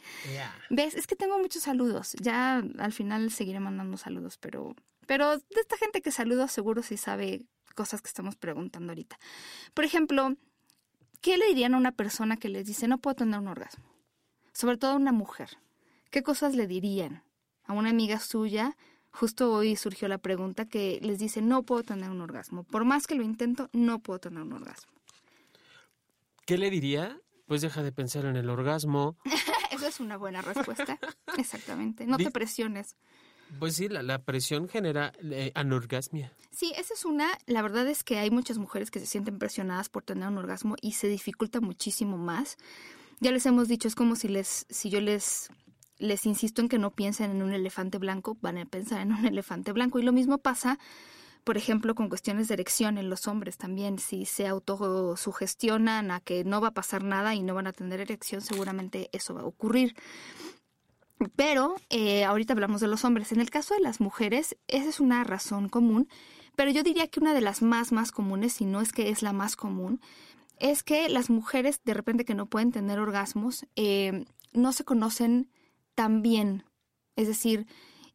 ¿Ves? 0.70 0.94
Es 0.94 1.06
que 1.06 1.16
tengo 1.16 1.38
muchos 1.38 1.64
saludos. 1.64 2.14
Ya 2.20 2.62
al 2.78 2.92
final 2.92 3.30
seguiré 3.30 3.60
mandando 3.60 3.96
saludos, 3.96 4.38
pero, 4.38 4.76
pero 5.06 5.38
de 5.38 5.60
esta 5.60 5.76
gente 5.76 6.00
que 6.00 6.12
saludo 6.12 6.46
seguro 6.48 6.82
sí 6.82 6.96
sabe 6.96 7.42
cosas 7.74 8.00
que 8.00 8.08
estamos 8.08 8.36
preguntando 8.36 8.92
ahorita. 8.92 9.18
Por 9.74 9.84
ejemplo, 9.84 10.36
¿qué 11.20 11.36
le 11.36 11.46
dirían 11.48 11.74
a 11.74 11.78
una 11.78 11.92
persona 11.92 12.36
que 12.36 12.48
les 12.48 12.66
dice 12.66 12.86
no 12.86 12.98
puedo 12.98 13.16
tener 13.16 13.40
un 13.40 13.48
orgasmo? 13.48 13.84
Sobre 14.52 14.76
todo 14.76 14.92
a 14.92 14.96
una 14.96 15.12
mujer. 15.12 15.58
¿Qué 16.10 16.22
cosas 16.22 16.54
le 16.54 16.66
dirían 16.66 17.24
a 17.64 17.72
una 17.72 17.90
amiga 17.90 18.20
suya? 18.20 18.76
Justo 19.12 19.52
hoy 19.52 19.76
surgió 19.76 20.08
la 20.08 20.18
pregunta 20.18 20.66
que 20.66 20.98
les 21.02 21.18
dice 21.18 21.42
no 21.42 21.62
puedo 21.62 21.82
tener 21.82 22.10
un 22.10 22.20
orgasmo. 22.20 22.62
Por 22.64 22.84
más 22.84 23.06
que 23.06 23.14
lo 23.14 23.22
intento, 23.22 23.68
no 23.72 23.98
puedo 23.98 24.20
tener 24.20 24.42
un 24.42 24.52
orgasmo. 24.52 24.92
¿Qué 26.46 26.58
le 26.58 26.70
diría? 26.70 27.20
Pues 27.46 27.62
deja 27.62 27.82
de 27.82 27.92
pensar 27.92 28.24
en 28.24 28.36
el 28.36 28.48
orgasmo. 28.48 29.16
Eso 29.72 29.86
es 29.86 30.00
una 30.00 30.16
buena 30.16 30.42
respuesta. 30.42 30.98
Exactamente. 31.36 32.06
No 32.06 32.16
te 32.16 32.30
presiones. 32.30 32.96
Pues 33.58 33.74
sí, 33.74 33.88
la, 33.88 34.22
presión 34.22 34.68
genera 34.68 35.12
eh, 35.22 35.50
anorgasmia. 35.54 36.32
Sí, 36.52 36.72
esa 36.76 36.94
es 36.94 37.04
una. 37.04 37.28
La 37.46 37.62
verdad 37.62 37.88
es 37.88 38.04
que 38.04 38.18
hay 38.18 38.30
muchas 38.30 38.58
mujeres 38.58 38.90
que 38.90 39.00
se 39.00 39.06
sienten 39.06 39.38
presionadas 39.38 39.88
por 39.88 40.04
tener 40.04 40.28
un 40.28 40.38
orgasmo 40.38 40.76
y 40.80 40.92
se 40.92 41.08
dificulta 41.08 41.60
muchísimo 41.60 42.16
más. 42.16 42.56
Ya 43.18 43.32
les 43.32 43.44
hemos 43.46 43.68
dicho, 43.68 43.88
es 43.88 43.94
como 43.94 44.14
si 44.16 44.28
les, 44.28 44.66
si 44.70 44.88
yo 44.88 45.00
les 45.00 45.50
les 46.00 46.26
insisto 46.26 46.60
en 46.60 46.68
que 46.68 46.78
no 46.78 46.90
piensen 46.90 47.30
en 47.30 47.42
un 47.42 47.52
elefante 47.52 47.98
blanco, 47.98 48.36
van 48.40 48.58
a 48.58 48.66
pensar 48.66 49.00
en 49.00 49.12
un 49.12 49.24
elefante 49.26 49.72
blanco. 49.72 49.98
Y 49.98 50.02
lo 50.02 50.12
mismo 50.12 50.38
pasa 50.38 50.78
por 51.44 51.56
ejemplo, 51.56 51.94
con 51.94 52.08
cuestiones 52.08 52.48
de 52.48 52.54
erección 52.54 52.98
en 52.98 53.08
los 53.08 53.26
hombres 53.26 53.56
también, 53.56 53.98
si 53.98 54.26
se 54.26 54.46
autosugestionan 54.46 56.10
a 56.10 56.20
que 56.20 56.44
no 56.44 56.60
va 56.60 56.68
a 56.68 56.74
pasar 56.74 57.02
nada 57.02 57.34
y 57.34 57.42
no 57.42 57.54
van 57.54 57.66
a 57.66 57.72
tener 57.72 58.00
erección, 58.00 58.40
seguramente 58.40 59.08
eso 59.12 59.34
va 59.34 59.40
a 59.40 59.46
ocurrir. 59.46 59.96
Pero 61.36 61.76
eh, 61.88 62.24
ahorita 62.24 62.52
hablamos 62.52 62.80
de 62.80 62.88
los 62.88 63.04
hombres. 63.04 63.32
En 63.32 63.40
el 63.40 63.50
caso 63.50 63.74
de 63.74 63.80
las 63.80 64.00
mujeres, 64.00 64.56
esa 64.68 64.88
es 64.88 65.00
una 65.00 65.24
razón 65.24 65.68
común, 65.68 66.08
pero 66.56 66.70
yo 66.70 66.82
diría 66.82 67.08
que 67.08 67.20
una 67.20 67.34
de 67.34 67.40
las 67.40 67.62
más, 67.62 67.92
más 67.92 68.12
comunes, 68.12 68.54
si 68.54 68.64
no 68.64 68.80
es 68.80 68.92
que 68.92 69.10
es 69.10 69.22
la 69.22 69.32
más 69.32 69.56
común, 69.56 70.00
es 70.58 70.82
que 70.82 71.08
las 71.08 71.30
mujeres 71.30 71.80
de 71.84 71.94
repente 71.94 72.24
que 72.24 72.34
no 72.34 72.46
pueden 72.46 72.70
tener 72.70 72.98
orgasmos, 72.98 73.66
eh, 73.76 74.24
no 74.52 74.72
se 74.72 74.84
conocen 74.84 75.50
tan 75.94 76.22
bien. 76.22 76.64
Es 77.16 77.28
decir, 77.28 77.66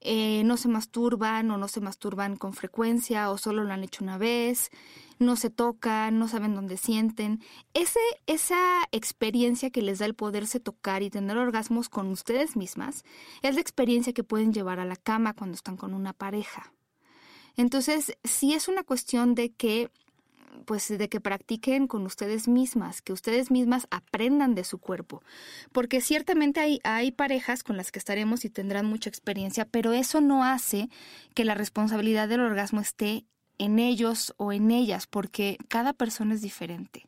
eh, 0.07 0.43
no 0.45 0.57
se 0.57 0.67
masturban 0.67 1.49
o 1.49 1.57
no 1.57 1.67
se 1.67 1.81
masturban 1.81 2.35
con 2.35 2.53
frecuencia 2.53 3.31
o 3.31 3.37
solo 3.37 3.63
lo 3.63 3.73
han 3.73 3.83
hecho 3.83 4.03
una 4.03 4.19
vez, 4.19 4.69
no 5.17 5.35
se 5.35 5.49
tocan, 5.49 6.19
no 6.19 6.27
saben 6.27 6.53
dónde 6.53 6.77
sienten. 6.77 7.41
Ese, 7.73 7.99
esa 8.27 8.83
experiencia 8.91 9.71
que 9.71 9.81
les 9.81 9.99
da 9.99 10.05
el 10.05 10.13
poderse 10.13 10.59
tocar 10.59 11.01
y 11.01 11.09
tener 11.09 11.37
orgasmos 11.37 11.89
con 11.89 12.11
ustedes 12.11 12.55
mismas 12.55 13.03
es 13.41 13.55
la 13.55 13.61
experiencia 13.61 14.13
que 14.13 14.23
pueden 14.23 14.53
llevar 14.53 14.79
a 14.79 14.85
la 14.85 14.95
cama 14.95 15.33
cuando 15.33 15.55
están 15.55 15.75
con 15.75 15.93
una 15.93 16.13
pareja. 16.13 16.71
Entonces, 17.57 18.17
sí 18.23 18.53
es 18.53 18.67
una 18.67 18.83
cuestión 18.83 19.33
de 19.33 19.53
que 19.53 19.89
pues 20.65 20.87
de 20.87 21.09
que 21.09 21.19
practiquen 21.19 21.87
con 21.87 22.05
ustedes 22.05 22.47
mismas, 22.47 23.01
que 23.01 23.13
ustedes 23.13 23.51
mismas 23.51 23.87
aprendan 23.91 24.55
de 24.55 24.63
su 24.63 24.77
cuerpo, 24.77 25.21
porque 25.71 26.01
ciertamente 26.01 26.59
hay, 26.59 26.79
hay 26.83 27.11
parejas 27.11 27.63
con 27.63 27.77
las 27.77 27.91
que 27.91 27.99
estaremos 27.99 28.45
y 28.45 28.49
tendrán 28.49 28.85
mucha 28.85 29.09
experiencia, 29.09 29.65
pero 29.65 29.93
eso 29.93 30.21
no 30.21 30.43
hace 30.43 30.89
que 31.33 31.45
la 31.45 31.55
responsabilidad 31.55 32.27
del 32.27 32.41
orgasmo 32.41 32.81
esté 32.81 33.25
en 33.57 33.79
ellos 33.79 34.33
o 34.37 34.51
en 34.51 34.71
ellas, 34.71 35.07
porque 35.07 35.57
cada 35.67 35.93
persona 35.93 36.33
es 36.35 36.41
diferente. 36.41 37.07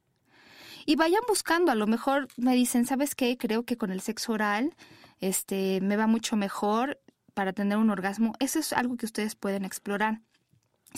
Y 0.86 0.95
vayan 0.95 1.21
buscando, 1.27 1.71
a 1.71 1.75
lo 1.75 1.88
mejor 1.88 2.27
me 2.38 2.55
dicen, 2.55 2.86
¿sabes 2.86 3.13
qué? 3.13 3.38
Creo 3.38 3.63
que 3.63 3.77
con 3.77 3.91
el 3.91 3.99
sexo 3.99 4.31
oral 4.33 4.73
este 5.19 5.81
me 5.81 5.97
va 5.97 6.07
mucho 6.07 6.36
mejor 6.36 6.99
para 7.33 7.53
tener 7.53 7.77
un 7.77 7.89
orgasmo. 7.89 8.33
Eso 8.39 8.60
es 8.60 8.73
algo 8.73 8.97
que 8.97 9.05
ustedes 9.05 9.36
pueden 9.36 9.65
explorar. 9.65 10.21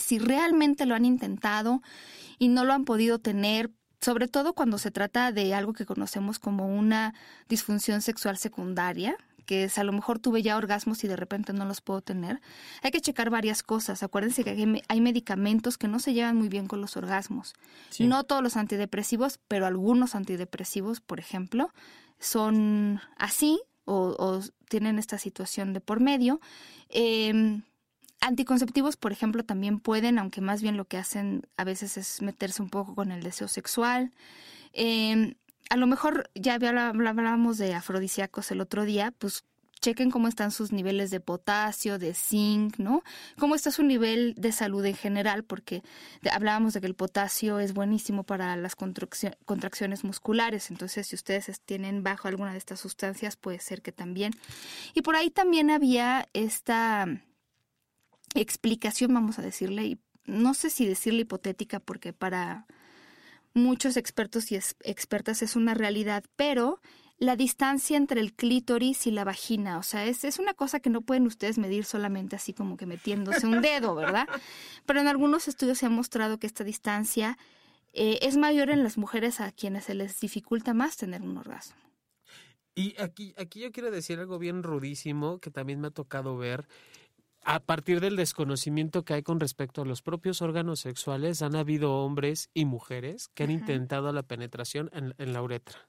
Si 0.00 0.18
realmente 0.18 0.86
lo 0.86 0.94
han 0.94 1.04
intentado 1.04 1.82
y 2.38 2.48
no 2.48 2.64
lo 2.64 2.72
han 2.72 2.84
podido 2.84 3.18
tener, 3.18 3.70
sobre 4.00 4.28
todo 4.28 4.54
cuando 4.54 4.78
se 4.78 4.90
trata 4.90 5.30
de 5.32 5.54
algo 5.54 5.72
que 5.72 5.86
conocemos 5.86 6.38
como 6.38 6.66
una 6.66 7.14
disfunción 7.48 8.00
sexual 8.02 8.38
secundaria, 8.38 9.16
que 9.50 9.64
es 9.64 9.78
a 9.78 9.84
lo 9.84 9.92
mejor 9.92 10.20
tuve 10.20 10.42
ya 10.42 10.56
orgasmos 10.56 11.02
y 11.02 11.08
de 11.08 11.16
repente 11.16 11.52
no 11.52 11.64
los 11.64 11.80
puedo 11.80 12.02
tener, 12.02 12.40
hay 12.82 12.92
que 12.92 13.00
checar 13.00 13.30
varias 13.30 13.64
cosas. 13.64 14.04
Acuérdense 14.04 14.44
que 14.44 14.82
hay 14.86 15.00
medicamentos 15.00 15.76
que 15.76 15.88
no 15.88 15.98
se 15.98 16.14
llevan 16.14 16.36
muy 16.36 16.48
bien 16.48 16.68
con 16.68 16.80
los 16.80 16.96
orgasmos. 16.96 17.54
No 17.98 18.22
todos 18.22 18.44
los 18.44 18.56
antidepresivos, 18.56 19.40
pero 19.48 19.66
algunos 19.66 20.14
antidepresivos, 20.14 21.00
por 21.00 21.18
ejemplo, 21.18 21.72
son 22.20 23.00
así 23.16 23.60
o, 23.86 24.40
tienen 24.68 25.00
esta 25.00 25.18
situación 25.18 25.72
de 25.72 25.80
por 25.80 25.98
medio. 25.98 26.40
Em, 26.88 27.62
Anticonceptivos, 28.20 28.96
por 28.96 29.12
ejemplo, 29.12 29.44
también 29.44 29.80
pueden, 29.80 30.18
aunque 30.18 30.40
más 30.40 30.60
bien 30.60 30.76
lo 30.76 30.84
que 30.84 30.98
hacen 30.98 31.46
a 31.56 31.64
veces 31.64 31.96
es 31.96 32.20
meterse 32.20 32.62
un 32.62 32.68
poco 32.68 32.94
con 32.94 33.12
el 33.12 33.22
deseo 33.22 33.48
sexual. 33.48 34.12
Em, 34.72 35.34
a 35.70 35.76
lo 35.76 35.86
mejor 35.86 36.30
ya 36.34 36.54
hablábamos 36.54 37.56
de 37.56 37.74
afrodisíacos 37.74 38.50
el 38.50 38.60
otro 38.60 38.84
día, 38.84 39.12
pues 39.18 39.44
chequen 39.80 40.10
cómo 40.10 40.28
están 40.28 40.50
sus 40.50 40.72
niveles 40.72 41.10
de 41.10 41.20
potasio, 41.20 41.98
de 41.98 42.14
zinc, 42.14 42.78
¿no? 42.78 43.02
Cómo 43.38 43.54
está 43.54 43.70
su 43.70 43.82
nivel 43.82 44.34
de 44.36 44.52
salud 44.52 44.84
en 44.84 44.94
general, 44.94 45.42
porque 45.42 45.82
hablábamos 46.30 46.74
de 46.74 46.80
que 46.80 46.86
el 46.86 46.94
potasio 46.94 47.58
es 47.58 47.72
buenísimo 47.72 48.24
para 48.24 48.56
las 48.56 48.76
contracciones 48.76 50.04
musculares, 50.04 50.70
entonces 50.70 51.06
si 51.06 51.14
ustedes 51.14 51.60
tienen 51.62 52.02
bajo 52.02 52.28
alguna 52.28 52.52
de 52.52 52.58
estas 52.58 52.80
sustancias, 52.80 53.36
puede 53.36 53.60
ser 53.60 53.80
que 53.80 53.92
también. 53.92 54.32
Y 54.94 55.02
por 55.02 55.16
ahí 55.16 55.30
también 55.30 55.70
había 55.70 56.28
esta 56.34 57.06
explicación, 58.34 59.14
vamos 59.14 59.38
a 59.38 59.42
decirle, 59.42 59.84
y 59.84 59.98
no 60.24 60.54
sé 60.54 60.70
si 60.70 60.86
decirle 60.86 61.22
hipotética 61.22 61.80
porque 61.80 62.12
para 62.12 62.66
muchos 63.54 63.96
expertos 63.96 64.52
y 64.52 64.56
expertas 64.56 65.42
es 65.42 65.56
una 65.56 65.74
realidad, 65.74 66.24
pero 66.36 66.80
la 67.18 67.36
distancia 67.36 67.98
entre 67.98 68.20
el 68.20 68.32
clítoris 68.32 69.06
y 69.06 69.10
la 69.10 69.24
vagina, 69.24 69.76
o 69.78 69.82
sea, 69.82 70.06
es, 70.06 70.24
es 70.24 70.38
una 70.38 70.54
cosa 70.54 70.80
que 70.80 70.88
no 70.88 71.02
pueden 71.02 71.26
ustedes 71.26 71.58
medir 71.58 71.84
solamente 71.84 72.34
así 72.34 72.54
como 72.54 72.78
que 72.78 72.86
metiéndose 72.86 73.46
un 73.46 73.60
dedo, 73.60 73.94
¿verdad? 73.94 74.26
Pero 74.86 75.00
en 75.00 75.06
algunos 75.06 75.46
estudios 75.46 75.76
se 75.76 75.86
ha 75.86 75.90
mostrado 75.90 76.38
que 76.38 76.46
esta 76.46 76.64
distancia 76.64 77.36
eh, 77.92 78.20
es 78.22 78.38
mayor 78.38 78.70
en 78.70 78.82
las 78.82 78.96
mujeres 78.96 79.40
a 79.40 79.52
quienes 79.52 79.84
se 79.84 79.94
les 79.94 80.18
dificulta 80.18 80.72
más 80.72 80.96
tener 80.96 81.20
un 81.20 81.36
orgasmo. 81.36 81.76
Y 82.74 82.98
aquí, 82.98 83.34
aquí 83.36 83.60
yo 83.60 83.72
quiero 83.72 83.90
decir 83.90 84.18
algo 84.18 84.38
bien 84.38 84.62
rudísimo 84.62 85.40
que 85.40 85.50
también 85.50 85.78
me 85.80 85.88
ha 85.88 85.90
tocado 85.90 86.38
ver 86.38 86.66
a 87.42 87.60
partir 87.60 88.00
del 88.00 88.16
desconocimiento 88.16 89.04
que 89.04 89.14
hay 89.14 89.22
con 89.22 89.40
respecto 89.40 89.82
a 89.82 89.84
los 89.84 90.02
propios 90.02 90.42
órganos 90.42 90.80
sexuales, 90.80 91.42
han 91.42 91.56
habido 91.56 91.94
hombres 91.94 92.50
y 92.52 92.64
mujeres 92.64 93.28
que 93.34 93.44
han 93.44 93.50
intentado 93.50 94.12
la 94.12 94.22
penetración 94.22 94.90
en, 94.92 95.32
la 95.32 95.42
uretra. 95.42 95.88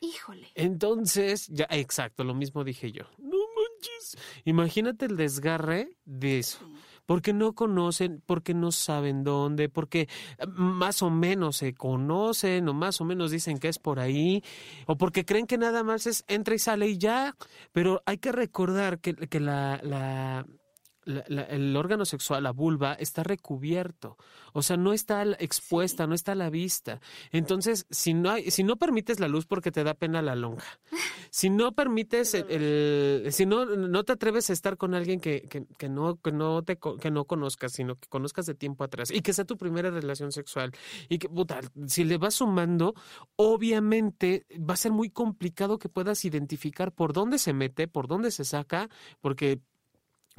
Híjole. 0.00 0.48
Entonces, 0.54 1.48
ya, 1.48 1.66
exacto, 1.70 2.24
lo 2.24 2.34
mismo 2.34 2.64
dije 2.64 2.92
yo. 2.92 3.04
No 3.18 3.38
manches. 3.38 4.18
Imagínate 4.44 5.06
el 5.06 5.16
desgarre 5.16 5.96
de 6.04 6.38
eso. 6.40 6.58
Porque 7.06 7.34
no 7.34 7.52
conocen, 7.54 8.22
porque 8.24 8.54
no 8.54 8.72
saben 8.72 9.24
dónde, 9.24 9.68
porque 9.68 10.08
eh, 10.38 10.46
más 10.46 11.02
o 11.02 11.10
menos 11.10 11.56
se 11.56 11.74
conocen 11.74 12.66
o 12.68 12.72
más 12.72 13.00
o 13.00 13.04
menos 13.04 13.30
dicen 13.30 13.58
que 13.58 13.68
es 13.68 13.78
por 13.78 14.00
ahí, 14.00 14.42
o 14.86 14.96
porque 14.96 15.26
creen 15.26 15.46
que 15.46 15.58
nada 15.58 15.82
más 15.82 16.06
es 16.06 16.24
entra 16.28 16.54
y 16.54 16.58
sale 16.58 16.88
y 16.88 16.98
ya. 16.98 17.36
Pero 17.72 18.02
hay 18.06 18.18
que 18.18 18.32
recordar 18.32 19.00
que, 19.00 19.14
que 19.14 19.38
la, 19.38 19.80
la 19.82 20.46
el 21.06 21.76
órgano 21.76 22.04
sexual, 22.04 22.44
la 22.44 22.52
vulva, 22.52 22.94
está 22.94 23.22
recubierto. 23.22 24.16
O 24.52 24.62
sea, 24.62 24.76
no 24.76 24.92
está 24.92 25.24
expuesta, 25.38 26.06
no 26.06 26.14
está 26.14 26.32
a 26.32 26.36
la 26.36 26.50
vista. 26.50 27.00
Entonces, 27.32 27.86
si 27.90 28.14
no, 28.14 28.30
hay, 28.30 28.50
si 28.50 28.62
no 28.62 28.76
permites 28.76 29.20
la 29.20 29.28
luz 29.28 29.46
porque 29.46 29.70
te 29.70 29.84
da 29.84 29.94
pena 29.94 30.22
la 30.22 30.34
lonja, 30.34 30.78
si 31.30 31.50
no 31.50 31.72
permites 31.72 32.34
el, 32.34 33.28
si 33.32 33.46
no, 33.46 33.64
no 33.64 34.04
te 34.04 34.12
atreves 34.12 34.50
a 34.50 34.52
estar 34.52 34.76
con 34.76 34.94
alguien 34.94 35.20
que, 35.20 35.42
que, 35.42 35.66
que, 35.76 35.88
no, 35.88 36.16
que, 36.20 36.32
no 36.32 36.62
te, 36.62 36.78
que 37.00 37.10
no 37.10 37.24
conozcas, 37.24 37.72
sino 37.72 37.96
que 37.96 38.08
conozcas 38.08 38.46
de 38.46 38.54
tiempo 38.54 38.84
atrás 38.84 39.10
y 39.10 39.20
que 39.20 39.32
sea 39.32 39.44
tu 39.44 39.56
primera 39.56 39.90
relación 39.90 40.32
sexual 40.32 40.72
y 41.08 41.18
que, 41.18 41.28
puta, 41.28 41.60
si 41.86 42.04
le 42.04 42.18
vas 42.18 42.34
sumando, 42.34 42.94
obviamente 43.36 44.46
va 44.58 44.74
a 44.74 44.78
ser 44.78 44.92
muy 44.92 45.10
complicado 45.10 45.78
que 45.78 45.88
puedas 45.88 46.24
identificar 46.24 46.92
por 46.92 47.12
dónde 47.12 47.38
se 47.38 47.52
mete, 47.52 47.88
por 47.88 48.06
dónde 48.06 48.30
se 48.30 48.44
saca, 48.44 48.88
porque 49.20 49.60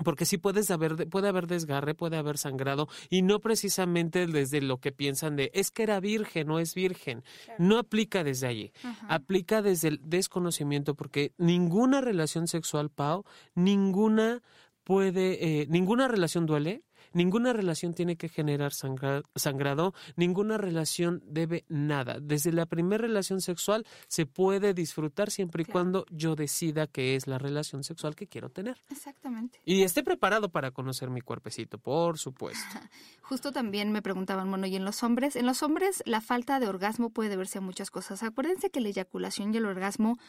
porque 0.04 0.26
sí 0.26 0.38
puedes 0.38 0.72
haber, 0.72 1.08
puede 1.10 1.30
haber 1.30 1.48
desgarre, 1.48 1.96
puede 1.96 2.18
haber 2.18 2.38
sangrado, 2.38 2.88
y 3.10 3.22
no 3.22 3.40
precisamente 3.40 4.28
desde 4.28 4.62
lo 4.62 4.80
que 4.80 4.92
piensan 4.92 5.36
de 5.36 5.52
es 5.54 5.72
que 5.72 5.84
era 5.84 6.00
virgen 6.00 6.50
o 6.50 6.60
es 6.60 6.76
virgen. 6.76 7.24
No 7.58 7.78
aplica 7.78 8.24
desde 8.24 8.48
allí. 8.48 8.72
Aplica 9.08 9.62
desde 9.62 9.90
el 9.90 10.00
desconocimiento, 10.04 10.96
porque 10.96 11.34
ninguna 11.38 12.02
relación 12.02 12.48
sexual, 12.48 12.90
Pau, 12.90 13.24
ninguna 13.54 14.42
puede, 14.84 15.62
eh, 15.62 15.68
ninguna 15.68 16.08
relación 16.08 16.46
duele, 16.46 16.85
Ninguna 17.16 17.54
relación 17.54 17.94
tiene 17.94 18.18
que 18.18 18.28
generar 18.28 18.74
sangrado, 18.74 19.94
ninguna 20.18 20.58
relación 20.58 21.24
debe 21.26 21.64
nada. 21.70 22.18
Desde 22.22 22.52
la 22.52 22.66
primera 22.66 23.04
relación 23.04 23.40
sexual 23.40 23.88
se 24.10 24.26
puede 24.26 24.74
disfrutar 24.74 25.32
siempre 25.32 25.64
y 25.64 25.66
cuando 25.66 26.06
yo 26.12 26.36
decida 26.36 26.88
que 26.88 27.16
es 27.16 27.26
la 27.26 27.38
relación 27.38 27.86
sexual 27.86 28.16
que 28.16 28.28
quiero 28.28 28.50
tener. 28.50 28.84
Exactamente. 28.90 29.62
Y 29.64 29.84
esté 29.84 30.04
preparado 30.04 30.50
para 30.50 30.72
conocer 30.72 31.10
mi 31.10 31.22
cuerpecito, 31.22 31.78
por 31.78 32.20
supuesto. 32.20 32.66
Justo 33.22 33.54
también 33.54 33.94
me 33.94 34.02
preguntaban, 34.02 34.50
bueno, 34.50 34.68
¿y 34.68 34.76
en 34.76 34.84
los 34.84 35.02
hombres? 35.02 35.38
En 35.38 35.46
los 35.46 35.64
hombres 35.64 36.04
la 36.06 36.20
falta 36.20 36.60
de 36.60 36.68
orgasmo 36.68 37.12
puede 37.12 37.30
deberse 37.30 37.60
a 37.60 37.62
muchas 37.62 37.92
cosas. 37.92 38.24
Acuérdense 38.24 38.72
que 38.72 38.82
la 38.82 38.90
eyaculación 38.90 39.54
y 39.54 39.58
el 39.58 39.66
orgasmo 39.66 40.20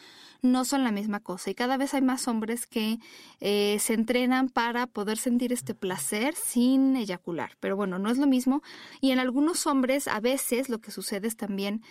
no 0.41 0.63
son 0.63 0.85
la 0.85 0.93
misma 0.93 1.19
cosa 1.19 1.49
y 1.49 1.53
cada 1.53 1.75
vez 1.75 1.93
hay 1.93 2.01
más 2.01 2.29
hombres 2.29 2.65
que 2.65 2.97
eh, 3.41 3.77
se 3.79 3.93
entrenan 3.93 4.47
para 4.47 4.87
poder 4.87 5.17
sentir 5.17 5.51
este 5.51 5.75
placer 5.75 6.33
sin 6.35 6.76
eyacular. 6.95 7.57
Pero 7.59 7.75
bueno, 7.75 7.99
no 7.99 8.09
es 8.09 8.17
lo 8.17 8.27
mismo. 8.27 8.61
Y 9.01 9.11
en 9.11 9.19
algunos 9.19 9.67
hombres 9.67 10.07
a 10.07 10.19
veces 10.19 10.69
lo 10.69 10.79
que 10.79 10.91
sucede 10.91 11.27
es 11.27 11.37
también... 11.37 11.81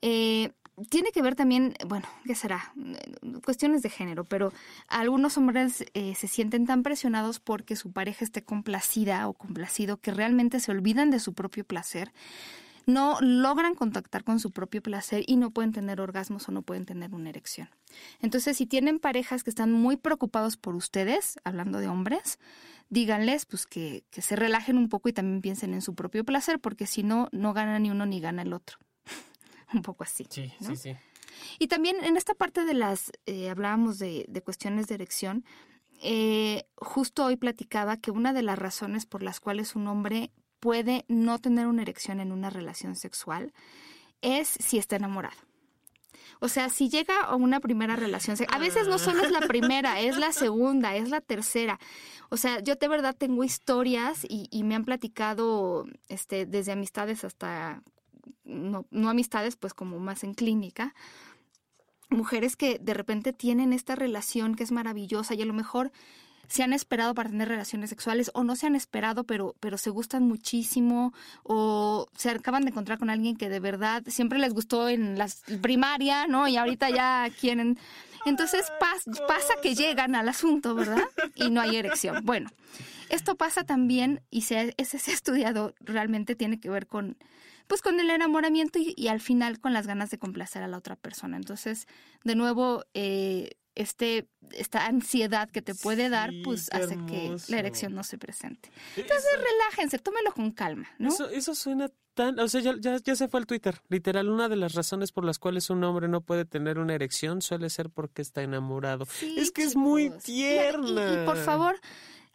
Eh, 0.00 0.52
tiene 0.90 1.10
que 1.10 1.22
ver 1.22 1.34
también, 1.34 1.74
bueno, 1.88 2.06
¿qué 2.24 2.36
será? 2.36 2.72
Cuestiones 3.44 3.82
de 3.82 3.90
género, 3.90 4.22
pero 4.22 4.52
algunos 4.86 5.36
hombres 5.36 5.84
eh, 5.94 6.14
se 6.14 6.28
sienten 6.28 6.66
tan 6.66 6.84
presionados 6.84 7.40
porque 7.40 7.74
su 7.74 7.90
pareja 7.90 8.24
esté 8.24 8.44
complacida 8.44 9.26
o 9.26 9.32
complacido 9.32 9.96
que 9.96 10.12
realmente 10.12 10.60
se 10.60 10.70
olvidan 10.70 11.10
de 11.10 11.18
su 11.18 11.34
propio 11.34 11.64
placer 11.64 12.12
no 12.88 13.18
logran 13.20 13.74
contactar 13.74 14.24
con 14.24 14.40
su 14.40 14.50
propio 14.50 14.82
placer 14.82 15.22
y 15.26 15.36
no 15.36 15.50
pueden 15.50 15.72
tener 15.72 16.00
orgasmos 16.00 16.48
o 16.48 16.52
no 16.52 16.62
pueden 16.62 16.86
tener 16.86 17.14
una 17.14 17.28
erección. 17.28 17.68
Entonces, 18.20 18.56
si 18.56 18.66
tienen 18.66 18.98
parejas 18.98 19.44
que 19.44 19.50
están 19.50 19.70
muy 19.72 19.96
preocupados 19.98 20.56
por 20.56 20.74
ustedes, 20.74 21.38
hablando 21.44 21.80
de 21.80 21.88
hombres, 21.88 22.38
díganles 22.88 23.46
pues 23.46 23.66
que, 23.66 24.04
que 24.10 24.22
se 24.22 24.36
relajen 24.36 24.78
un 24.78 24.88
poco 24.88 25.08
y 25.08 25.12
también 25.12 25.40
piensen 25.40 25.74
en 25.74 25.82
su 25.82 25.94
propio 25.94 26.24
placer, 26.24 26.58
porque 26.58 26.86
si 26.86 27.02
no, 27.02 27.28
no 27.32 27.52
gana 27.52 27.78
ni 27.78 27.90
uno 27.90 28.06
ni 28.06 28.20
gana 28.20 28.42
el 28.42 28.52
otro. 28.52 28.78
un 29.72 29.82
poco 29.82 30.04
así. 30.04 30.26
Sí, 30.30 30.52
sí, 30.60 30.76
sí. 30.76 30.96
Y 31.58 31.68
también 31.68 32.02
en 32.04 32.16
esta 32.16 32.34
parte 32.34 32.64
de 32.64 32.74
las, 32.74 33.12
eh, 33.26 33.50
hablábamos 33.50 33.98
de, 33.98 34.24
de, 34.28 34.42
cuestiones 34.42 34.88
de 34.88 34.94
erección, 34.94 35.44
eh, 36.00 36.64
justo 36.76 37.24
hoy 37.24 37.36
platicaba 37.36 37.96
que 37.96 38.10
una 38.10 38.32
de 38.32 38.42
las 38.42 38.58
razones 38.58 39.06
por 39.06 39.22
las 39.22 39.40
cuales 39.40 39.74
un 39.74 39.86
hombre 39.88 40.30
puede 40.60 41.04
no 41.08 41.38
tener 41.38 41.66
una 41.66 41.82
erección 41.82 42.20
en 42.20 42.32
una 42.32 42.50
relación 42.50 42.96
sexual 42.96 43.52
es 44.20 44.48
si 44.48 44.78
está 44.78 44.96
enamorado. 44.96 45.36
O 46.40 46.48
sea, 46.48 46.68
si 46.68 46.88
llega 46.88 47.20
a 47.20 47.34
una 47.34 47.60
primera 47.60 47.96
relación, 47.96 48.36
a 48.48 48.58
veces 48.58 48.86
no 48.86 48.98
solo 48.98 49.22
es 49.22 49.30
la 49.30 49.40
primera, 49.40 50.00
es 50.00 50.16
la 50.16 50.32
segunda, 50.32 50.96
es 50.96 51.10
la 51.10 51.20
tercera. 51.20 51.78
O 52.30 52.36
sea, 52.36 52.60
yo 52.60 52.76
de 52.76 52.88
verdad 52.88 53.16
tengo 53.16 53.44
historias 53.44 54.26
y, 54.28 54.62
me 54.62 54.74
han 54.74 54.84
platicado 54.84 55.86
este, 56.08 56.46
desde 56.46 56.72
amistades 56.72 57.24
hasta, 57.24 57.82
no, 58.44 58.86
no 58.90 59.08
amistades, 59.08 59.56
pues 59.56 59.74
como 59.74 59.98
más 59.98 60.24
en 60.24 60.34
clínica, 60.34 60.94
mujeres 62.10 62.56
que 62.56 62.78
de 62.78 62.94
repente 62.94 63.32
tienen 63.32 63.72
esta 63.72 63.94
relación 63.94 64.54
que 64.54 64.62
es 64.62 64.72
maravillosa 64.72 65.34
y 65.34 65.42
a 65.42 65.46
lo 65.46 65.54
mejor 65.54 65.92
se 66.48 66.62
han 66.62 66.72
esperado 66.72 67.14
para 67.14 67.30
tener 67.30 67.48
relaciones 67.48 67.90
sexuales 67.90 68.30
o 68.34 68.42
no 68.42 68.56
se 68.56 68.66
han 68.66 68.74
esperado, 68.74 69.24
pero, 69.24 69.54
pero 69.60 69.78
se 69.78 69.90
gustan 69.90 70.24
muchísimo 70.24 71.12
o 71.42 72.08
se 72.16 72.30
acaban 72.30 72.64
de 72.64 72.70
encontrar 72.70 72.98
con 72.98 73.10
alguien 73.10 73.36
que 73.36 73.48
de 73.48 73.60
verdad 73.60 74.02
siempre 74.06 74.38
les 74.38 74.54
gustó 74.54 74.88
en 74.88 75.18
la 75.18 75.28
primaria, 75.60 76.26
¿no? 76.26 76.48
Y 76.48 76.56
ahorita 76.56 76.90
ya 76.90 77.28
quieren... 77.40 77.78
Entonces 78.24 78.66
pasa 78.80 79.54
que 79.62 79.74
llegan 79.74 80.14
al 80.14 80.28
asunto, 80.28 80.74
¿verdad? 80.74 81.04
Y 81.34 81.50
no 81.50 81.60
hay 81.60 81.76
erección. 81.76 82.24
Bueno, 82.24 82.50
esto 83.08 83.36
pasa 83.36 83.64
también 83.64 84.20
y 84.30 84.42
se, 84.42 84.74
ese 84.76 84.98
se 84.98 85.12
ha 85.12 85.14
estudiado 85.14 85.74
realmente 85.80 86.34
tiene 86.34 86.58
que 86.60 86.68
ver 86.68 86.86
con 86.86 87.16
pues 87.68 87.82
con 87.82 88.00
el 88.00 88.10
enamoramiento 88.10 88.78
y, 88.80 89.08
al 89.08 89.20
final 89.20 89.60
con 89.60 89.74
las 89.74 89.86
ganas 89.86 90.10
de 90.10 90.18
complacer 90.18 90.62
a 90.62 90.68
la 90.68 90.78
otra 90.78 90.96
persona. 90.96 91.36
Entonces, 91.36 91.86
de 92.24 92.34
nuevo, 92.34 92.84
eh, 92.94 93.50
este, 93.78 94.26
esta 94.50 94.86
ansiedad 94.86 95.48
que 95.48 95.62
te 95.62 95.74
puede 95.74 96.08
dar, 96.08 96.32
pues 96.42 96.68
hace 96.72 96.98
que 97.06 97.36
la 97.48 97.58
erección 97.58 97.94
no 97.94 98.02
se 98.02 98.18
presente. 98.18 98.70
Entonces, 98.96 99.30
relájense, 99.36 99.98
tómelo 100.00 100.32
con 100.34 100.50
calma, 100.50 100.88
¿no? 100.98 101.08
Eso, 101.08 101.30
eso 101.30 101.54
suena 101.54 101.88
tan, 102.14 102.40
o 102.40 102.48
sea, 102.48 102.60
ya, 102.60 102.74
ya, 102.76 103.16
se 103.16 103.28
fue 103.28 103.38
al 103.38 103.46
Twitter. 103.46 103.80
Literal, 103.88 104.28
una 104.28 104.48
de 104.48 104.56
las 104.56 104.74
razones 104.74 105.12
por 105.12 105.24
las 105.24 105.38
cuales 105.38 105.70
un 105.70 105.84
hombre 105.84 106.08
no 106.08 106.22
puede 106.22 106.44
tener 106.44 106.80
una 106.80 106.94
erección 106.94 107.40
suele 107.40 107.70
ser 107.70 107.88
porque 107.88 108.20
está 108.20 108.42
enamorado. 108.42 109.06
es 109.22 109.52
que 109.52 109.62
es 109.62 109.76
muy 109.76 110.10
tierna. 110.10 111.22
y 111.22 111.24
por 111.24 111.36
favor, 111.36 111.80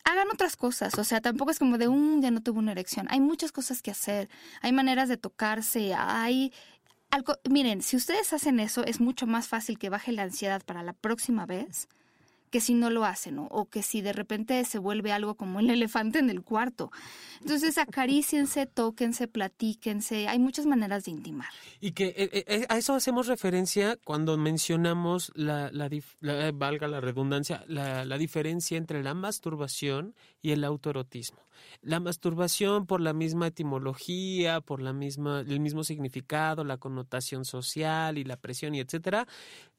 hagan 0.06 0.28
otras 0.32 0.56
cosas, 0.56 0.98
o 0.98 1.04
sea, 1.04 1.22
tampoco 1.22 1.52
es 1.52 1.60
como 1.60 1.78
de 1.78 1.88
un 1.88 2.22
día 2.22 2.32
no 2.32 2.42
tuve 2.42 2.60
una 2.60 2.72
erección. 2.72 3.08
Hay 3.10 3.20
muchas 3.20 3.52
cosas 3.52 3.82
que 3.82 3.92
hacer, 3.92 4.30
hay 4.62 4.72
maneras 4.72 5.10
de 5.10 5.18
tocarse, 5.18 5.94
hay 5.94 6.54
algo, 7.14 7.36
miren, 7.48 7.84
si 7.84 7.96
ustedes 7.96 8.34
hacen 8.34 8.60
eso 8.60 8.84
es 8.84 9.00
mucho 9.00 9.28
más 9.28 9.48
fácil 9.48 9.78
que 9.78 9.90
baje 9.90 10.12
la 10.12 10.24
ansiedad 10.24 10.64
para 10.66 10.82
la 10.82 10.94
próxima 10.94 11.46
vez 11.46 11.88
que 12.54 12.62
si 12.62 12.76
no 12.76 12.92
lo 12.92 13.04
hacen 13.04 13.40
o 13.40 13.66
que 13.66 13.82
si 13.82 14.02
de 14.02 14.14
repente 14.14 14.64
se 14.64 14.78
vuelve 14.78 15.12
algo 15.12 15.34
como 15.34 15.60
el 15.60 15.72
elefante 15.72 16.20
en 16.20 16.30
el 16.30 16.44
cuarto. 16.44 16.92
Entonces 17.42 17.80
acaríciense, 17.80 18.68
tóquense, 18.76 19.28
platíquense, 19.28 20.28
hay 20.28 20.38
muchas 20.38 20.68
maneras 20.68 21.06
de 21.06 21.12
intimar. 21.12 21.50
Y 21.82 21.94
que 21.94 22.10
eh, 22.10 22.30
eh, 22.32 22.46
eh, 22.48 22.66
a 22.70 22.78
eso 22.78 22.94
hacemos 22.94 23.26
referencia 23.26 23.98
cuando 24.06 24.38
mencionamos 24.38 25.32
la, 25.34 25.72
la, 25.72 25.90
valga 26.54 26.88
la 26.88 27.02
redundancia, 27.02 27.66
la, 27.68 28.06
la 28.06 28.20
diferencia 28.20 28.78
entre 28.78 29.02
la 29.02 29.16
masturbación 29.16 30.14
y 30.44 30.52
el 30.52 30.64
autoerotismo. 30.64 31.40
La 31.82 32.00
masturbación 32.00 32.86
por 32.86 33.02
la 33.02 33.14
misma 33.14 33.48
etimología, 33.48 34.62
por 34.62 34.80
la 34.80 34.94
misma, 34.94 35.40
el 35.40 35.60
mismo 35.60 35.84
significado, 35.84 36.64
la 36.64 36.78
connotación 36.78 37.46
social 37.46 38.20
y 38.20 38.24
la 38.26 38.38
presión 38.38 38.76
y 38.76 38.80
etcétera, 38.80 39.28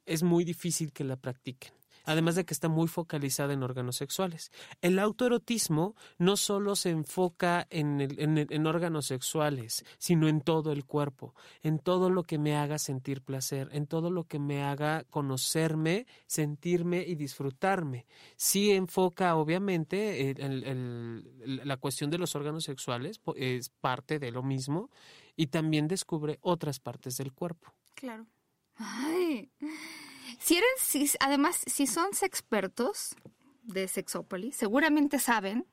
es 0.07 0.25
muy 0.25 0.43
difícil 0.43 0.93
que 0.93 1.05
la 1.05 1.15
practiquen 1.15 1.73
además 2.05 2.35
de 2.35 2.45
que 2.45 2.55
está 2.55 2.69
muy 2.69 2.89
focalizada 2.89 3.53
en 3.53 3.63
órganos 3.63 3.97
sexuales. 3.97 4.53
El 4.81 4.99
autoerotismo 4.99 5.95
no 6.19 6.37
solo 6.37 6.77
se 6.77 6.91
enfoca 6.91 7.67
en, 7.71 8.01
en, 8.01 8.67
órganos 8.67 9.07
sexuales, 9.07 9.85
sino 9.99 10.29
en 10.29 10.41
todo 10.41 10.73
el 10.73 10.85
cuerpo, 10.85 11.35
en 11.63 11.79
todo 11.79 12.11
lo 12.11 12.23
que 12.23 12.39
me 12.39 12.57
haga 12.57 12.79
sentir 12.79 13.23
placer, 13.23 13.69
en 13.73 13.87
todo 13.87 14.11
lo 14.11 14.25
que 14.25 14.39
me 14.39 14.63
haga 14.63 15.05
conocerme, 15.05 16.07
sentirme 16.27 17.05
y 17.07 17.15
disfrutarme. 17.15 18.07
Sí 18.37 18.71
enfoca, 18.71 19.37
obviamente, 19.37 20.35
la 21.45 21.77
cuestión 21.79 22.11
de 22.11 22.19
los 22.19 22.35
órganos 22.35 22.65
sexuales, 22.65 23.21
es 23.37 23.69
parte 23.69 24.19
de 24.19 24.31
lo 24.31 24.43
mismo, 24.43 24.91
y 25.37 25.49
también 25.49 25.89
descubre 25.89 26.39
otras 26.43 26.79
partes 26.79 27.17
del 27.17 27.33
cuerpo. 27.33 27.73
Claro. 27.95 28.27
Ay. 28.77 29.51
Si 30.45 31.11
además, 31.21 31.63
si 31.67 31.87
son 31.87 32.09
expertos 32.21 33.17
de 33.63 33.89
Sexópolis, 33.89 34.55
seguramente 34.55 35.19
saben, 35.19 35.67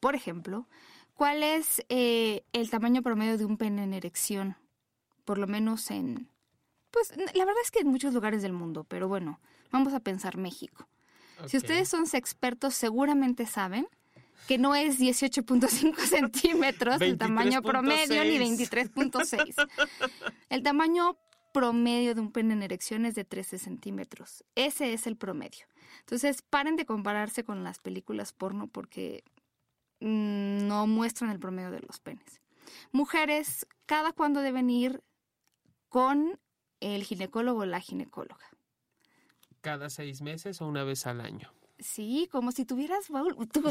por 0.00 0.14
ejemplo, 0.14 0.68
cuál 1.14 1.42
es 1.42 1.82
eh, 1.88 2.44
el 2.52 2.68
tamaño 2.68 3.00
promedio 3.00 3.38
de 3.38 3.46
un 3.46 3.56
pene 3.56 3.84
en 3.84 3.94
erección, 3.94 4.56
por 5.24 5.38
lo 5.38 5.46
menos 5.46 5.90
en, 5.90 6.28
pues 6.90 7.16
la 7.16 7.44
verdad 7.46 7.62
es 7.64 7.70
que 7.70 7.78
en 7.78 7.88
muchos 7.88 8.12
lugares 8.12 8.42
del 8.42 8.52
mundo, 8.52 8.84
pero 8.84 9.08
bueno, 9.08 9.40
vamos 9.70 9.94
a 9.94 10.00
pensar 10.00 10.36
México. 10.36 10.86
Si 11.46 11.56
ustedes 11.56 11.88
son 11.88 12.04
expertos, 12.12 12.74
seguramente 12.74 13.46
saben 13.46 13.88
que 14.46 14.58
no 14.58 14.74
es 14.74 15.00
18.5 15.00 15.96
centímetros 16.06 17.00
el 17.00 17.16
tamaño 17.16 17.62
promedio 17.62 18.22
ni 18.24 18.38
23.6. 18.38 19.68
El 20.50 20.62
tamaño 20.62 21.16
promedio 21.52 22.14
de 22.14 22.20
un 22.20 22.32
pene 22.32 22.54
en 22.54 22.62
erección 22.62 23.04
es 23.06 23.14
de 23.14 23.24
13 23.24 23.58
centímetros. 23.58 24.44
Ese 24.54 24.92
es 24.92 25.06
el 25.06 25.16
promedio. 25.16 25.66
Entonces, 26.00 26.42
paren 26.42 26.76
de 26.76 26.86
compararse 26.86 27.44
con 27.44 27.62
las 27.62 27.78
películas 27.78 28.32
porno 28.32 28.66
porque 28.66 29.22
mm, 30.00 30.66
no 30.66 30.86
muestran 30.86 31.30
el 31.30 31.38
promedio 31.38 31.70
de 31.70 31.80
los 31.80 32.00
penes. 32.00 32.40
Mujeres, 32.90 33.66
¿cada 33.86 34.12
cuándo 34.12 34.40
deben 34.40 34.70
ir 34.70 35.02
con 35.88 36.40
el 36.80 37.04
ginecólogo 37.04 37.60
o 37.60 37.66
la 37.66 37.80
ginecóloga? 37.80 38.46
Cada 39.60 39.90
seis 39.90 40.22
meses 40.22 40.60
o 40.60 40.66
una 40.66 40.84
vez 40.84 41.06
al 41.06 41.20
año. 41.20 41.52
Sí, 41.82 42.28
como 42.30 42.52
si 42.52 42.64
tuvieras, 42.64 43.10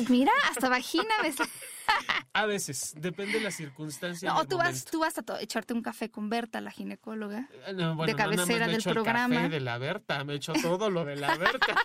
mira, 0.09 0.31
hasta 0.49 0.69
vagina. 0.69 1.13
a 2.33 2.45
veces, 2.45 2.93
depende 2.97 3.33
de 3.33 3.41
la 3.41 3.51
circunstancia. 3.51 4.33
No, 4.33 4.45
tú 4.45 4.57
vas, 4.57 4.85
tú 4.85 4.99
vas 4.99 5.17
a 5.17 5.23
echarte 5.39 5.73
un 5.73 5.81
café 5.81 6.11
con 6.11 6.29
Berta, 6.29 6.61
la 6.61 6.71
ginecóloga, 6.71 7.47
eh, 7.67 7.73
de 7.73 8.15
cabecera 8.15 8.67
del 8.67 8.83
programa. 8.83 9.35
El 9.35 9.41
café 9.43 9.49
de 9.49 9.59
la 9.61 9.77
Berta, 9.77 10.23
me 10.23 10.33
he 10.33 10.35
hecho 10.37 10.53
todo 10.53 10.89
lo 10.89 11.05
de 11.05 11.15
la 11.15 11.35
Berta. 11.37 11.75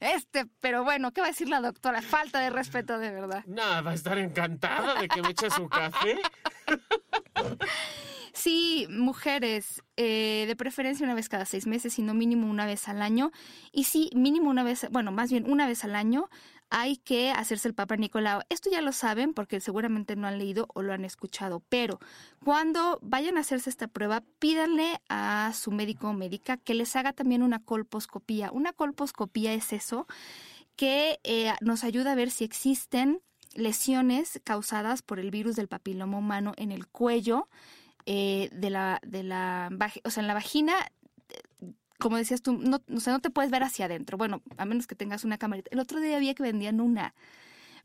Este, 0.00 0.46
pero 0.60 0.84
bueno, 0.84 1.12
¿qué 1.12 1.20
va 1.20 1.28
a 1.28 1.30
decir 1.30 1.48
la 1.48 1.60
doctora? 1.60 2.02
Falta 2.02 2.40
de 2.40 2.50
respeto, 2.50 2.98
de 2.98 3.10
verdad. 3.10 3.44
Nada, 3.46 3.80
va 3.82 3.92
a 3.92 3.94
estar 3.94 4.18
encantada 4.18 5.00
de 5.00 5.08
que 5.08 5.22
me 5.22 5.30
eche 5.30 5.50
su 5.50 5.68
café. 5.68 6.18
Sí, 8.34 8.86
mujeres, 8.88 9.82
eh, 9.96 10.44
de 10.46 10.56
preferencia 10.56 11.04
una 11.04 11.14
vez 11.14 11.28
cada 11.28 11.44
seis 11.44 11.66
meses, 11.66 11.92
sino 11.92 12.14
mínimo 12.14 12.48
una 12.48 12.64
vez 12.64 12.88
al 12.88 13.02
año. 13.02 13.30
Y 13.72 13.84
sí, 13.84 14.10
mínimo 14.14 14.48
una 14.48 14.62
vez, 14.62 14.86
bueno, 14.90 15.12
más 15.12 15.30
bien 15.30 15.50
una 15.50 15.66
vez 15.66 15.84
al 15.84 15.94
año 15.94 16.30
hay 16.70 16.96
que 16.96 17.30
hacerse 17.30 17.68
el 17.68 17.74
Papa 17.74 17.96
Nicolau. 17.96 18.40
Esto 18.48 18.70
ya 18.70 18.80
lo 18.80 18.92
saben 18.92 19.34
porque 19.34 19.60
seguramente 19.60 20.16
no 20.16 20.26
han 20.26 20.38
leído 20.38 20.66
o 20.72 20.80
lo 20.80 20.94
han 20.94 21.04
escuchado, 21.04 21.60
pero 21.68 22.00
cuando 22.42 22.98
vayan 23.02 23.36
a 23.36 23.42
hacerse 23.42 23.68
esta 23.68 23.88
prueba, 23.88 24.22
pídanle 24.38 25.02
a 25.10 25.52
su 25.54 25.70
médico 25.70 26.08
o 26.08 26.14
médica 26.14 26.56
que 26.56 26.72
les 26.72 26.96
haga 26.96 27.12
también 27.12 27.42
una 27.42 27.62
colposcopía. 27.62 28.50
Una 28.50 28.72
colposcopía 28.72 29.52
es 29.52 29.74
eso 29.74 30.06
que 30.74 31.20
eh, 31.24 31.52
nos 31.60 31.84
ayuda 31.84 32.12
a 32.12 32.16
ver 32.16 32.30
si 32.30 32.44
existen 32.44 33.20
lesiones 33.54 34.40
causadas 34.42 35.02
por 35.02 35.20
el 35.20 35.30
virus 35.30 35.56
del 35.56 35.68
papiloma 35.68 36.16
humano 36.16 36.54
en 36.56 36.72
el 36.72 36.86
cuello 36.86 37.48
eh, 38.06 38.48
de 38.52 38.70
la, 38.70 39.00
de 39.06 39.22
la, 39.22 39.70
o 40.04 40.10
sea, 40.10 40.22
en 40.22 40.28
la 40.28 40.34
vagina, 40.34 40.74
como 41.98 42.16
decías 42.16 42.42
tú, 42.42 42.52
no, 42.54 42.80
o 42.94 43.00
sea, 43.00 43.12
no 43.12 43.20
te 43.20 43.30
puedes 43.30 43.50
ver 43.50 43.62
hacia 43.62 43.86
adentro. 43.86 44.18
Bueno, 44.18 44.42
a 44.56 44.64
menos 44.64 44.86
que 44.86 44.94
tengas 44.94 45.24
una 45.24 45.38
camarita. 45.38 45.70
El 45.72 45.80
otro 45.80 46.00
día 46.00 46.16
había 46.16 46.34
que 46.34 46.42
vendían 46.42 46.80
una, 46.80 47.14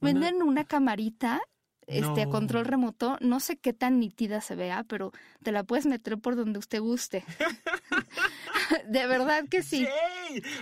venden 0.02 0.42
una 0.42 0.64
camarita 0.64 1.42
este 1.88 2.24
a 2.24 2.30
control 2.30 2.66
remoto, 2.66 3.18
no 3.22 3.40
sé 3.40 3.58
qué 3.58 3.74
tan 3.74 4.00
nítida 4.00 4.42
se 4.42 4.56
vea, 4.56 4.84
pero 4.84 5.14
te 5.42 5.52
la 5.52 5.64
puedes 5.64 5.86
meter 5.86 6.18
por 6.18 6.36
donde 6.36 6.60
usted 6.60 6.82
guste. 6.82 7.24
de 8.88 9.08
verdad 9.08 9.46
que 9.50 9.64
sí. 9.64 9.88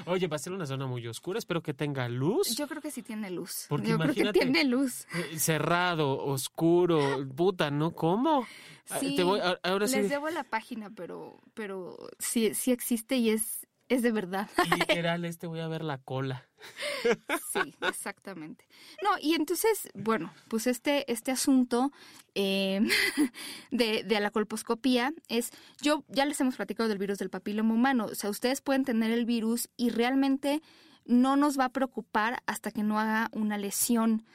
Oye, 0.05 0.27
va 0.27 0.35
a 0.35 0.39
ser 0.39 0.53
una 0.53 0.65
zona 0.65 0.85
muy 0.85 1.05
oscura, 1.07 1.39
espero 1.39 1.61
que 1.61 1.73
tenga 1.73 2.07
luz. 2.07 2.55
Yo 2.55 2.67
creo 2.67 2.81
que 2.81 2.91
sí 2.91 3.01
tiene 3.01 3.31
luz. 3.31 3.65
Porque 3.67 3.89
Yo 3.89 3.97
creo 3.97 4.13
que 4.13 4.31
tiene 4.33 4.63
luz. 4.63 5.07
Eh, 5.15 5.39
cerrado, 5.39 6.23
oscuro, 6.23 7.27
puta, 7.35 7.71
¿no? 7.71 7.91
¿Cómo? 7.91 8.47
Ah, 8.89 8.99
sí, 8.99 9.17
ahora 9.63 9.87
les 9.87 10.09
debo 10.09 10.29
la 10.29 10.43
página, 10.43 10.91
pero, 10.91 11.39
pero 11.55 11.97
sí, 12.19 12.53
sí 12.53 12.71
existe 12.71 13.17
y 13.17 13.31
es, 13.31 13.65
es 13.89 14.03
de 14.03 14.11
verdad. 14.11 14.47
Literal, 14.77 15.25
este 15.25 15.47
voy 15.47 15.59
a 15.59 15.67
ver 15.67 15.83
la 15.83 15.97
cola. 15.97 16.45
Sí, 17.53 17.73
exactamente. 17.81 18.65
No, 19.03 19.11
y 19.21 19.35
entonces, 19.35 19.89
bueno, 19.93 20.33
pues 20.47 20.67
este, 20.67 21.09
este 21.11 21.31
asunto 21.31 21.91
eh, 22.33 22.81
de, 23.71 24.03
de, 24.03 24.19
la 24.19 24.31
colposcopía 24.31 25.13
es, 25.29 25.51
yo 25.81 26.03
ya 26.07 26.25
les 26.25 26.39
hemos 26.41 26.55
platicado 26.55 26.89
del 26.89 26.97
virus 26.97 27.17
del 27.17 27.29
papiloma 27.29 27.73
humano, 27.73 28.05
o 28.05 28.15
sea, 28.15 28.29
ustedes 28.29 28.61
pueden 28.61 28.85
tener 28.85 29.11
el 29.11 29.25
virus 29.25 29.69
y 29.77 29.89
realmente 29.89 30.61
no 31.05 31.35
nos 31.35 31.59
va 31.59 31.65
a 31.65 31.69
preocupar 31.69 32.41
hasta 32.45 32.71
que 32.71 32.83
no 32.83 32.99
haga 32.99 33.29
una 33.31 33.57
lesión 33.57 34.25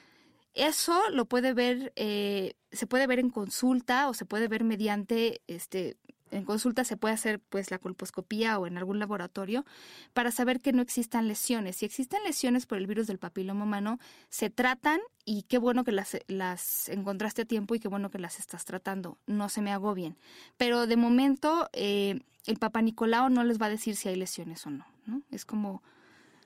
eso 0.54 1.10
lo 1.10 1.26
puede 1.26 1.54
ver, 1.54 1.92
eh, 1.96 2.54
se 2.72 2.86
puede 2.86 3.06
ver 3.06 3.18
en 3.18 3.30
consulta 3.30 4.08
o 4.08 4.14
se 4.14 4.24
puede 4.24 4.48
ver 4.48 4.64
mediante, 4.64 5.42
este, 5.46 5.96
en 6.30 6.44
consulta 6.44 6.84
se 6.84 6.96
puede 6.96 7.14
hacer 7.14 7.40
pues 7.40 7.70
la 7.70 7.78
colposcopía 7.78 8.58
o 8.58 8.66
en 8.66 8.78
algún 8.78 8.98
laboratorio 8.98 9.64
para 10.12 10.30
saber 10.30 10.60
que 10.60 10.72
no 10.72 10.82
existan 10.82 11.28
lesiones. 11.28 11.76
Si 11.76 11.86
existen 11.86 12.22
lesiones 12.24 12.66
por 12.66 12.78
el 12.78 12.86
virus 12.86 13.06
del 13.06 13.18
papiloma 13.18 13.64
humano, 13.64 13.98
se 14.28 14.50
tratan 14.50 15.00
y 15.24 15.42
qué 15.44 15.58
bueno 15.58 15.84
que 15.84 15.92
las, 15.92 16.18
las 16.26 16.88
encontraste 16.88 17.42
a 17.42 17.44
tiempo 17.44 17.74
y 17.74 17.80
qué 17.80 17.88
bueno 17.88 18.10
que 18.10 18.18
las 18.18 18.38
estás 18.38 18.64
tratando. 18.64 19.18
No 19.26 19.48
se 19.48 19.62
me 19.62 19.72
hago 19.72 19.94
bien. 19.94 20.16
Pero 20.56 20.86
de 20.86 20.96
momento 20.96 21.68
eh, 21.72 22.20
el 22.46 22.58
papá 22.58 22.82
Nicolau 22.82 23.28
no 23.28 23.44
les 23.44 23.60
va 23.60 23.66
a 23.66 23.70
decir 23.70 23.96
si 23.96 24.08
hay 24.08 24.16
lesiones 24.16 24.66
o 24.66 24.70
no. 24.70 24.86
¿no? 25.06 25.22
Es 25.30 25.44
como 25.44 25.82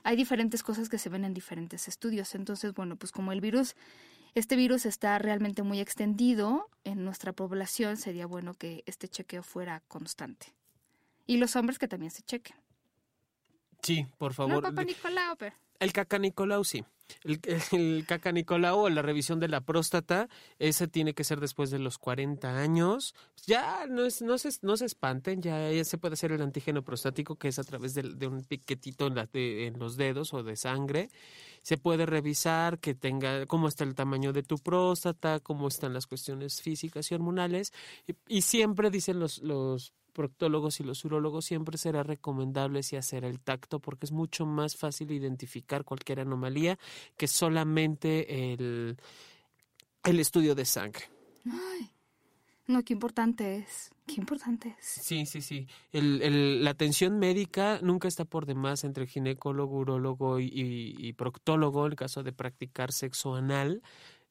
hay 0.05 0.16
diferentes 0.16 0.62
cosas 0.62 0.91
que 0.91 0.99
se 0.99 1.09
ven 1.09 1.24
en 1.24 1.32
diferentes 1.32 1.89
estudios. 1.89 2.35
Entonces, 2.35 2.74
bueno, 2.74 2.97
pues 2.97 3.11
como 3.11 3.32
el 3.32 3.41
virus, 3.41 3.74
este 4.35 4.57
virus 4.57 4.87
está 4.87 5.18
realmente 5.18 5.62
muy 5.62 5.80
extendido 5.80 6.68
en 6.85 7.05
nuestra 7.05 7.32
población, 7.32 7.97
sería 7.97 8.26
bueno 8.26 8.55
que 8.55 8.82
este 8.87 9.09
chequeo 9.09 9.43
fuera 9.43 9.80
constante. 9.89 10.55
Y 11.26 11.39
los 11.39 11.57
hombres 11.57 11.78
que 11.78 11.89
también 11.89 12.11
se 12.11 12.22
chequen. 12.22 12.57
Sí, 13.82 14.07
por 14.18 14.35
favor. 14.35 14.55
No, 14.55 14.62
papá 14.62 14.85
Nicolau, 14.85 15.37
pero... 15.37 15.55
El 15.78 15.93
caca 15.93 16.18
Nicolau, 16.18 16.64
sí. 16.64 16.85
El, 17.22 17.40
el 17.72 18.05
caca 18.07 18.32
Nicolau 18.32 18.80
o 18.80 18.88
la 18.90 19.02
revisión 19.02 19.40
de 19.40 19.48
la 19.48 19.61
próstata, 19.61 20.28
ese 20.59 20.88
tiene 20.88 21.14
que 21.14 21.24
ser 21.24 21.40
después 21.40 21.70
de 21.70 21.78
los 21.78 21.98
40 21.98 22.59
años. 22.59 23.14
Ya 23.46 23.86
no, 23.86 24.05
es, 24.05 24.22
no, 24.22 24.38
se, 24.38 24.50
no 24.62 24.76
se 24.76 24.86
espanten, 24.86 25.42
ya, 25.42 25.84
se 25.84 25.98
puede 25.98 26.14
hacer 26.14 26.32
el 26.32 26.42
antígeno 26.42 26.82
prostático, 26.82 27.36
que 27.36 27.48
es 27.48 27.59
a 27.59 27.64
través 27.64 27.94
de, 27.94 28.26
un 28.26 28.44
piquetito 28.44 29.07
en, 29.07 29.28
en 29.32 29.78
los 29.78 29.96
dedos 29.96 30.34
o 30.34 30.42
de 30.42 30.57
sangre. 30.57 31.11
Se 31.62 31.78
puede 31.78 32.05
revisar 32.05 32.78
que 32.78 32.94
tenga 32.94 33.46
cómo 33.46 33.68
está 33.68 33.84
el 33.84 33.94
tamaño 33.94 34.32
de 34.32 34.42
tu 34.42 34.59
próstata, 34.59 35.40
cómo 35.40 35.68
están 35.68 35.94
las 35.94 36.07
cuestiones 36.07 36.61
físicas 36.61 37.11
y 37.11 37.14
hormonales. 37.14 37.72
Y, 38.07 38.14
y 38.28 38.42
siempre 38.42 38.90
dicen 38.90 39.18
los, 39.18 39.38
los 39.38 39.94
proctólogos 40.15 40.81
y 40.81 40.85
los 40.85 41.05
urólogos 41.05 41.45
siempre 41.45 41.77
será 41.77 42.03
recomendable 42.03 42.83
si 42.83 42.97
hacer 42.97 43.25
el 43.25 43.41
tacto 43.41 43.81
porque 43.81 44.07
es 44.07 44.12
mucho 44.12 44.47
más 44.47 44.77
fácil 44.77 45.11
identificar 45.11 45.85
cualquier 45.85 46.21
anomalía 46.21 46.79
que 47.19 47.29
solamente 47.29 48.53
el, 48.55 48.97
el 50.05 50.21
estudio 50.21 50.55
de 50.55 50.65
sangre. 50.65 51.05
Ay, 51.45 51.91
no, 52.67 52.83
qué 52.83 52.95
importante 52.95 53.57
es. 53.57 53.91
Qué 54.07 54.15
importante 54.15 54.77
es. 54.79 54.87
Sí, 54.87 55.27
sí, 55.27 55.43
sí. 55.43 55.67
El, 55.93 56.23
el, 56.23 56.65
la 56.65 56.71
atención 56.71 57.19
médica 57.19 57.79
nunca 57.83 58.09
está 58.09 58.25
por 58.25 58.47
demás 58.47 58.85
entre 58.85 59.07
ginecólogo, 59.07 59.79
urólogo 59.79 60.41
y, 60.41 60.47
y, 60.47 60.95
y 60.99 61.12
proctólogo 61.15 61.85
en 61.85 61.93
el 61.93 61.97
caso 61.97 62.23
de 62.23 62.33
practicar 62.33 62.93
sexo 62.93 63.35
anal 63.35 63.83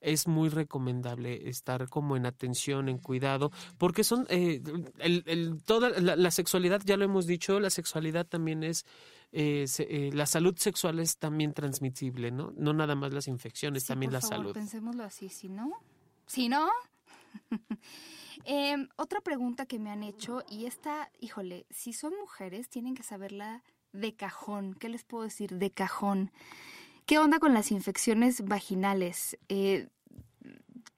es 0.04 0.28
muy 0.28 0.50
recomendable 0.50 1.50
estar 1.50 1.90
como 1.90 2.16
en 2.18 2.26
atención, 2.26 2.90
en 2.90 2.98
cuidado, 2.98 3.52
porque 3.78 4.04
son 4.04 4.26
eh, 4.30 4.62
el, 5.00 5.24
el, 5.26 5.64
toda 5.64 5.90
la, 5.90 6.32
sexualidad, 6.32 6.82
ya 6.86 6.98
lo 6.98 7.06
hemos 7.06 7.26
dicho, 7.26 7.60
la 7.60 7.70
sexualidad 7.70 8.28
también 8.28 8.64
es 8.64 8.86
eh, 9.36 9.66
eh, 9.80 10.12
la 10.14 10.28
salud 10.28 10.56
sexual 10.58 11.00
es 11.00 11.18
también 11.18 11.54
transmisible, 11.54 12.30
¿no? 12.30 12.54
No 12.56 12.72
nada 12.72 12.94
más 12.94 13.14
las 13.14 13.28
infecciones, 13.28 13.84
también 13.84 14.14
la 14.14 14.22
salud. 14.22 14.54
Pensémoslo 14.54 15.04
así, 15.04 15.28
si 15.30 15.50
no, 15.50 15.72
si 16.28 16.50
no. 16.50 16.70
eh, 18.46 18.76
otra 18.96 19.22
pregunta 19.22 19.66
que 19.66 19.80
me 19.80 19.90
han 19.90 20.04
hecho 20.04 20.44
y 20.48 20.68
esta, 20.68 21.10
híjole, 21.20 21.66
si 21.72 21.94
son 21.94 22.14
mujeres 22.20 22.70
tienen 22.70 22.94
que 22.94 23.02
saberla 23.02 23.64
de 23.92 24.16
cajón. 24.16 24.76
¿Qué 24.76 24.88
les 24.88 25.04
puedo 25.04 25.24
decir 25.24 25.58
de 25.58 25.72
cajón? 25.72 26.32
¿Qué 27.06 27.20
onda 27.20 27.40
con 27.40 27.54
las 27.54 27.72
infecciones 27.72 28.46
vaginales? 28.46 29.38
Eh, 29.50 29.88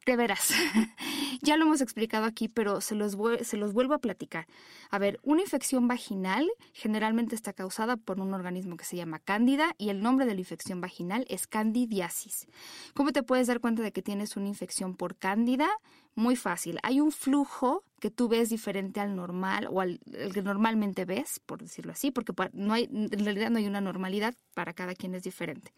de 0.06 0.16
veras, 0.16 0.54
ya 1.42 1.58
lo 1.58 1.66
hemos 1.66 1.82
explicado 1.82 2.26
aquí, 2.26 2.48
pero 2.48 2.80
se 2.80 2.94
los, 2.94 3.18
se 3.42 3.58
los 3.58 3.74
vuelvo 3.74 3.96
a 3.96 4.00
platicar. 4.00 4.46
A 4.92 5.00
ver, 5.00 5.20
una 5.24 5.42
infección 5.42 5.88
vaginal 5.88 6.48
generalmente 6.74 7.34
está 7.34 7.54
causada 7.54 7.98
por 7.98 8.20
un 8.20 8.34
organismo 8.34 8.78
que 8.78 8.86
se 8.86 8.98
llama 8.98 9.18
cándida 9.18 9.74
y 9.80 9.90
el 9.90 10.04
nombre 10.04 10.28
de 10.28 10.36
la 10.36 10.40
infección 10.40 10.80
vaginal 10.80 11.26
es 11.28 11.48
candidiasis. 11.48 12.48
¿Cómo 12.94 13.12
te 13.14 13.24
puedes 13.24 13.48
dar 13.48 13.60
cuenta 13.60 13.82
de 13.82 13.92
que 13.92 14.04
tienes 14.04 14.38
una 14.38 14.48
infección 14.48 14.96
por 14.96 15.16
cándida? 15.16 15.70
Muy 16.16 16.38
fácil. 16.38 16.80
Hay 16.82 17.02
un 17.02 17.12
flujo 17.12 17.84
que 18.00 18.10
tú 18.10 18.30
ves 18.30 18.50
diferente 18.50 19.02
al 19.02 19.16
normal 19.16 19.68
o 19.70 19.82
al 19.82 20.00
que 20.34 20.42
normalmente 20.42 21.04
ves, 21.04 21.42
por 21.46 21.62
decirlo 21.62 21.92
así, 21.92 22.12
porque 22.12 22.34
no 22.54 22.74
hay, 22.74 22.86
en 22.86 23.26
realidad 23.26 23.50
no 23.50 23.58
hay 23.58 23.68
una 23.68 23.82
normalidad, 23.82 24.36
para 24.54 24.74
cada 24.74 24.96
quien 24.96 25.14
es 25.14 25.24
diferente. 25.24 25.74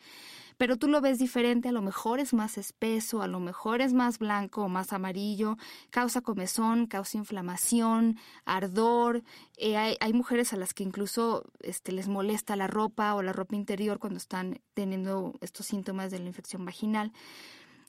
Pero 0.58 0.78
tú 0.78 0.88
lo 0.88 1.02
ves 1.02 1.20
diferente, 1.20 1.70
a 1.70 1.72
lo 1.72 1.82
mejor 1.82 2.20
es 2.20 2.34
más 2.34 2.58
espeso, 2.58 3.22
a 3.22 3.28
lo 3.28 3.40
mejor 3.40 3.82
es 3.82 3.94
más 3.94 4.20
blanco 4.20 4.64
o 4.64 4.70
más 4.70 4.94
amarillo, 4.94 5.58
causa 5.90 6.22
comezón, 6.22 6.88
causa 6.88 7.18
inflamación, 7.18 8.18
ardor. 8.46 9.24
Eh, 9.58 9.78
hay, 9.78 9.98
hay, 10.00 10.14
mujeres 10.14 10.54
a 10.54 10.58
las 10.58 10.74
que 10.74 10.84
incluso 10.84 11.44
este, 11.60 11.92
les 11.92 12.08
molesta 12.08 12.56
la 12.56 12.68
ropa 12.68 13.14
o 13.16 13.22
la 13.22 13.34
ropa 13.34 13.56
interior 13.56 14.00
cuando 14.00 14.18
están 14.18 14.62
teniendo 14.74 15.34
estos 15.42 15.66
síntomas 15.66 16.12
de 16.12 16.20
la 16.20 16.28
infección 16.28 16.66
vaginal. 16.66 17.12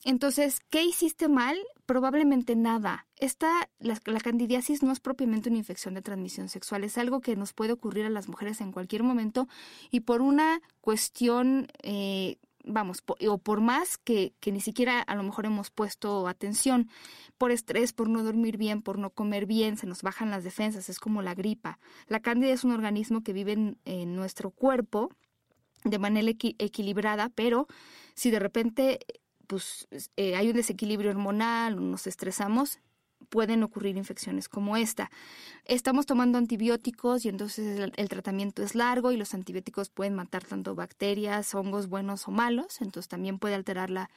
Entonces, 0.04 0.60
¿qué 0.70 0.84
hiciste 0.84 1.28
mal? 1.28 1.56
Probablemente 1.86 2.54
nada. 2.54 3.06
Esta, 3.16 3.68
la, 3.80 4.00
la, 4.04 4.20
candidiasis 4.20 4.82
no 4.82 4.92
es 4.92 5.00
propiamente 5.00 5.48
una 5.48 5.58
infección 5.58 5.94
de 5.94 6.02
transmisión 6.02 6.48
sexual, 6.48 6.84
es 6.84 6.98
algo 6.98 7.20
que 7.20 7.36
nos 7.36 7.52
puede 7.52 7.72
ocurrir 7.72 8.06
a 8.06 8.10
las 8.10 8.28
mujeres 8.28 8.60
en 8.60 8.72
cualquier 8.72 9.02
momento 9.02 9.48
y 9.90 10.00
por 10.00 10.22
una 10.22 10.60
cuestión, 10.80 11.66
eh, 11.82 12.36
vamos, 12.64 13.02
o 13.26 13.38
por 13.38 13.60
más 13.60 13.98
que, 13.98 14.34
que 14.40 14.52
ni 14.52 14.60
siquiera 14.60 15.00
a 15.00 15.14
lo 15.16 15.24
mejor 15.24 15.46
hemos 15.46 15.70
puesto 15.70 16.28
atención, 16.28 16.88
por 17.38 17.50
estrés, 17.50 17.92
por 17.92 18.08
no 18.08 18.22
dormir 18.22 18.56
bien, 18.56 18.82
por 18.82 18.98
no 18.98 19.10
comer 19.10 19.46
bien, 19.46 19.76
se 19.76 19.86
nos 19.86 20.02
bajan 20.02 20.30
las 20.30 20.44
defensas, 20.44 20.88
es 20.88 21.00
como 21.00 21.22
la 21.22 21.34
gripa. 21.34 21.78
La 22.06 22.20
cándida 22.20 22.52
es 22.52 22.64
un 22.64 22.72
organismo 22.72 23.22
que 23.22 23.32
vive 23.32 23.76
en, 23.84 24.14
nuestro 24.14 24.50
cuerpo 24.50 25.10
de 25.84 25.98
manera 25.98 26.28
equi 26.28 26.56
equilibrada, 26.58 27.30
pero 27.30 27.66
si 28.14 28.30
de 28.30 28.40
repente 28.40 28.98
pues 29.48 29.88
eh, 30.16 30.36
hay 30.36 30.48
un 30.48 30.54
desequilibrio 30.54 31.10
hormonal, 31.10 31.90
nos 31.90 32.06
estresamos, 32.06 32.78
pueden 33.28 33.64
ocurrir 33.64 33.96
infecciones 33.96 34.48
como 34.48 34.76
esta. 34.76 35.10
Estamos 35.64 36.06
tomando 36.06 36.38
antibióticos 36.38 37.24
y 37.24 37.28
entonces 37.28 37.80
el, 37.80 37.92
el, 37.96 38.08
tratamiento 38.08 38.62
es 38.62 38.76
largo 38.76 39.10
y 39.10 39.16
los 39.16 39.34
antibióticos 39.34 39.90
pueden 39.90 40.14
matar 40.14 40.44
tanto 40.44 40.76
bacterias, 40.76 41.52
hongos 41.54 41.88
buenos 41.88 42.28
o 42.28 42.30
malos, 42.30 42.80
entonces 42.80 43.08
también 43.08 43.38
puede 43.38 43.56
alterar 43.56 43.90
la, 43.90 44.10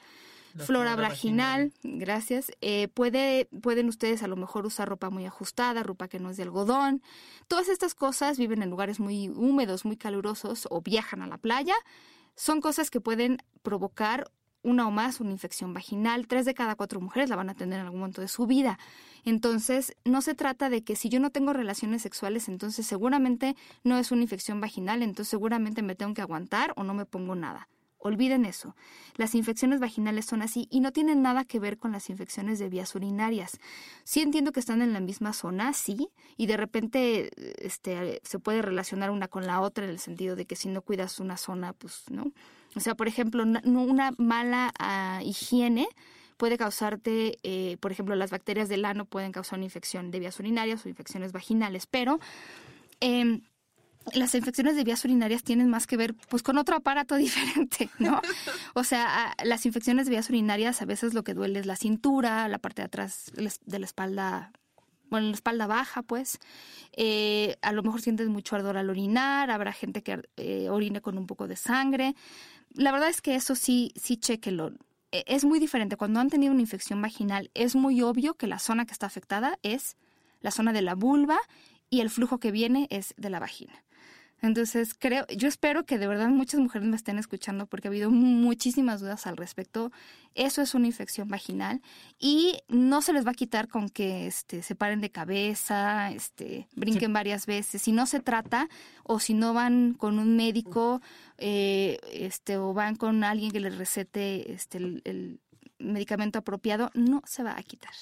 la 0.54 0.64
flora, 0.64 0.92
flora 0.92 1.08
vaginal, 1.08 1.72
vaginal, 1.72 1.98
gracias. 2.00 2.52
Eh, 2.60 2.88
puede, 2.88 3.48
pueden 3.62 3.88
ustedes 3.88 4.22
a 4.22 4.28
lo 4.28 4.36
mejor 4.36 4.66
usar 4.66 4.88
ropa 4.88 5.10
muy 5.10 5.24
ajustada, 5.24 5.82
ropa 5.82 6.08
que 6.08 6.18
no 6.18 6.30
es 6.30 6.36
de 6.36 6.42
algodón. 6.42 7.02
Todas 7.48 7.68
estas 7.68 7.94
cosas 7.94 8.38
viven 8.38 8.62
en 8.62 8.70
lugares 8.70 9.00
muy 9.00 9.28
húmedos, 9.28 9.84
muy 9.84 9.96
calurosos 9.96 10.68
o 10.70 10.82
viajan 10.82 11.22
a 11.22 11.26
la 11.26 11.38
playa. 11.38 11.74
Son 12.34 12.60
cosas 12.60 12.90
que 12.90 13.00
pueden 13.00 13.38
provocar 13.62 14.30
una 14.62 14.86
o 14.86 14.90
más 14.90 15.20
una 15.20 15.30
infección 15.30 15.74
vaginal. 15.74 16.26
Tres 16.26 16.44
de 16.44 16.54
cada 16.54 16.74
cuatro 16.74 17.00
mujeres 17.00 17.28
la 17.28 17.36
van 17.36 17.50
a 17.50 17.54
tener 17.54 17.80
en 17.80 17.86
algún 17.86 18.00
momento 18.00 18.20
de 18.20 18.28
su 18.28 18.46
vida. 18.46 18.78
Entonces, 19.24 19.96
no 20.04 20.22
se 20.22 20.34
trata 20.34 20.68
de 20.68 20.82
que 20.82 20.96
si 20.96 21.08
yo 21.08 21.20
no 21.20 21.30
tengo 21.30 21.52
relaciones 21.52 22.02
sexuales, 22.02 22.48
entonces 22.48 22.86
seguramente 22.86 23.56
no 23.84 23.98
es 23.98 24.10
una 24.12 24.22
infección 24.22 24.60
vaginal, 24.60 25.02
entonces 25.02 25.28
seguramente 25.30 25.82
me 25.82 25.94
tengo 25.94 26.14
que 26.14 26.22
aguantar 26.22 26.72
o 26.76 26.84
no 26.84 26.94
me 26.94 27.06
pongo 27.06 27.34
nada. 27.34 27.68
Olviden 28.04 28.44
eso. 28.44 28.74
Las 29.14 29.36
infecciones 29.36 29.78
vaginales 29.78 30.26
son 30.26 30.42
así 30.42 30.66
y 30.70 30.80
no 30.80 30.90
tienen 30.90 31.22
nada 31.22 31.44
que 31.44 31.60
ver 31.60 31.78
con 31.78 31.92
las 31.92 32.10
infecciones 32.10 32.58
de 32.58 32.68
vías 32.68 32.96
urinarias. 32.96 33.60
Sí 34.02 34.20
entiendo 34.20 34.50
que 34.50 34.58
están 34.58 34.82
en 34.82 34.92
la 34.92 34.98
misma 34.98 35.32
zona, 35.32 35.72
sí, 35.72 36.08
y 36.36 36.46
de 36.46 36.56
repente 36.56 37.30
este, 37.64 38.20
se 38.24 38.40
puede 38.40 38.60
relacionar 38.60 39.12
una 39.12 39.28
con 39.28 39.46
la 39.46 39.60
otra 39.60 39.84
en 39.84 39.90
el 39.90 40.00
sentido 40.00 40.34
de 40.34 40.46
que 40.46 40.56
si 40.56 40.68
no 40.68 40.82
cuidas 40.82 41.20
una 41.20 41.36
zona, 41.36 41.74
pues, 41.74 42.02
¿no? 42.10 42.32
O 42.74 42.80
sea, 42.80 42.94
por 42.94 43.08
ejemplo, 43.08 43.42
una 43.42 44.12
mala 44.16 44.72
uh, 44.80 45.24
higiene 45.24 45.86
puede 46.36 46.58
causarte, 46.58 47.38
eh, 47.42 47.76
por 47.78 47.92
ejemplo, 47.92 48.16
las 48.16 48.30
bacterias 48.30 48.68
del 48.68 48.84
ano 48.84 49.04
pueden 49.04 49.30
causar 49.30 49.58
una 49.58 49.66
infección 49.66 50.10
de 50.10 50.18
vías 50.18 50.40
urinarias 50.40 50.84
o 50.84 50.88
infecciones 50.88 51.32
vaginales, 51.32 51.86
pero 51.86 52.18
eh, 53.00 53.40
las 54.14 54.34
infecciones 54.34 54.76
de 54.76 54.84
vías 54.84 55.04
urinarias 55.04 55.42
tienen 55.42 55.70
más 55.70 55.86
que 55.86 55.96
ver 55.96 56.14
pues 56.28 56.42
con 56.42 56.58
otro 56.58 56.76
aparato 56.76 57.14
diferente, 57.16 57.88
¿no? 57.98 58.20
O 58.74 58.84
sea, 58.84 59.34
las 59.44 59.64
infecciones 59.66 60.06
de 60.06 60.10
vías 60.10 60.28
urinarias 60.28 60.82
a 60.82 60.84
veces 60.84 61.14
lo 61.14 61.22
que 61.22 61.34
duele 61.34 61.60
es 61.60 61.66
la 61.66 61.76
cintura, 61.76 62.48
la 62.48 62.58
parte 62.58 62.82
de 62.82 62.86
atrás 62.86 63.30
de 63.34 63.78
la 63.78 63.84
espalda, 63.84 64.52
bueno, 65.10 65.28
la 65.28 65.34
espalda 65.34 65.66
baja, 65.66 66.02
pues. 66.02 66.38
Eh, 66.92 67.56
a 67.62 67.72
lo 67.72 67.82
mejor 67.82 68.00
sientes 68.00 68.28
mucho 68.28 68.56
ardor 68.56 68.76
al 68.76 68.90
orinar, 68.90 69.50
habrá 69.50 69.72
gente 69.72 70.02
que 70.02 70.22
eh, 70.36 70.68
orine 70.68 71.00
con 71.00 71.18
un 71.18 71.26
poco 71.26 71.46
de 71.46 71.56
sangre. 71.56 72.14
La 72.74 72.92
verdad 72.92 73.08
es 73.08 73.20
que 73.20 73.34
eso 73.34 73.54
sí, 73.54 73.92
sí 73.96 74.16
chequelo. 74.16 74.72
Es 75.10 75.44
muy 75.44 75.58
diferente. 75.58 75.96
Cuando 75.96 76.20
han 76.20 76.30
tenido 76.30 76.52
una 76.52 76.62
infección 76.62 77.02
vaginal, 77.02 77.50
es 77.54 77.74
muy 77.74 78.00
obvio 78.02 78.34
que 78.34 78.46
la 78.46 78.58
zona 78.58 78.86
que 78.86 78.92
está 78.92 79.06
afectada 79.06 79.58
es 79.62 79.96
la 80.40 80.50
zona 80.50 80.72
de 80.72 80.82
la 80.82 80.94
vulva 80.94 81.38
y 81.90 82.00
el 82.00 82.08
flujo 82.08 82.38
que 82.38 82.50
viene 82.50 82.88
es 82.90 83.14
de 83.18 83.28
la 83.28 83.38
vagina. 83.38 83.74
Entonces, 84.42 84.94
creo, 84.98 85.24
yo 85.28 85.46
espero 85.46 85.86
que 85.86 85.98
de 85.98 86.08
verdad 86.08 86.28
muchas 86.28 86.58
mujeres 86.58 86.88
me 86.88 86.96
estén 86.96 87.16
escuchando 87.16 87.66
porque 87.66 87.86
ha 87.86 87.90
habido 87.90 88.10
muchísimas 88.10 89.00
dudas 89.00 89.28
al 89.28 89.36
respecto. 89.36 89.92
Eso 90.34 90.62
es 90.62 90.74
una 90.74 90.88
infección 90.88 91.28
vaginal 91.28 91.80
y 92.18 92.58
no 92.68 93.02
se 93.02 93.12
les 93.12 93.24
va 93.24 93.30
a 93.30 93.34
quitar 93.34 93.68
con 93.68 93.88
que 93.88 94.26
este, 94.26 94.64
se 94.64 94.74
paren 94.74 95.00
de 95.00 95.12
cabeza, 95.12 96.10
este, 96.10 96.66
brinquen 96.74 97.10
sí. 97.10 97.12
varias 97.12 97.46
veces. 97.46 97.82
Si 97.82 97.92
no 97.92 98.04
se 98.06 98.18
trata 98.18 98.68
o 99.04 99.20
si 99.20 99.32
no 99.32 99.54
van 99.54 99.94
con 99.94 100.18
un 100.18 100.34
médico 100.34 101.00
eh, 101.38 101.98
este, 102.10 102.56
o 102.56 102.74
van 102.74 102.96
con 102.96 103.22
alguien 103.22 103.52
que 103.52 103.60
les 103.60 103.78
recete 103.78 104.52
este, 104.52 104.78
el, 104.78 105.02
el 105.04 105.40
medicamento 105.78 106.40
apropiado, 106.40 106.90
no 106.94 107.22
se 107.26 107.44
va 107.44 107.56
a 107.56 107.62
quitar. 107.62 107.94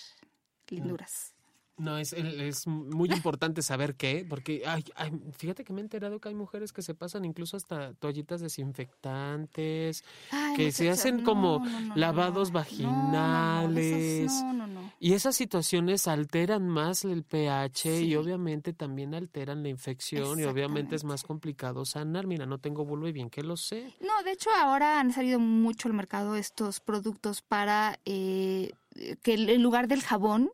Linduras. 0.69 1.35
No, 1.81 1.97
es, 1.97 2.13
es 2.13 2.67
muy 2.67 3.11
importante 3.11 3.63
saber 3.63 3.95
qué, 3.95 4.27
porque 4.29 4.63
ay, 4.67 4.85
fíjate 5.33 5.65
que 5.65 5.73
me 5.73 5.81
he 5.81 5.83
enterado 5.83 6.21
que 6.21 6.29
hay 6.29 6.35
mujeres 6.35 6.75
que 6.75 6.83
se 6.83 6.95
pasan 6.95 7.25
incluso 7.25 7.57
hasta 7.57 7.95
toallitas 7.95 8.43
desinfectantes, 8.43 10.05
que 10.57 10.73
se 10.73 10.91
hacen 10.91 11.25
como 11.25 11.65
lavados 11.95 12.53
vaginales. 12.53 14.31
y 14.99 15.15
esas 15.15 15.37
situaciones 15.37 16.07
alteran 16.07 16.69
más 16.69 17.07
el 17.07 17.25
pH 17.25 18.03
y 18.03 18.15
obviamente 18.15 18.75
también 18.75 19.15
alteran 19.15 19.63
la 19.63 19.71
infección 19.71 20.39
y 20.39 20.45
obviamente 20.45 20.97
es 20.97 21.05
más 21.05 21.23
complicado 21.23 21.87
sanar. 21.87 22.27
Mira, 22.27 22.45
no 22.45 22.59
tengo 22.59 22.85
vulva 22.85 23.09
y 23.09 23.13
bien 23.13 23.31
que 23.31 23.43
lo 23.43 23.57
sé. 23.57 23.95
No, 24.01 24.23
de 24.23 24.33
hecho 24.33 24.51
ahora 24.51 25.01
han 25.01 25.13
salido 25.13 25.39
mucho 25.39 25.89
al 25.89 25.95
mercado 25.95 26.37
estos 26.37 26.81
productos 26.81 27.41
para 27.41 27.99
eh, 28.05 28.73
que 29.23 29.35
en 29.35 29.63
lugar 29.63 29.89
del 29.89 30.03
jabón 30.03 30.51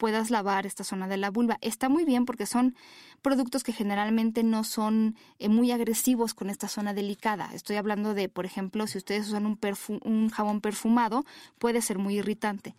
puedas 0.00 0.30
lavar 0.30 0.64
esta 0.64 0.82
zona 0.82 1.08
de 1.08 1.18
la 1.18 1.30
vulva. 1.30 1.58
Está 1.60 1.90
muy 1.90 2.06
bien 2.06 2.24
porque 2.24 2.46
son 2.46 2.74
productos 3.20 3.62
que 3.62 3.74
generalmente 3.74 4.42
no 4.42 4.64
son 4.64 5.14
eh, 5.38 5.50
muy 5.50 5.72
agresivos 5.72 6.32
con 6.32 6.48
esta 6.48 6.68
zona 6.68 6.94
delicada. 6.94 7.50
Estoy 7.52 7.76
hablando 7.76 8.14
de, 8.14 8.30
por 8.30 8.46
ejemplo, 8.46 8.86
si 8.86 8.96
ustedes 8.96 9.28
usan 9.28 9.44
un, 9.44 9.58
un 10.04 10.30
jabón 10.30 10.62
perfumado, 10.62 11.26
puede 11.58 11.82
ser 11.82 11.98
muy 11.98 12.16
irritante. 12.16 12.74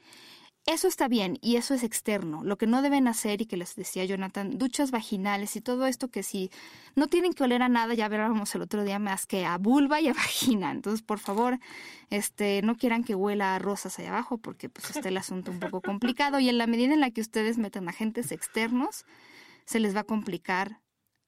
Eso 0.67 0.87
está 0.87 1.07
bien 1.07 1.39
y 1.41 1.55
eso 1.55 1.73
es 1.73 1.83
externo. 1.83 2.43
Lo 2.43 2.57
que 2.57 2.67
no 2.67 2.83
deben 2.83 3.07
hacer 3.07 3.41
y 3.41 3.47
que 3.47 3.57
les 3.57 3.75
decía 3.75 4.05
Jonathan, 4.05 4.59
duchas 4.59 4.91
vaginales 4.91 5.55
y 5.55 5.61
todo 5.61 5.87
esto 5.87 6.09
que 6.09 6.21
si 6.21 6.51
no 6.95 7.07
tienen 7.07 7.33
que 7.33 7.43
oler 7.43 7.63
a 7.63 7.69
nada, 7.69 7.95
ya 7.95 8.05
hablábamos 8.05 8.53
el 8.53 8.61
otro 8.61 8.83
día 8.83 8.99
más 8.99 9.25
que 9.25 9.43
a 9.43 9.57
vulva 9.57 10.01
y 10.01 10.07
a 10.07 10.13
vagina. 10.13 10.71
Entonces, 10.71 11.01
por 11.01 11.17
favor, 11.17 11.59
este, 12.11 12.61
no 12.61 12.75
quieran 12.75 13.03
que 13.03 13.15
huela 13.15 13.55
a 13.55 13.59
rosas 13.59 13.97
allá 13.97 14.09
abajo 14.09 14.37
porque 14.37 14.69
pues 14.69 14.95
está 14.95 15.09
el 15.09 15.17
asunto 15.17 15.51
un 15.51 15.59
poco 15.59 15.81
complicado 15.81 16.39
y 16.39 16.47
en 16.47 16.59
la 16.59 16.67
medida 16.67 16.93
en 16.93 16.99
la 16.99 17.09
que 17.09 17.21
ustedes 17.21 17.57
metan 17.57 17.89
agentes 17.89 18.31
externos, 18.31 19.05
se 19.65 19.79
les 19.79 19.95
va 19.95 20.01
a 20.01 20.05
complicar 20.05 20.81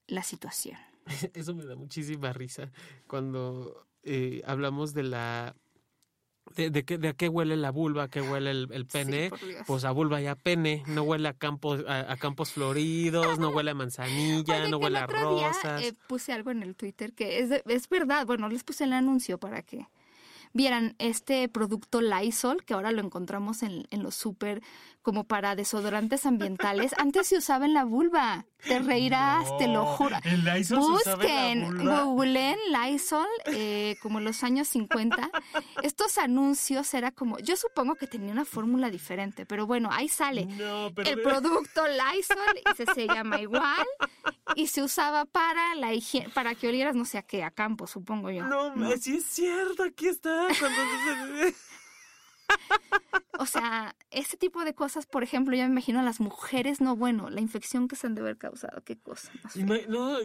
la 0.05 0.21
situación. 0.21 0.77
Eso 1.33 1.55
me 1.55 1.65
da 1.65 1.75
muchísima 1.75 2.33
risa 2.33 2.71
cuando 3.07 3.87
eh, 4.03 4.41
hablamos 4.45 4.93
de 4.93 5.03
la 5.03 5.55
de, 6.55 6.85
qué, 6.85 6.97
de 6.97 7.13
qué 7.15 7.29
huele 7.29 7.57
la 7.57 7.71
vulva, 7.71 8.03
a 8.03 8.07
qué 8.09 8.21
huele 8.21 8.51
el, 8.51 8.85
pene, 8.85 9.31
pues 9.65 9.85
a 9.85 9.91
vulva 9.91 10.21
y 10.21 10.27
a 10.27 10.35
pene, 10.35 10.83
no 10.87 11.03
huele 11.03 11.27
a 11.29 11.33
campos, 11.33 11.83
a, 11.87 12.15
campos 12.17 12.51
floridos, 12.51 13.39
no 13.39 13.49
huele 13.49 13.71
a 13.71 13.73
manzanilla, 13.73 14.67
no 14.67 14.77
huele 14.77 14.99
a 14.99 15.07
rosas. 15.07 15.79
Día, 15.79 15.89
eh, 15.89 15.93
puse 16.07 16.33
algo 16.33 16.51
en 16.51 16.63
el 16.63 16.75
Twitter 16.75 17.13
que 17.13 17.39
es, 17.39 17.51
es 17.65 17.89
verdad, 17.89 18.25
bueno, 18.25 18.49
les 18.49 18.63
puse 18.63 18.83
el 18.83 18.93
anuncio 18.93 19.37
para 19.37 19.61
que 19.61 19.87
vieran 20.53 20.95
este 20.99 21.49
producto 21.49 22.01
Lysol, 22.01 22.63
que 22.63 22.73
ahora 22.73 22.91
lo 22.91 23.01
encontramos 23.01 23.63
en, 23.63 23.87
en 23.89 24.03
los 24.03 24.15
súper 24.15 24.61
como 25.03 25.25
para 25.25 25.55
desodorantes 25.55 26.25
ambientales. 26.25 26.93
Antes 26.97 27.27
se 27.27 27.37
usaba 27.37 27.65
en 27.65 27.73
la 27.75 27.83
vulva. 27.83 28.45
Te 28.65 28.79
reirás, 28.79 29.57
te 29.57 29.67
lo 29.67 29.85
juro. 29.85 30.15
¿El 30.23 30.45
Lysol 30.45 30.79
Busquen, 30.79 31.85
googleen 31.85 32.57
Lysol, 32.71 33.27
eh, 33.47 33.97
como 34.01 34.19
en 34.19 34.23
los 34.23 34.41
años 34.41 34.69
50. 34.69 35.29
Estos 35.83 36.17
anuncios 36.17 36.93
era 36.93 37.11
como, 37.11 37.39
yo 37.39 37.57
supongo 37.57 37.95
que 37.95 38.07
tenía 38.07 38.31
una 38.31 38.45
fórmula 38.45 38.89
diferente, 38.89 39.45
pero 39.45 39.67
bueno, 39.67 39.89
ahí 39.91 40.07
sale 40.07 40.47
el 40.49 41.21
producto 41.21 41.83
Lysol 41.87 42.37
y 42.55 42.93
se, 42.93 43.05
llama 43.05 43.41
igual 43.41 43.85
y 44.55 44.67
se 44.67 44.81
usaba 44.81 45.25
para 45.25 45.75
la 45.75 45.93
higiene, 45.93 46.29
para 46.29 46.55
que 46.55 46.69
olieras 46.69 46.95
no 46.95 47.03
sé 47.03 47.17
a 47.17 47.23
qué, 47.23 47.43
a 47.43 47.51
campo, 47.51 47.85
supongo 47.85 48.31
yo. 48.31 48.45
No, 48.45 48.73
¿no? 48.77 48.91
sí 48.95 49.17
es 49.17 49.25
cierto, 49.25 49.83
aquí 49.83 50.07
está. 50.07 50.42
O 53.39 53.45
sea, 53.45 53.95
ese 54.11 54.37
tipo 54.37 54.63
de 54.63 54.75
cosas, 54.75 55.05
por 55.05 55.23
ejemplo, 55.23 55.55
yo 55.55 55.63
me 55.63 55.69
imagino 55.69 55.99
a 55.99 56.03
las 56.03 56.19
mujeres, 56.19 56.81
no, 56.81 56.95
bueno, 56.95 57.29
la 57.29 57.41
infección 57.41 57.87
que 57.87 57.95
se 57.95 58.05
han 58.07 58.15
de 58.15 58.21
haber 58.21 58.37
causado, 58.37 58.83
qué 58.83 58.97
cosa. 58.97 59.31
No, 59.87 60.17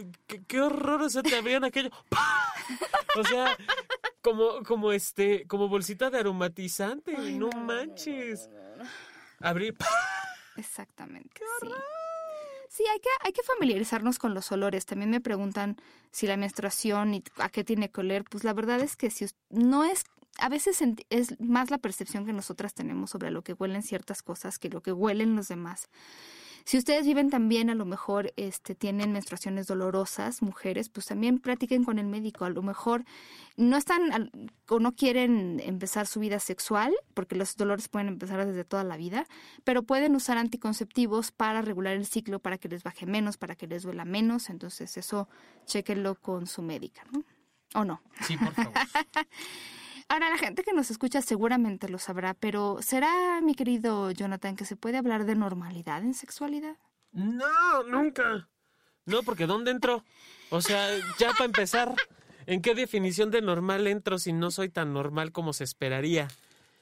qué, 0.47 0.61
horror, 0.61 1.01
o 1.01 1.09
sea, 1.09 1.23
te 1.23 1.35
abrían 1.35 1.63
aquello. 1.63 1.89
O 3.17 3.23
sea, 3.23 3.57
como, 4.21 4.61
como 4.63 4.91
este, 4.91 5.47
como 5.47 5.67
bolsita 5.67 6.11
de 6.11 6.19
aromatizante, 6.19 7.17
no, 7.17 7.49
manches. 7.49 8.47
Abrir. 9.39 9.75
Exactamente. 10.55 11.41
Sí. 11.61 11.67
Sí, 12.79 12.85
hay 12.89 12.99
que, 13.01 13.09
hay 13.23 13.33
que 13.33 13.43
familiarizarnos 13.43 14.19
con 14.19 14.33
los 14.33 14.53
olores. 14.53 14.85
También 14.85 15.11
me 15.11 15.19
preguntan 15.19 15.75
si 16.11 16.27
la 16.27 16.37
menstruación 16.37 17.13
y 17.13 17.23
a 17.37 17.49
qué 17.49 17.65
tiene 17.65 17.91
que 17.91 17.99
oler. 17.99 18.23
Pues 18.23 18.45
la 18.45 18.53
verdad 18.53 18.79
es 18.79 18.95
que 18.95 19.09
si 19.09 19.25
no 19.49 19.83
es 19.83 20.05
a 20.37 20.47
veces 20.47 20.81
es 21.09 21.37
más 21.41 21.71
la 21.71 21.79
percepción 21.79 22.25
que 22.25 22.31
nosotras 22.31 22.73
tenemos 22.73 23.09
sobre 23.09 23.31
lo 23.31 23.41
que 23.41 23.51
huelen 23.51 23.83
ciertas 23.83 24.23
cosas 24.23 24.59
que 24.59 24.69
lo 24.69 24.81
que 24.81 24.93
huelen 24.93 25.35
los 25.35 25.49
demás. 25.49 25.89
Si 26.69 26.77
ustedes 26.77 27.03
viven 27.03 27.31
también, 27.31 27.71
a 27.71 27.73
lo 27.73 27.83
mejor 27.83 28.31
este, 28.35 28.75
tienen 28.75 29.11
menstruaciones 29.11 29.65
dolorosas, 29.65 30.43
mujeres, 30.43 30.87
pues 30.87 31.07
también 31.07 31.39
practiquen 31.39 31.83
con 31.83 31.97
el 31.97 32.05
médico. 32.05 32.45
A 32.45 32.51
lo 32.51 32.61
mejor 32.61 33.05
no 33.57 33.75
están 33.75 34.29
o 34.67 34.79
no 34.79 34.93
quieren 34.93 35.59
empezar 35.65 36.05
su 36.05 36.19
vida 36.19 36.39
sexual, 36.39 36.93
porque 37.15 37.35
los 37.35 37.55
dolores 37.55 37.89
pueden 37.89 38.07
empezar 38.07 38.45
desde 38.45 38.65
toda 38.65 38.83
la 38.83 38.97
vida, 38.97 39.25
pero 39.63 39.81
pueden 39.81 40.15
usar 40.15 40.37
anticonceptivos 40.37 41.31
para 41.31 41.63
regular 41.63 41.95
el 41.95 42.05
ciclo, 42.05 42.37
para 42.37 42.59
que 42.59 42.69
les 42.69 42.83
baje 42.83 43.07
menos, 43.07 43.37
para 43.37 43.55
que 43.55 43.65
les 43.65 43.81
duela 43.81 44.05
menos. 44.05 44.51
Entonces, 44.51 44.95
eso 44.95 45.27
chequenlo 45.65 46.13
con 46.21 46.45
su 46.45 46.61
médica, 46.61 47.01
¿no? 47.11 47.23
¿O 47.73 47.83
no? 47.83 47.99
Sí, 48.27 48.37
por 48.37 48.53
favor. 48.53 48.73
Ahora, 50.11 50.31
la 50.31 50.39
gente 50.39 50.63
que 50.63 50.73
nos 50.73 50.89
escucha 50.89 51.21
seguramente 51.21 51.87
lo 51.87 51.99
sabrá, 51.99 52.33
pero 52.33 52.79
¿será, 52.81 53.41
mi 53.43 53.53
querido 53.53 54.09
Jonathan, 54.09 54.55
que 54.55 54.65
se 54.65 54.75
puede 54.75 54.97
hablar 54.97 55.25
de 55.25 55.35
normalidad 55.35 56.01
en 56.01 56.15
sexualidad? 56.15 56.77
No, 57.11 57.83
nunca. 57.83 58.49
No, 59.05 59.21
porque 59.21 59.45
¿dónde 59.45 59.69
entro? 59.69 60.03
O 60.49 60.61
sea, 60.61 60.89
ya 61.19 61.29
para 61.33 61.45
empezar, 61.45 61.93
¿en 62.47 62.63
qué 62.63 62.73
definición 62.73 63.29
de 63.29 63.43
normal 63.43 63.85
entro 63.85 64.17
si 64.17 64.33
no 64.33 64.49
soy 64.49 64.69
tan 64.69 64.93
normal 64.93 65.31
como 65.31 65.53
se 65.53 65.63
esperaría? 65.63 66.27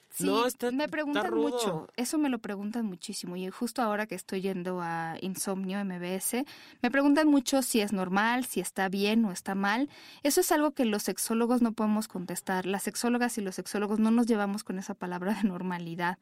Sí, 0.10 0.28
me 0.74 0.88
preguntan 0.88 1.34
mucho, 1.36 1.88
eso 1.96 2.18
me 2.18 2.30
lo 2.30 2.40
preguntan 2.40 2.86
muchísimo 2.86 3.36
y 3.36 3.50
justo 3.50 3.82
ahora 3.82 4.08
que 4.08 4.16
estoy 4.16 4.42
yendo 4.42 4.82
a 4.82 5.16
Insomnio 5.22 5.84
MBS, 5.84 6.44
me 6.82 6.90
preguntan 6.90 7.28
mucho 7.28 7.62
si 7.62 7.82
es 7.82 7.94
normal, 7.94 8.46
si 8.46 8.60
está 8.60 8.90
bien 8.90 9.26
o 9.26 9.32
está 9.32 9.54
mal. 9.54 9.90
Eso 10.24 10.42
es 10.42 10.52
algo 10.52 10.72
que 10.72 10.86
los 10.86 11.04
sexólogos 11.04 11.62
no 11.62 11.74
podemos 11.74 12.08
contestar. 12.08 12.66
Las 12.66 12.84
sexólogas 12.84 13.38
y 13.38 13.42
los 13.42 13.56
sexólogos 13.56 14.00
no 14.00 14.10
nos 14.10 14.26
llevamos 14.26 14.64
con 14.64 14.80
esa 14.80 14.96
palabra 14.96 15.36
de 15.36 15.48
normalidad, 15.48 16.18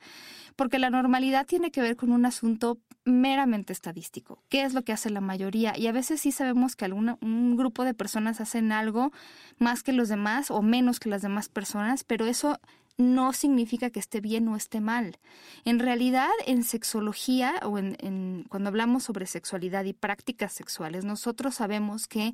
porque 0.55 0.79
la 0.79 0.89
normalidad 0.89 1.45
tiene 1.45 1.71
que 1.71 1.81
ver 1.81 1.95
con 1.95 2.11
un 2.11 2.25
asunto 2.25 2.79
meramente 3.05 3.71
estadístico. 3.71 4.43
¿Qué 4.49 4.63
es 4.63 4.73
lo 4.73 4.83
que 4.83 4.91
hace 4.91 5.09
la 5.09 5.21
mayoría? 5.21 5.77
Y 5.77 5.87
a 5.87 5.91
veces 5.91 6.19
sí 6.19 6.31
sabemos 6.31 6.75
que 6.75 6.85
alguna, 6.85 7.17
un 7.21 7.55
grupo 7.55 7.83
de 7.83 7.93
personas 7.93 8.41
hacen 8.41 8.71
algo 8.71 9.11
más 9.57 9.83
que 9.83 9.93
los 9.93 10.09
demás 10.09 10.51
o 10.51 10.61
menos 10.61 10.99
que 10.99 11.09
las 11.09 11.21
demás 11.21 11.47
personas, 11.47 12.03
pero 12.03 12.25
eso 12.25 12.59
no 12.97 13.33
significa 13.33 13.89
que 13.89 13.99
esté 13.99 14.21
bien 14.21 14.47
o 14.47 14.55
esté 14.55 14.79
mal. 14.79 15.19
En 15.65 15.79
realidad, 15.79 16.29
en 16.45 16.63
sexología 16.63 17.59
o 17.63 17.77
en, 17.77 18.45
cuando 18.49 18.69
hablamos 18.69 19.03
sobre 19.03 19.25
sexualidad 19.25 19.83
y 19.83 19.93
prácticas 19.93 20.53
sexuales, 20.53 21.03
nosotros 21.03 21.55
sabemos 21.55 22.07
que 22.07 22.33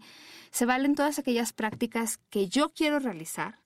se 0.51 0.65
valen 0.65 0.95
todas 0.95 1.17
aquellas 1.17 1.53
prácticas 1.53 2.17
que 2.29 2.47
yo 2.47 2.69
quiero 2.69 2.99
realizar, 2.99 3.59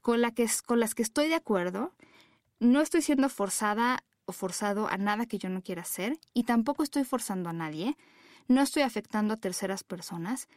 con, 0.00 0.22
las 0.22 0.94
que 0.94 1.02
estoy 1.02 1.28
de 1.28 1.34
acuerdo, 1.34 1.92
no 2.60 2.80
estoy 2.80 3.02
siendo 3.02 3.28
forzada 3.28 4.02
o 4.24 4.32
forzado 4.32 4.88
a 4.88 4.96
nada 4.96 5.26
que 5.26 5.38
yo 5.38 5.50
no 5.50 5.62
quiera 5.62 5.82
hacer 5.82 6.18
y 6.32 6.44
tampoco 6.44 6.82
estoy 6.82 7.04
forzando 7.04 7.50
a 7.50 7.52
nadie, 7.52 7.96
no 8.46 8.62
estoy 8.62 8.82
afectando 8.82 9.34
a 9.34 9.36
terceras 9.36 9.84
personas. 9.84 10.48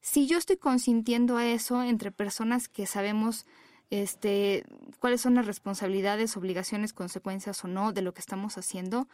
Si 0.00 0.26
yo 0.26 0.36
estoy 0.36 0.58
consintiendo 0.58 1.38
a 1.38 1.46
eso 1.46 1.82
entre 1.82 2.12
personas 2.12 2.68
que 2.68 2.86
sabemos 2.86 3.46
este, 3.90 4.64
cuáles 4.98 5.20
son 5.20 5.34
las 5.34 5.46
responsabilidades, 5.46 6.36
obligaciones, 6.36 6.92
consecuencias 6.92 7.64
o 7.64 7.68
no 7.68 7.92
de 7.92 8.02
lo 8.02 8.12
que 8.14 8.20
estamos 8.20 8.58
haciendo, 8.58 9.08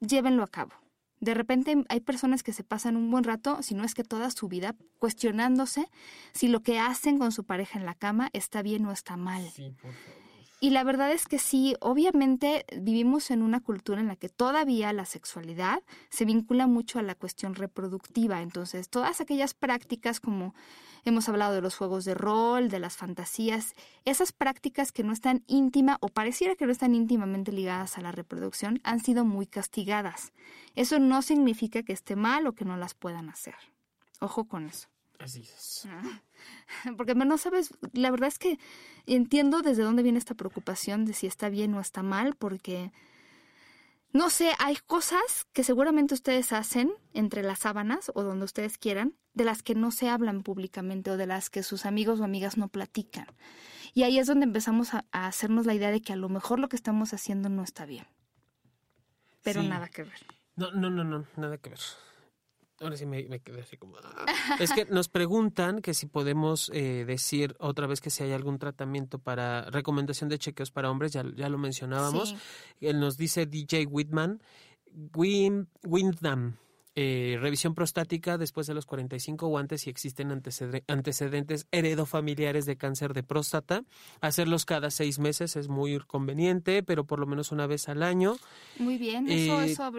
llévenlo 0.00 0.42
a 0.42 0.48
cabo. 0.48 0.72
De 1.20 1.34
repente 1.34 1.84
hay 1.88 2.00
personas 2.00 2.42
que 2.42 2.52
se 2.52 2.62
pasan 2.62 2.96
un 2.96 3.10
buen 3.10 3.24
rato, 3.24 3.62
si 3.62 3.74
no 3.74 3.84
es 3.84 3.94
que 3.94 4.04
toda 4.04 4.30
su 4.30 4.48
vida, 4.48 4.76
cuestionándose 4.98 5.88
si 6.32 6.48
lo 6.48 6.62
que 6.62 6.78
hacen 6.78 7.18
con 7.18 7.32
su 7.32 7.44
pareja 7.44 7.78
en 7.78 7.86
la 7.86 7.94
cama 7.94 8.30
está 8.32 8.62
bien 8.62 8.86
o 8.86 8.92
está 8.92 9.16
mal. 9.16 9.52
Y 10.60 10.70
la 10.70 10.82
verdad 10.82 11.12
es 11.12 11.26
que 11.26 11.38
sí, 11.38 11.76
obviamente 11.80 12.64
vivimos 12.76 13.30
en 13.30 13.42
una 13.42 13.60
cultura 13.60 14.00
en 14.00 14.08
la 14.08 14.16
que 14.16 14.28
todavía 14.28 14.92
la 14.92 15.04
sexualidad 15.04 15.82
se 16.10 16.24
vincula 16.24 16.66
mucho 16.66 16.98
a 16.98 17.02
la 17.02 17.14
cuestión 17.14 17.54
reproductiva. 17.54 18.42
Entonces, 18.42 18.88
todas 18.88 19.20
aquellas 19.20 19.54
prácticas 19.54 20.18
como 20.18 20.54
hemos 21.04 21.28
hablado 21.28 21.54
de 21.54 21.60
los 21.60 21.76
juegos 21.76 22.04
de 22.04 22.14
rol, 22.14 22.68
de 22.68 22.78
las 22.78 22.96
fantasías, 22.96 23.74
esas 24.04 24.32
prácticas 24.32 24.92
que 24.92 25.02
no 25.04 25.12
están 25.12 25.44
íntima 25.46 25.98
o 26.00 26.08
pareciera 26.08 26.56
que 26.56 26.66
no 26.66 26.72
están 26.72 26.94
íntimamente 26.94 27.52
ligadas 27.52 27.98
a 27.98 28.00
la 28.00 28.12
reproducción 28.12 28.80
han 28.84 29.00
sido 29.00 29.24
muy 29.24 29.46
castigadas. 29.46 30.32
Eso 30.74 30.98
no 30.98 31.22
significa 31.22 31.82
que 31.82 31.92
esté 31.92 32.16
mal 32.16 32.46
o 32.46 32.52
que 32.52 32.64
no 32.64 32.76
las 32.76 32.94
puedan 32.94 33.28
hacer. 33.28 33.54
Ojo 34.20 34.46
con 34.46 34.66
eso. 34.66 34.88
Así 35.18 35.40
es. 35.42 35.86
Ah. 35.88 36.22
Porque 36.96 37.14
no 37.14 37.38
sabes, 37.38 37.70
la 37.92 38.10
verdad 38.10 38.28
es 38.28 38.38
que 38.38 38.58
entiendo 39.06 39.62
desde 39.62 39.82
dónde 39.82 40.02
viene 40.02 40.18
esta 40.18 40.34
preocupación 40.34 41.04
de 41.04 41.12
si 41.12 41.26
está 41.26 41.48
bien 41.48 41.74
o 41.74 41.80
está 41.80 42.02
mal, 42.02 42.36
porque 42.36 42.92
no 44.12 44.30
sé, 44.30 44.52
hay 44.58 44.76
cosas 44.86 45.46
que 45.52 45.64
seguramente 45.64 46.14
ustedes 46.14 46.52
hacen 46.52 46.92
entre 47.12 47.42
las 47.42 47.60
sábanas 47.60 48.10
o 48.14 48.22
donde 48.22 48.46
ustedes 48.46 48.78
quieran, 48.78 49.14
de 49.34 49.44
las 49.44 49.62
que 49.62 49.74
no 49.74 49.90
se 49.90 50.08
hablan 50.08 50.42
públicamente 50.42 51.10
o 51.10 51.16
de 51.16 51.26
las 51.26 51.50
que 51.50 51.62
sus 51.62 51.84
amigos 51.84 52.20
o 52.20 52.24
amigas 52.24 52.56
no 52.56 52.68
platican. 52.68 53.26
Y 53.92 54.04
ahí 54.04 54.18
es 54.18 54.26
donde 54.26 54.44
empezamos 54.44 54.94
a, 54.94 55.04
hacernos 55.12 55.66
la 55.66 55.74
idea 55.74 55.90
de 55.90 56.00
que 56.00 56.12
a 56.12 56.16
lo 56.16 56.28
mejor 56.28 56.58
lo 56.58 56.68
que 56.68 56.76
estamos 56.76 57.12
haciendo 57.12 57.48
no 57.48 57.62
está 57.62 57.84
bien. 57.84 58.06
Pero 59.42 59.62
nada 59.62 59.88
que 59.88 60.02
ver. 60.02 60.26
No, 60.56 60.72
no, 60.72 60.90
no, 60.90 61.04
no, 61.04 61.26
nada 61.36 61.58
que 61.58 61.70
ver. 61.70 61.80
Ahora 62.80 62.96
sí 62.96 63.06
me, 63.06 63.26
quedé 63.40 63.62
así 63.62 63.76
como... 63.76 63.96
Ah. 64.02 64.26
es 64.60 64.72
que 64.72 64.84
nos 64.84 65.08
preguntan 65.08 65.80
que 65.80 65.94
si 65.94 66.06
podemos 66.06 66.70
eh, 66.72 67.04
decir 67.06 67.56
otra 67.58 67.86
vez 67.86 68.00
que 68.00 68.10
si 68.10 68.22
hay 68.22 68.32
algún 68.32 68.58
tratamiento 68.58 69.18
para 69.18 69.62
recomendación 69.70 70.28
de 70.28 70.38
chequeos 70.38 70.70
para 70.70 70.90
hombres, 70.90 71.12
ya, 71.12 71.24
ya 71.36 71.48
lo 71.48 71.58
mencionábamos. 71.58 72.36
Él 72.80 73.00
nos 73.00 73.16
dice 73.16 73.46
DJ 73.46 73.86
Whitman, 73.86 74.40
Win, 75.14 75.68
Windham. 75.84 76.56
Eh, 77.00 77.38
revisión 77.40 77.76
prostática 77.76 78.38
después 78.38 78.66
de 78.66 78.74
los 78.74 78.84
45 78.84 79.46
o 79.46 79.56
antes 79.56 79.82
si 79.82 79.90
existen 79.90 80.32
antecedentes 80.32 81.68
heredofamiliares 81.70 82.66
de 82.66 82.76
cáncer 82.76 83.14
de 83.14 83.22
próstata. 83.22 83.84
Hacerlos 84.20 84.64
cada 84.64 84.90
seis 84.90 85.20
meses 85.20 85.54
es 85.54 85.68
muy 85.68 85.96
conveniente, 86.00 86.82
pero 86.82 87.04
por 87.04 87.20
lo 87.20 87.26
menos 87.26 87.52
una 87.52 87.68
vez 87.68 87.88
al 87.88 88.02
año. 88.02 88.36
Muy 88.80 88.98
bien, 88.98 89.30
eso, 89.30 89.62
eh, 89.62 89.66
eso 89.66 89.92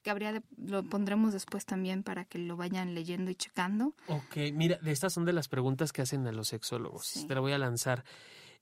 que 0.00 0.08
habría 0.08 0.42
lo 0.56 0.82
pondremos 0.82 1.34
después 1.34 1.66
también 1.66 2.02
para 2.02 2.24
que 2.24 2.38
lo 2.38 2.56
vayan 2.56 2.94
leyendo 2.94 3.30
y 3.30 3.34
checando. 3.34 3.94
Ok, 4.06 4.38
mira, 4.54 4.78
estas 4.86 5.12
son 5.12 5.26
de 5.26 5.34
las 5.34 5.48
preguntas 5.48 5.92
que 5.92 6.00
hacen 6.00 6.26
a 6.26 6.32
los 6.32 6.48
sexólogos. 6.48 7.26
Te 7.28 7.34
la 7.34 7.40
voy 7.42 7.52
a 7.52 7.58
lanzar. 7.58 8.02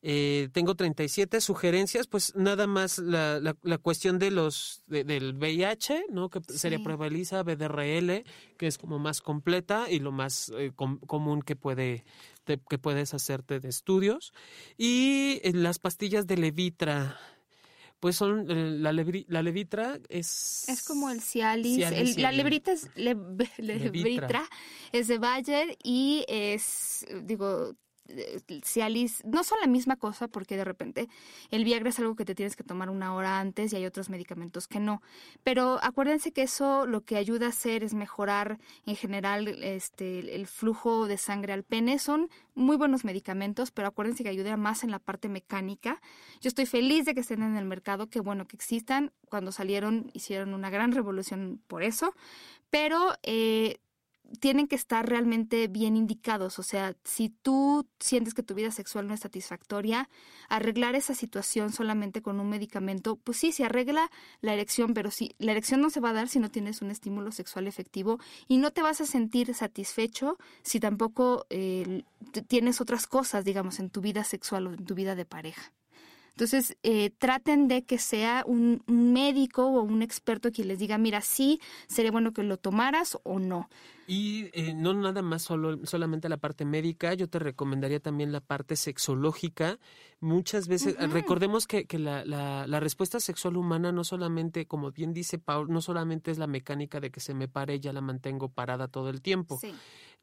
Eh, 0.00 0.48
tengo 0.52 0.76
37 0.76 1.40
sugerencias, 1.40 2.06
pues 2.06 2.36
nada 2.36 2.68
más 2.68 2.98
la, 2.98 3.40
la, 3.40 3.78
cuestión 3.78 4.20
de 4.20 4.30
los 4.30 4.84
del 4.86 5.34
VIH, 5.34 6.04
¿no? 6.10 6.30
Que 6.30 6.40
sería 6.48 6.78
prueba 6.78 7.08
ELISA, 7.08 7.42
BDRL, 7.42 8.24
que 8.56 8.68
es 8.68 8.78
como 8.78 9.00
más 9.00 9.20
completa 9.20 9.90
y 9.90 9.98
lo 9.98 10.12
más 10.12 10.52
eh, 10.56 10.70
común 10.76 11.42
que 11.42 11.56
puede 11.56 12.04
que 12.44 12.78
puedes 12.78 13.12
hacerte 13.12 13.58
de 13.58 13.68
estudios. 13.68 14.32
Y 14.76 15.40
eh, 15.42 15.52
las 15.52 15.80
pastillas 15.80 16.26
de 16.26 16.36
Levitra 16.36 17.18
pues 18.00 18.14
son 18.14 18.46
la, 18.80 18.92
la 18.92 19.42
levitra 19.42 19.98
es 20.08 20.68
es 20.68 20.84
como 20.84 21.10
el 21.10 21.20
Cialis, 21.20 22.16
la 22.16 22.30
levrita 22.30 22.70
es 22.70 22.88
levitra 22.94 24.48
es 24.92 25.08
de 25.08 25.18
Bayer 25.18 25.76
y 25.82 26.24
es 26.28 27.04
digo 27.24 27.74
Cialis 28.64 29.24
no 29.24 29.44
son 29.44 29.58
la 29.60 29.66
misma 29.66 29.96
cosa 29.96 30.28
porque 30.28 30.56
de 30.56 30.64
repente 30.64 31.08
el 31.50 31.64
Viagra 31.64 31.90
es 31.90 31.98
algo 31.98 32.16
que 32.16 32.24
te 32.24 32.34
tienes 32.34 32.56
que 32.56 32.64
tomar 32.64 32.90
una 32.90 33.14
hora 33.14 33.40
antes 33.40 33.72
y 33.72 33.76
hay 33.76 33.86
otros 33.86 34.10
medicamentos 34.10 34.66
que 34.66 34.80
no. 34.80 35.02
Pero 35.42 35.78
acuérdense 35.82 36.32
que 36.32 36.42
eso 36.42 36.86
lo 36.86 37.02
que 37.02 37.16
ayuda 37.16 37.46
a 37.46 37.50
hacer 37.50 37.84
es 37.84 37.94
mejorar 37.94 38.58
en 38.86 38.96
general 38.96 39.48
este, 39.62 40.34
el 40.34 40.46
flujo 40.46 41.06
de 41.06 41.18
sangre 41.18 41.52
al 41.52 41.64
pene. 41.64 41.98
Son 41.98 42.28
muy 42.54 42.76
buenos 42.76 43.04
medicamentos, 43.04 43.70
pero 43.70 43.88
acuérdense 43.88 44.22
que 44.22 44.30
ayuda 44.30 44.56
más 44.56 44.84
en 44.84 44.90
la 44.90 44.98
parte 44.98 45.28
mecánica. 45.28 46.00
Yo 46.40 46.48
estoy 46.48 46.66
feliz 46.66 47.04
de 47.04 47.14
que 47.14 47.20
estén 47.20 47.42
en 47.42 47.56
el 47.56 47.64
mercado, 47.64 48.08
qué 48.08 48.20
bueno 48.20 48.46
que 48.46 48.56
existan. 48.56 49.12
Cuando 49.28 49.52
salieron 49.52 50.10
hicieron 50.14 50.54
una 50.54 50.70
gran 50.70 50.92
revolución 50.92 51.60
por 51.66 51.82
eso. 51.82 52.14
Pero 52.70 53.14
eh, 53.22 53.78
tienen 54.40 54.68
que 54.68 54.76
estar 54.76 55.08
realmente 55.08 55.68
bien 55.68 55.96
indicados. 55.96 56.58
O 56.58 56.62
sea, 56.62 56.96
si 57.04 57.30
tú 57.30 57.88
sientes 57.98 58.34
que 58.34 58.42
tu 58.42 58.54
vida 58.54 58.70
sexual 58.70 59.06
no 59.06 59.14
es 59.14 59.20
satisfactoria, 59.20 60.08
arreglar 60.48 60.94
esa 60.94 61.14
situación 61.14 61.72
solamente 61.72 62.22
con 62.22 62.40
un 62.40 62.48
medicamento, 62.48 63.16
pues 63.16 63.38
sí, 63.38 63.52
se 63.52 63.64
arregla 63.64 64.10
la 64.40 64.52
erección, 64.52 64.94
pero 64.94 65.10
si 65.10 65.34
la 65.38 65.52
erección 65.52 65.80
no 65.80 65.90
se 65.90 66.00
va 66.00 66.10
a 66.10 66.14
dar 66.14 66.28
si 66.28 66.38
no 66.38 66.50
tienes 66.50 66.82
un 66.82 66.90
estímulo 66.90 67.32
sexual 67.32 67.66
efectivo 67.66 68.18
y 68.46 68.58
no 68.58 68.72
te 68.72 68.82
vas 68.82 69.00
a 69.00 69.06
sentir 69.06 69.54
satisfecho 69.54 70.38
si 70.62 70.80
tampoco 70.80 71.46
eh, 71.50 72.04
tienes 72.46 72.80
otras 72.80 73.06
cosas, 73.06 73.44
digamos, 73.44 73.78
en 73.80 73.90
tu 73.90 74.00
vida 74.00 74.24
sexual 74.24 74.66
o 74.66 74.72
en 74.72 74.84
tu 74.84 74.94
vida 74.94 75.14
de 75.14 75.24
pareja. 75.24 75.72
Entonces, 76.38 76.76
eh, 76.84 77.10
traten 77.18 77.66
de 77.66 77.84
que 77.84 77.98
sea 77.98 78.44
un, 78.46 78.84
médico 78.86 79.66
o 79.66 79.82
un 79.82 80.02
experto 80.02 80.52
quien 80.52 80.68
les 80.68 80.78
diga, 80.78 80.96
mira, 80.96 81.20
sí, 81.20 81.60
sería 81.88 82.12
bueno 82.12 82.32
que 82.32 82.44
lo 82.44 82.58
tomaras 82.58 83.18
o 83.24 83.40
no. 83.40 83.68
Y 84.06 84.48
eh, 84.52 84.72
no 84.72 84.94
nada 84.94 85.20
más 85.20 85.42
solo, 85.42 85.84
solamente 85.84 86.28
la 86.28 86.36
parte 86.36 86.64
médica, 86.64 87.12
yo 87.14 87.28
te 87.28 87.40
recomendaría 87.40 87.98
también 87.98 88.30
la 88.30 88.40
parte 88.40 88.76
sexológica. 88.76 89.80
Muchas 90.20 90.68
veces, 90.68 90.96
recordemos 91.10 91.66
que, 91.66 91.86
que 91.86 91.98
la, 91.98 92.24
la, 92.24 92.68
la, 92.68 92.78
respuesta 92.78 93.18
sexual 93.18 93.56
humana 93.56 93.90
no 93.90 94.04
solamente, 94.04 94.66
como 94.66 94.92
bien 94.92 95.12
dice 95.12 95.38
Paul, 95.40 95.68
no 95.70 95.80
solamente 95.80 96.30
es 96.30 96.38
la 96.38 96.46
mecánica 96.46 97.00
de 97.00 97.10
que 97.10 97.18
se 97.18 97.34
me 97.34 97.48
pare 97.48 97.74
y 97.74 97.80
ya 97.80 97.92
la 97.92 98.00
mantengo 98.00 98.48
parada 98.48 98.86
todo 98.86 99.10
el 99.10 99.22
tiempo. 99.22 99.58
Sí. 99.60 99.74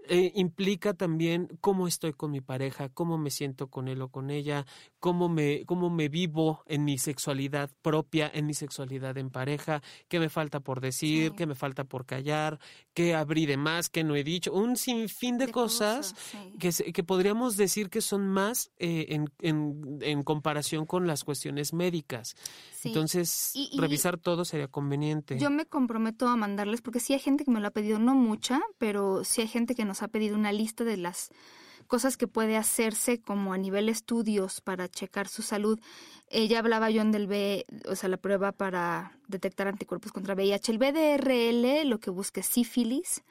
Eh, 0.07 0.31
implica 0.35 0.93
también 0.93 1.49
cómo 1.61 1.87
estoy 1.87 2.13
con 2.13 2.31
mi 2.31 2.41
pareja, 2.41 2.89
cómo 2.89 3.17
me 3.17 3.31
siento 3.31 3.67
con 3.67 3.87
él 3.87 4.01
o 4.01 4.09
con 4.09 4.29
ella, 4.29 4.65
cómo 4.99 5.29
me, 5.29 5.65
cómo 5.65 5.89
me 5.89 6.09
vivo 6.09 6.63
en 6.67 6.83
mi 6.83 6.97
sexualidad 6.97 7.71
propia, 7.81 8.29
en 8.33 8.45
mi 8.45 8.53
sexualidad 8.53 9.17
en 9.17 9.29
pareja, 9.29 9.81
qué 10.07 10.19
me 10.19 10.29
falta 10.29 10.59
por 10.59 10.81
decir, 10.81 11.33
qué 11.33 11.45
me 11.45 11.55
falta 11.55 11.83
por 11.85 12.05
callar, 12.05 12.59
qué 12.93 13.15
abrí 13.15 13.45
de 13.45 13.57
más, 13.57 13.89
qué 13.89 14.03
no 14.03 14.15
he 14.15 14.23
dicho, 14.23 14.53
un 14.53 14.77
sinfín 14.77 15.37
de, 15.37 15.51
cosas, 15.51 16.15
que, 16.59 16.71
que 16.71 17.03
podríamos 17.03 17.57
decir 17.57 17.89
que 17.89 18.01
son 18.01 18.27
más 18.27 18.71
eh, 18.77 19.07
en, 19.09 19.29
en, 19.41 19.99
en, 20.01 20.23
comparación 20.23 20.85
con 20.85 21.07
las 21.07 21.23
cuestiones 21.23 21.73
médicas. 21.73 22.35
Entonces, 22.83 23.53
revisar 23.77 24.17
todo 24.17 24.45
sería 24.45 24.67
conveniente. 24.67 25.39
Yo 25.39 25.49
me 25.49 25.65
comprometo 25.65 26.27
a 26.27 26.35
mandarles, 26.35 26.81
porque 26.81 26.99
sí 26.99 27.13
hay 27.13 27.19
gente 27.19 27.43
que 27.43 27.51
me 27.51 27.59
lo 27.59 27.67
ha 27.67 27.71
pedido, 27.71 27.99
no 27.99 28.13
mucha, 28.15 28.61
pero 28.77 29.23
sí 29.23 29.41
hay 29.41 29.47
gente 29.47 29.73
que 29.75 29.85
nos 29.85 29.94
ha 30.03 30.07
pedido 30.07 30.35
una 30.35 30.51
lista 30.51 30.83
de 30.83 30.97
las 30.97 31.29
cosas 31.87 32.17
que 32.17 32.27
puede 32.27 32.57
hacerse 32.57 33.19
como 33.19 33.53
a 33.53 33.57
nivel 33.57 33.89
estudios 33.89 34.61
para 34.61 34.89
checar 34.89 35.27
su 35.27 35.41
salud. 35.41 35.79
Ella 36.29 36.59
hablaba 36.59 36.89
John 36.93 37.11
del 37.11 37.27
B, 37.27 37.65
o 37.87 37.95
sea, 37.95 38.09
la 38.09 38.17
prueba 38.17 38.51
para 38.51 39.17
detectar 39.27 39.67
anticuerpos 39.67 40.11
contra 40.11 40.33
VIH. 40.33 40.71
El 40.71 40.77
BDRL 40.77 41.87
lo 41.87 41.99
que 41.99 42.09
busca 42.09 42.41
es 42.41 42.47
sífilis. 42.47 43.23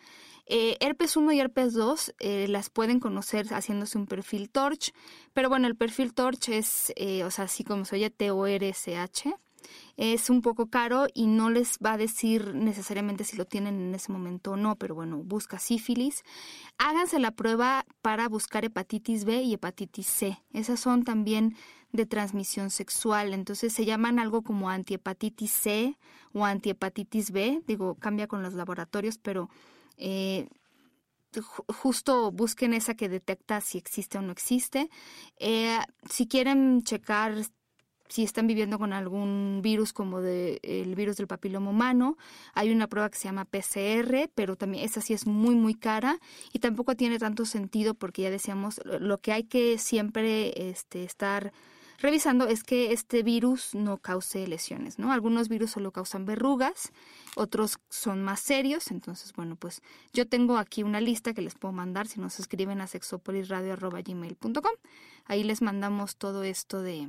Eh, 0.47 0.77
herpes 0.81 1.17
1 1.17 1.33
y 1.33 1.41
herpes 1.41 1.73
2 1.73 2.15
eh, 2.19 2.49
las 2.49 2.69
pueden 2.69 3.01
conocer 3.01 3.47
haciéndose 3.49 3.97
un 3.97 4.07
perfil 4.07 4.51
TORCH, 4.51 4.93
pero 5.33 5.49
bueno, 5.49 5.67
el 5.67 5.75
perfil 5.75 6.13
TORCH 6.13 6.49
es, 6.51 6.93
eh, 6.97 7.25
o 7.25 7.31
sea, 7.31 7.47
así 7.47 7.65
como 7.65 7.87
se 7.87 7.97
oye, 7.97 8.11
T-O-R-C-H 8.11 9.35
es 9.97 10.31
un 10.31 10.43
poco 10.43 10.69
caro 10.71 11.07
y 11.15 11.27
no 11.27 11.51
les 11.51 11.79
va 11.85 11.93
a 11.93 11.97
decir 11.97 12.55
necesariamente 12.55 13.25
si 13.25 13.37
lo 13.37 13.45
tienen 13.45 13.81
en 13.81 13.95
ese 13.95 14.13
momento 14.13 14.53
o 14.53 14.57
no, 14.57 14.77
pero 14.77 14.95
bueno, 14.95 15.19
busca 15.19 15.59
sífilis. 15.59 16.23
Háganse 16.79 17.19
la 17.19 17.31
prueba 17.31 17.87
para 18.03 18.29
buscar 18.29 18.65
hepatitis 18.65 19.25
B 19.25 19.43
y 19.43 19.55
hepatitis 19.55 20.07
C. 20.07 20.39
Esas 20.53 20.81
son 20.81 21.05
también 21.05 21.57
de 21.93 22.07
transmisión 22.07 22.71
sexual, 22.71 23.33
entonces 23.33 23.73
se 23.73 23.85
llaman 23.85 24.19
algo 24.19 24.43
como 24.43 24.69
antihepatitis 24.69 25.53
C 25.53 25.97
o 26.33 26.45
antihepatitis 26.45 27.31
B, 27.31 27.63
digo, 27.69 27.95
cambia 27.95 28.27
con 28.27 28.43
los 28.43 28.55
laboratorios, 28.55 29.17
pero 29.19 29.49
eh, 29.97 30.49
justo 31.43 32.33
busquen 32.33 32.75
esa 32.75 32.95
que 32.95 33.09
detecta 33.09 33.61
si 33.61 33.79
existe 33.79 34.19
o 34.19 34.23
no 34.23 34.33
existe. 34.33 34.91
Eh, 35.39 35.79
si 36.11 36.27
quieren 36.27 36.83
checar 36.83 37.35
si 38.09 38.23
están 38.23 38.47
viviendo 38.47 38.79
con 38.79 38.93
algún 38.93 39.61
virus 39.63 39.93
como 39.93 40.21
el 40.21 40.95
virus 40.95 41.17
del 41.17 41.27
papiloma 41.27 41.71
humano. 41.71 42.17
Hay 42.53 42.71
una 42.71 42.87
prueba 42.87 43.11
que 43.11 43.19
se 43.19 43.25
llama 43.25 43.45
PCR, 43.45 44.31
pero 44.35 44.57
también 44.57 44.85
esa 44.85 45.01
sí 45.01 45.15
es 45.15 45.27
muy, 45.27 45.55
muy 45.55 45.75
cara 45.75 46.19
y 46.53 46.59
tampoco 46.59 46.95
tiene 46.95 47.19
tanto 47.19 47.45
sentido 47.45 47.95
porque 47.95 48.23
ya 48.23 48.31
decíamos, 48.31 48.81
lo 48.85 49.19
que 49.19 49.33
hay 49.33 49.45
que 49.45 49.79
siempre 49.79 50.69
este, 50.71 51.05
estar 51.05 51.53
revisando 51.99 52.47
es 52.49 52.63
que 52.65 52.93
este 52.93 53.23
virus 53.23 53.75
no 53.75 53.99
cause 53.99 54.47
lesiones, 54.47 54.99
¿no? 54.99 55.13
Algunos 55.13 55.49
virus 55.49 55.71
solo 55.71 55.93
causan 55.93 56.27
verrugas, 56.27 56.93
otros 57.37 57.79
son 57.89 58.23
más 58.23 58.41
serios, 58.41 58.91
entonces, 58.91 59.33
bueno, 59.33 59.57
pues 59.57 59.81
yo 60.13 60.29
tengo 60.29 60.59
aquí 60.59 60.83
una 60.83 61.01
lista 61.01 61.33
que 61.33 61.43
les 61.43 61.55
puedo 61.55 61.73
mandar 61.73 62.07
si 62.07 62.21
nos 62.21 62.39
escriben 62.39 62.81
a 62.81 62.87
sexopolisradio.gmail.com. 62.87 64.73
Ahí 65.25 65.45
les 65.45 65.63
mandamos 65.63 66.17
todo 66.17 66.43
esto 66.43 66.83
de, 66.83 67.09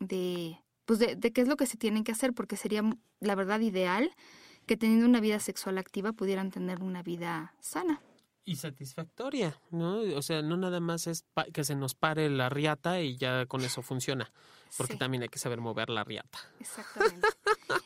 de, 0.00 0.58
pues 0.84 0.98
de, 0.98 1.18
qué 1.32 1.40
es 1.40 1.48
lo 1.48 1.56
que 1.56 1.66
se 1.66 1.76
tienen 1.76 2.04
que 2.04 2.12
hacer, 2.12 2.32
porque 2.32 2.56
sería 2.56 2.82
la 3.20 3.34
verdad 3.34 3.60
ideal 3.60 4.10
que 4.66 4.76
teniendo 4.76 5.06
una 5.06 5.20
vida 5.20 5.40
sexual 5.40 5.78
activa 5.78 6.12
pudieran 6.12 6.50
tener 6.50 6.82
una 6.82 7.02
vida 7.02 7.54
sana. 7.60 8.00
Y 8.44 8.56
satisfactoria, 8.56 9.60
¿no? 9.70 9.98
O 10.16 10.22
sea, 10.22 10.40
no 10.40 10.56
nada 10.56 10.80
más 10.80 11.06
es 11.06 11.24
que 11.52 11.64
se 11.64 11.74
nos 11.74 11.94
pare 11.94 12.30
la 12.30 12.48
riata 12.48 13.00
y 13.02 13.16
ya 13.18 13.44
con 13.46 13.62
eso 13.62 13.82
funciona, 13.82 14.32
porque 14.76 14.96
también 14.96 15.22
hay 15.22 15.28
que 15.28 15.38
saber 15.38 15.60
mover 15.60 15.90
la 15.90 16.04
riata. 16.04 16.38
Exactamente. 16.58 17.28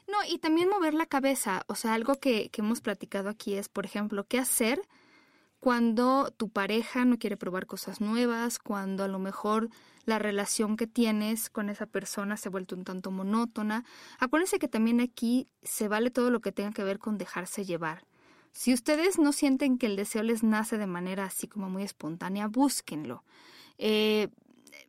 no, 0.06 0.18
y 0.28 0.38
también 0.38 0.68
mover 0.68 0.94
la 0.94 1.06
cabeza, 1.06 1.64
o 1.66 1.74
sea, 1.74 1.94
algo 1.94 2.14
que, 2.20 2.48
que 2.50 2.60
hemos 2.60 2.80
platicado 2.80 3.28
aquí 3.28 3.54
es, 3.54 3.68
por 3.68 3.84
ejemplo, 3.84 4.24
qué 4.24 4.38
hacer 4.38 4.80
cuando 5.62 6.34
tu 6.36 6.48
pareja 6.48 7.04
no 7.04 7.20
quiere 7.20 7.36
probar 7.36 7.66
cosas 7.66 8.00
nuevas, 8.00 8.58
cuando 8.58 9.04
a 9.04 9.08
lo 9.08 9.20
mejor 9.20 9.68
la 10.04 10.18
relación 10.18 10.76
que 10.76 10.88
tienes 10.88 11.50
con 11.50 11.70
esa 11.70 11.86
persona 11.86 12.36
se 12.36 12.48
ha 12.48 12.50
vuelto 12.50 12.74
un 12.74 12.82
tanto 12.82 13.12
monótona. 13.12 13.84
Acuérdense 14.18 14.58
que 14.58 14.66
también 14.66 15.00
aquí 15.00 15.46
se 15.62 15.86
vale 15.86 16.10
todo 16.10 16.30
lo 16.30 16.40
que 16.40 16.50
tenga 16.50 16.72
que 16.72 16.82
ver 16.82 16.98
con 16.98 17.16
dejarse 17.16 17.64
llevar. 17.64 18.04
Si 18.50 18.74
ustedes 18.74 19.20
no 19.20 19.30
sienten 19.30 19.78
que 19.78 19.86
el 19.86 19.94
deseo 19.94 20.24
les 20.24 20.42
nace 20.42 20.78
de 20.78 20.88
manera 20.88 21.26
así 21.26 21.46
como 21.46 21.70
muy 21.70 21.84
espontánea, 21.84 22.48
búsquenlo. 22.48 23.22
Eh, 23.78 24.30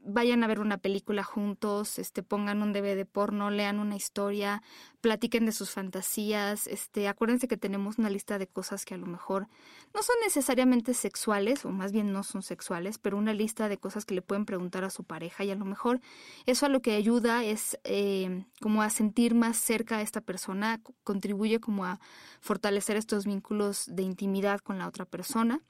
vayan 0.06 0.44
a 0.44 0.48
ver 0.48 0.60
una 0.60 0.78
película 0.78 1.24
juntos, 1.24 2.00
este, 2.00 2.24
pongan 2.24 2.62
un 2.62 2.74
DVD 2.74 3.06
porno, 3.06 3.50
lean 3.50 3.80
una 3.80 3.96
historia, 3.96 4.62
platiquen 5.02 5.46
de 5.46 5.52
sus 5.52 5.72
fantasías, 5.72 6.68
este, 6.68 7.08
acuérdense 7.08 7.48
que 7.48 7.58
tenemos 7.58 7.98
una 7.98 8.10
lista 8.10 8.38
de 8.38 8.48
cosas 8.48 8.86
que 8.86 8.94
a 8.94 8.98
lo 8.98 9.06
mejor 9.06 9.48
no 9.94 10.02
son 10.02 10.16
necesariamente 10.24 10.94
sexuales, 10.94 11.66
o 11.66 11.70
más 11.70 11.92
bien 11.92 12.14
no 12.14 12.24
son 12.24 12.42
sexuales, 12.42 12.98
pero 12.98 13.18
una 13.18 13.34
lista 13.34 13.70
de 13.70 13.78
cosas 13.78 14.06
que 14.06 14.16
le 14.16 14.22
pueden 14.22 14.46
preguntar 14.46 14.84
a 14.84 14.90
su 14.90 15.04
pareja 15.04 15.44
y 15.44 15.52
a 15.52 15.56
lo 15.56 15.66
mejor 15.66 16.02
eso 16.46 16.66
a 16.66 16.70
lo 16.70 16.82
que 16.82 16.96
ayuda 16.96 17.44
es 17.44 17.78
eh, 17.84 18.46
como 18.62 18.82
a 18.82 18.90
sentir 18.90 19.36
más 19.36 19.58
cerca 19.58 19.98
a 19.98 20.02
esta 20.02 20.22
persona, 20.22 20.82
contribuye 21.04 21.60
como 21.60 21.86
a 21.86 22.00
fortalecer 22.42 22.98
estos 22.98 23.26
vínculos 23.26 23.86
de 23.88 24.04
intimidad 24.04 24.60
con 24.60 24.78
la 24.78 24.88
otra 24.88 25.06
persona. 25.06 25.62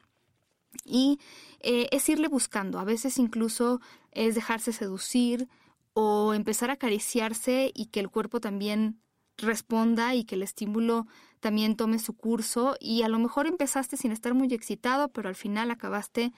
Y 0.86 1.20
eh, 1.60 1.88
es 1.92 2.08
irle 2.10 2.28
buscando, 2.28 2.80
a 2.80 2.84
veces 2.84 3.18
incluso 3.18 3.80
es 4.12 4.36
dejarse 4.36 4.74
seducir 4.74 5.48
o 5.94 6.34
empezar 6.34 6.70
a 6.70 6.74
acariciarse 6.74 7.72
y 7.74 7.88
que 7.88 8.00
el 8.00 8.10
cuerpo 8.10 8.40
también 8.40 9.00
responda 9.38 10.16
y 10.16 10.24
que 10.24 10.36
el 10.36 10.44
estímulo 10.44 11.08
también 11.40 11.76
tome 11.76 12.00
su 12.00 12.14
curso 12.14 12.76
y 12.80 13.04
a 13.04 13.10
lo 13.10 13.20
mejor 13.20 13.48
empezaste 13.48 13.98
sin 13.98 14.12
estar 14.12 14.34
muy 14.34 14.54
excitado, 14.54 15.10
pero 15.10 15.30
al 15.30 15.36
final 15.36 15.72
acabaste 15.72 16.32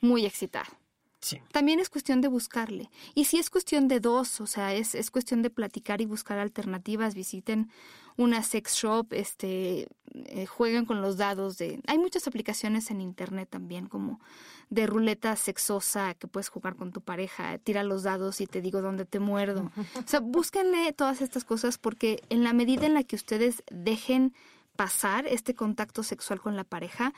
muy 0.00 0.26
excitado. 0.26 0.70
También 1.52 1.80
es 1.80 1.90
cuestión 1.90 2.20
de 2.20 2.28
buscarle. 2.28 2.90
Y 3.14 3.24
si 3.24 3.38
es 3.38 3.50
cuestión 3.50 3.88
de 3.88 4.00
dos, 4.00 4.40
o 4.40 4.46
sea, 4.46 4.74
es, 4.74 4.94
es 4.94 5.10
cuestión 5.10 5.42
de 5.42 5.50
platicar 5.50 6.00
y 6.00 6.06
buscar 6.06 6.38
alternativas, 6.38 7.14
visiten 7.14 7.70
una 8.16 8.42
sex 8.42 8.74
shop, 8.74 9.12
este, 9.12 9.88
eh, 10.12 10.46
jueguen 10.46 10.84
con 10.84 11.00
los 11.00 11.16
dados 11.16 11.58
de... 11.58 11.80
Hay 11.86 11.98
muchas 11.98 12.28
aplicaciones 12.28 12.90
en 12.90 13.00
internet 13.00 13.48
también, 13.50 13.86
como 13.86 14.20
de 14.70 14.86
ruleta 14.86 15.34
sexosa 15.36 16.14
que 16.14 16.28
puedes 16.28 16.48
jugar 16.48 16.76
con 16.76 16.92
tu 16.92 17.00
pareja, 17.00 17.58
tira 17.58 17.82
los 17.82 18.04
dados 18.04 18.40
y 18.40 18.46
te 18.46 18.60
digo 18.60 18.82
dónde 18.82 19.04
te 19.04 19.18
muerdo. 19.18 19.72
O 19.96 20.08
sea, 20.08 20.20
búsquenle 20.20 20.92
todas 20.92 21.22
estas 21.22 21.44
cosas 21.44 21.78
porque 21.78 22.22
en 22.28 22.44
la 22.44 22.52
medida 22.52 22.86
en 22.86 22.94
la 22.94 23.02
que 23.02 23.16
ustedes 23.16 23.62
dejen 23.70 24.32
pasar 24.76 25.26
este 25.26 25.54
contacto 25.54 26.02
sexual 26.02 26.40
con 26.40 26.56
la 26.56 26.64
pareja, 26.64 27.12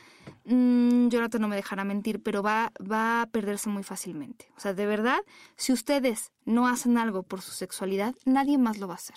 mmm, 0.45 1.09
Jonathan 1.09 1.41
no 1.41 1.49
me 1.49 1.57
dejará 1.57 1.85
mentir, 1.85 2.23
pero 2.23 2.43
va, 2.43 2.73
va 2.81 3.23
a 3.23 3.27
perderse 3.27 3.69
muy 3.69 3.83
fácilmente. 3.83 4.51
O 4.57 4.61
sea, 4.61 4.75
de 4.75 4.87
verdad, 4.87 5.19
si 5.57 5.73
ustedes 5.73 6.33
no 6.45 6.69
hacen 6.69 6.99
algo 6.99 7.23
por 7.23 7.41
su 7.41 7.53
sexualidad, 7.53 8.15
nadie 8.25 8.59
más 8.59 8.79
lo 8.79 8.89
va 8.89 8.95
a 8.95 8.97
hacer. 8.97 9.17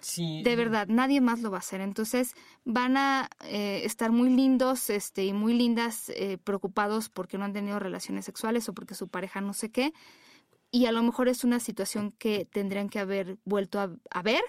Sí. 0.00 0.42
De 0.42 0.56
verdad, 0.56 0.88
nadie 0.88 1.20
más 1.20 1.40
lo 1.42 1.50
va 1.50 1.58
a 1.58 1.60
hacer. 1.60 1.80
Entonces 1.80 2.34
van 2.64 2.96
a 2.96 3.28
eh, 3.44 3.82
estar 3.84 4.10
muy 4.10 4.30
lindos 4.30 4.90
este, 4.90 5.24
y 5.24 5.32
muy 5.32 5.54
lindas 5.54 6.08
eh, 6.10 6.38
preocupados 6.42 7.08
porque 7.08 7.38
no 7.38 7.44
han 7.44 7.52
tenido 7.52 7.78
relaciones 7.78 8.24
sexuales 8.24 8.68
o 8.68 8.74
porque 8.74 8.94
su 8.94 9.08
pareja 9.08 9.40
no 9.40 9.52
sé 9.52 9.70
qué. 9.70 9.92
Y 10.72 10.86
a 10.86 10.92
lo 10.92 11.02
mejor 11.02 11.28
es 11.28 11.44
una 11.44 11.60
situación 11.60 12.12
que 12.12 12.46
tendrían 12.46 12.88
que 12.88 12.98
haber 12.98 13.38
vuelto 13.44 13.78
a, 13.78 13.90
a 14.10 14.22
ver 14.22 14.42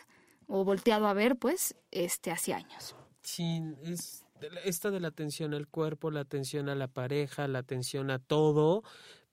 o 0.47 0.63
volteado 0.63 1.07
a 1.07 1.13
ver, 1.13 1.35
pues, 1.37 1.75
este, 1.91 2.31
hace 2.31 2.53
años. 2.53 2.95
Sí, 3.23 3.61
es 3.83 4.23
esta 4.63 4.91
de 4.91 4.99
la 4.99 5.07
atención 5.09 5.53
al 5.53 5.67
cuerpo, 5.67 6.11
la 6.11 6.21
atención 6.21 6.69
a 6.69 6.75
la 6.75 6.87
pareja, 6.87 7.47
la 7.47 7.59
atención 7.59 8.11
a 8.11 8.19
todo, 8.19 8.83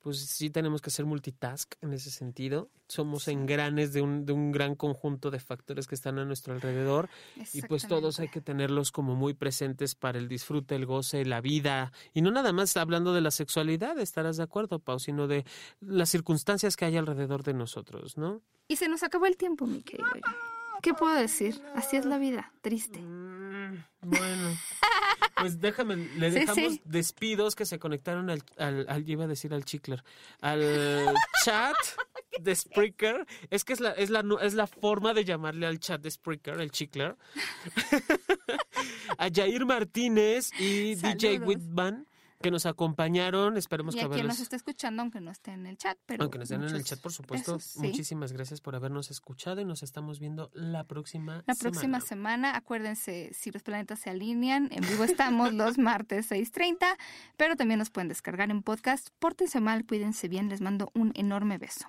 pues 0.01 0.18
sí 0.18 0.51
tenemos 0.51 0.80
que 0.80 0.91
ser 0.91 1.05
multitask 1.05 1.74
en 1.82 1.93
ese 1.93 2.11
sentido. 2.11 2.70
Somos 2.88 3.28
engranes 3.28 3.93
de 3.93 4.01
un, 4.01 4.24
de 4.24 4.32
un 4.32 4.51
gran 4.51 4.74
conjunto 4.74 5.30
de 5.30 5.38
factores 5.38 5.86
que 5.86 5.95
están 5.95 6.18
a 6.18 6.24
nuestro 6.24 6.55
alrededor 6.55 7.09
y 7.53 7.62
pues 7.62 7.86
todos 7.86 8.18
hay 8.18 8.28
que 8.28 8.41
tenerlos 8.41 8.93
como 8.93 9.14
muy 9.14 9.34
presentes 9.34 9.95
para 9.95 10.18
el 10.18 10.28
disfrute, 10.28 10.74
el 10.74 10.86
goce, 10.86 11.24
la 11.24 11.41
vida. 11.41 11.93
Y 12.14 12.22
no 12.22 12.30
nada 12.30 12.53
más 12.53 12.76
hablando 12.76 13.12
de 13.12 13.20
la 13.20 13.30
sexualidad, 13.30 13.99
estarás 13.99 14.38
de 14.38 14.45
acuerdo, 14.45 14.78
Pau, 14.78 14.99
sino 14.99 15.26
de 15.26 15.45
las 15.80 16.09
circunstancias 16.09 16.76
que 16.76 16.86
hay 16.86 16.97
alrededor 16.97 17.43
de 17.43 17.55
nosotros, 17.55 18.16
¿no? 18.16 18.41
Y 18.68 18.76
se 18.76 18.88
nos 18.88 19.03
acabó 19.03 19.26
el 19.26 19.36
tiempo, 19.36 19.66
mi 19.66 19.82
querido. 19.82 20.09
¿Qué 20.82 20.95
puedo 20.95 21.14
decir? 21.14 21.61
Así 21.74 21.97
es 21.97 22.07
la 22.07 22.18
vida, 22.18 22.53
triste. 22.62 23.01
Bueno. 24.03 24.57
Pues 25.37 25.61
déjame, 25.61 25.97
le 25.97 26.31
dejamos 26.31 26.81
despidos 26.85 27.55
que 27.55 27.64
se 27.64 27.79
conectaron 27.79 28.29
al, 28.29 28.45
al, 28.59 29.09
iba 29.09 29.25
a 29.25 29.27
decir 29.27 29.55
al 29.55 29.64
chicler, 29.64 30.05
al 30.41 31.14
chat 31.45 31.77
de 32.41 32.55
Spreaker. 32.55 33.27
Es 33.49 33.64
que 33.64 33.73
es 33.73 33.81
la, 33.81 33.93
es 33.93 34.11
la, 34.11 34.23
es 34.43 34.55
la 34.55 34.66
forma 34.66 35.14
de 35.14 35.25
llamarle 35.25 35.66
al 35.66 35.79
chat 35.81 36.01
de 36.03 36.11
Spreaker, 36.11 36.61
el 36.61 36.71
chicler. 36.71 37.16
a 39.18 39.29
Jair 39.33 39.64
Martínez 39.64 40.51
y 40.59 40.95
DJ 40.95 41.39
Whitman 41.39 42.07
que 42.41 42.51
nos 42.51 42.66
acompañaron. 42.66 43.57
Esperemos 43.57 43.95
y 43.95 43.99
que 43.99 44.05
a 44.05 44.09
quien 44.09 44.26
nos 44.26 44.41
está 44.41 44.57
escuchando, 44.57 45.03
aunque 45.03 45.20
no 45.20 45.30
esté 45.30 45.53
en 45.53 45.66
el 45.66 45.76
chat. 45.76 45.99
Pero 46.07 46.24
aunque 46.24 46.38
no 46.38 46.45
estén 46.45 46.62
en 46.62 46.74
el 46.74 46.84
chat, 46.84 47.01
por 47.01 47.12
supuesto. 47.12 47.59
Muchísimas 47.76 48.32
gracias 48.32 48.61
por 48.61 48.74
habernos 48.74 49.11
escuchado 49.11 49.61
y 49.61 49.64
nos 49.64 49.82
estamos 49.82 50.18
viendo 50.18 50.51
la 50.55 50.84
próxima 50.84 51.20
semana. 51.20 51.45
La 51.47 51.55
próxima 51.55 52.01
semana. 52.01 52.57
Acuérdense, 52.57 53.30
si 53.32 53.51
los 53.51 53.62
planetas 53.62 54.01
se 54.01 54.11
alinean, 54.11 54.68
en 54.72 54.86
vivo 54.88 55.05
estamos 55.05 55.53
los 55.53 55.78
martes 55.78 56.30
6.30, 56.30 56.97
pero 57.36 57.57
también 57.57 57.78
nos 57.78 57.91
pueden 57.91 58.09
descargar 58.09 58.51
en 58.51 58.62
podcast. 58.62 59.09
Pórtense 59.18 59.61
mal, 59.61 59.84
cuídense 59.86 60.28
bien. 60.28 60.49
Les 60.49 60.61
mando 60.61 60.91
un 60.95 61.12
enorme 61.14 61.59
beso. 61.59 61.86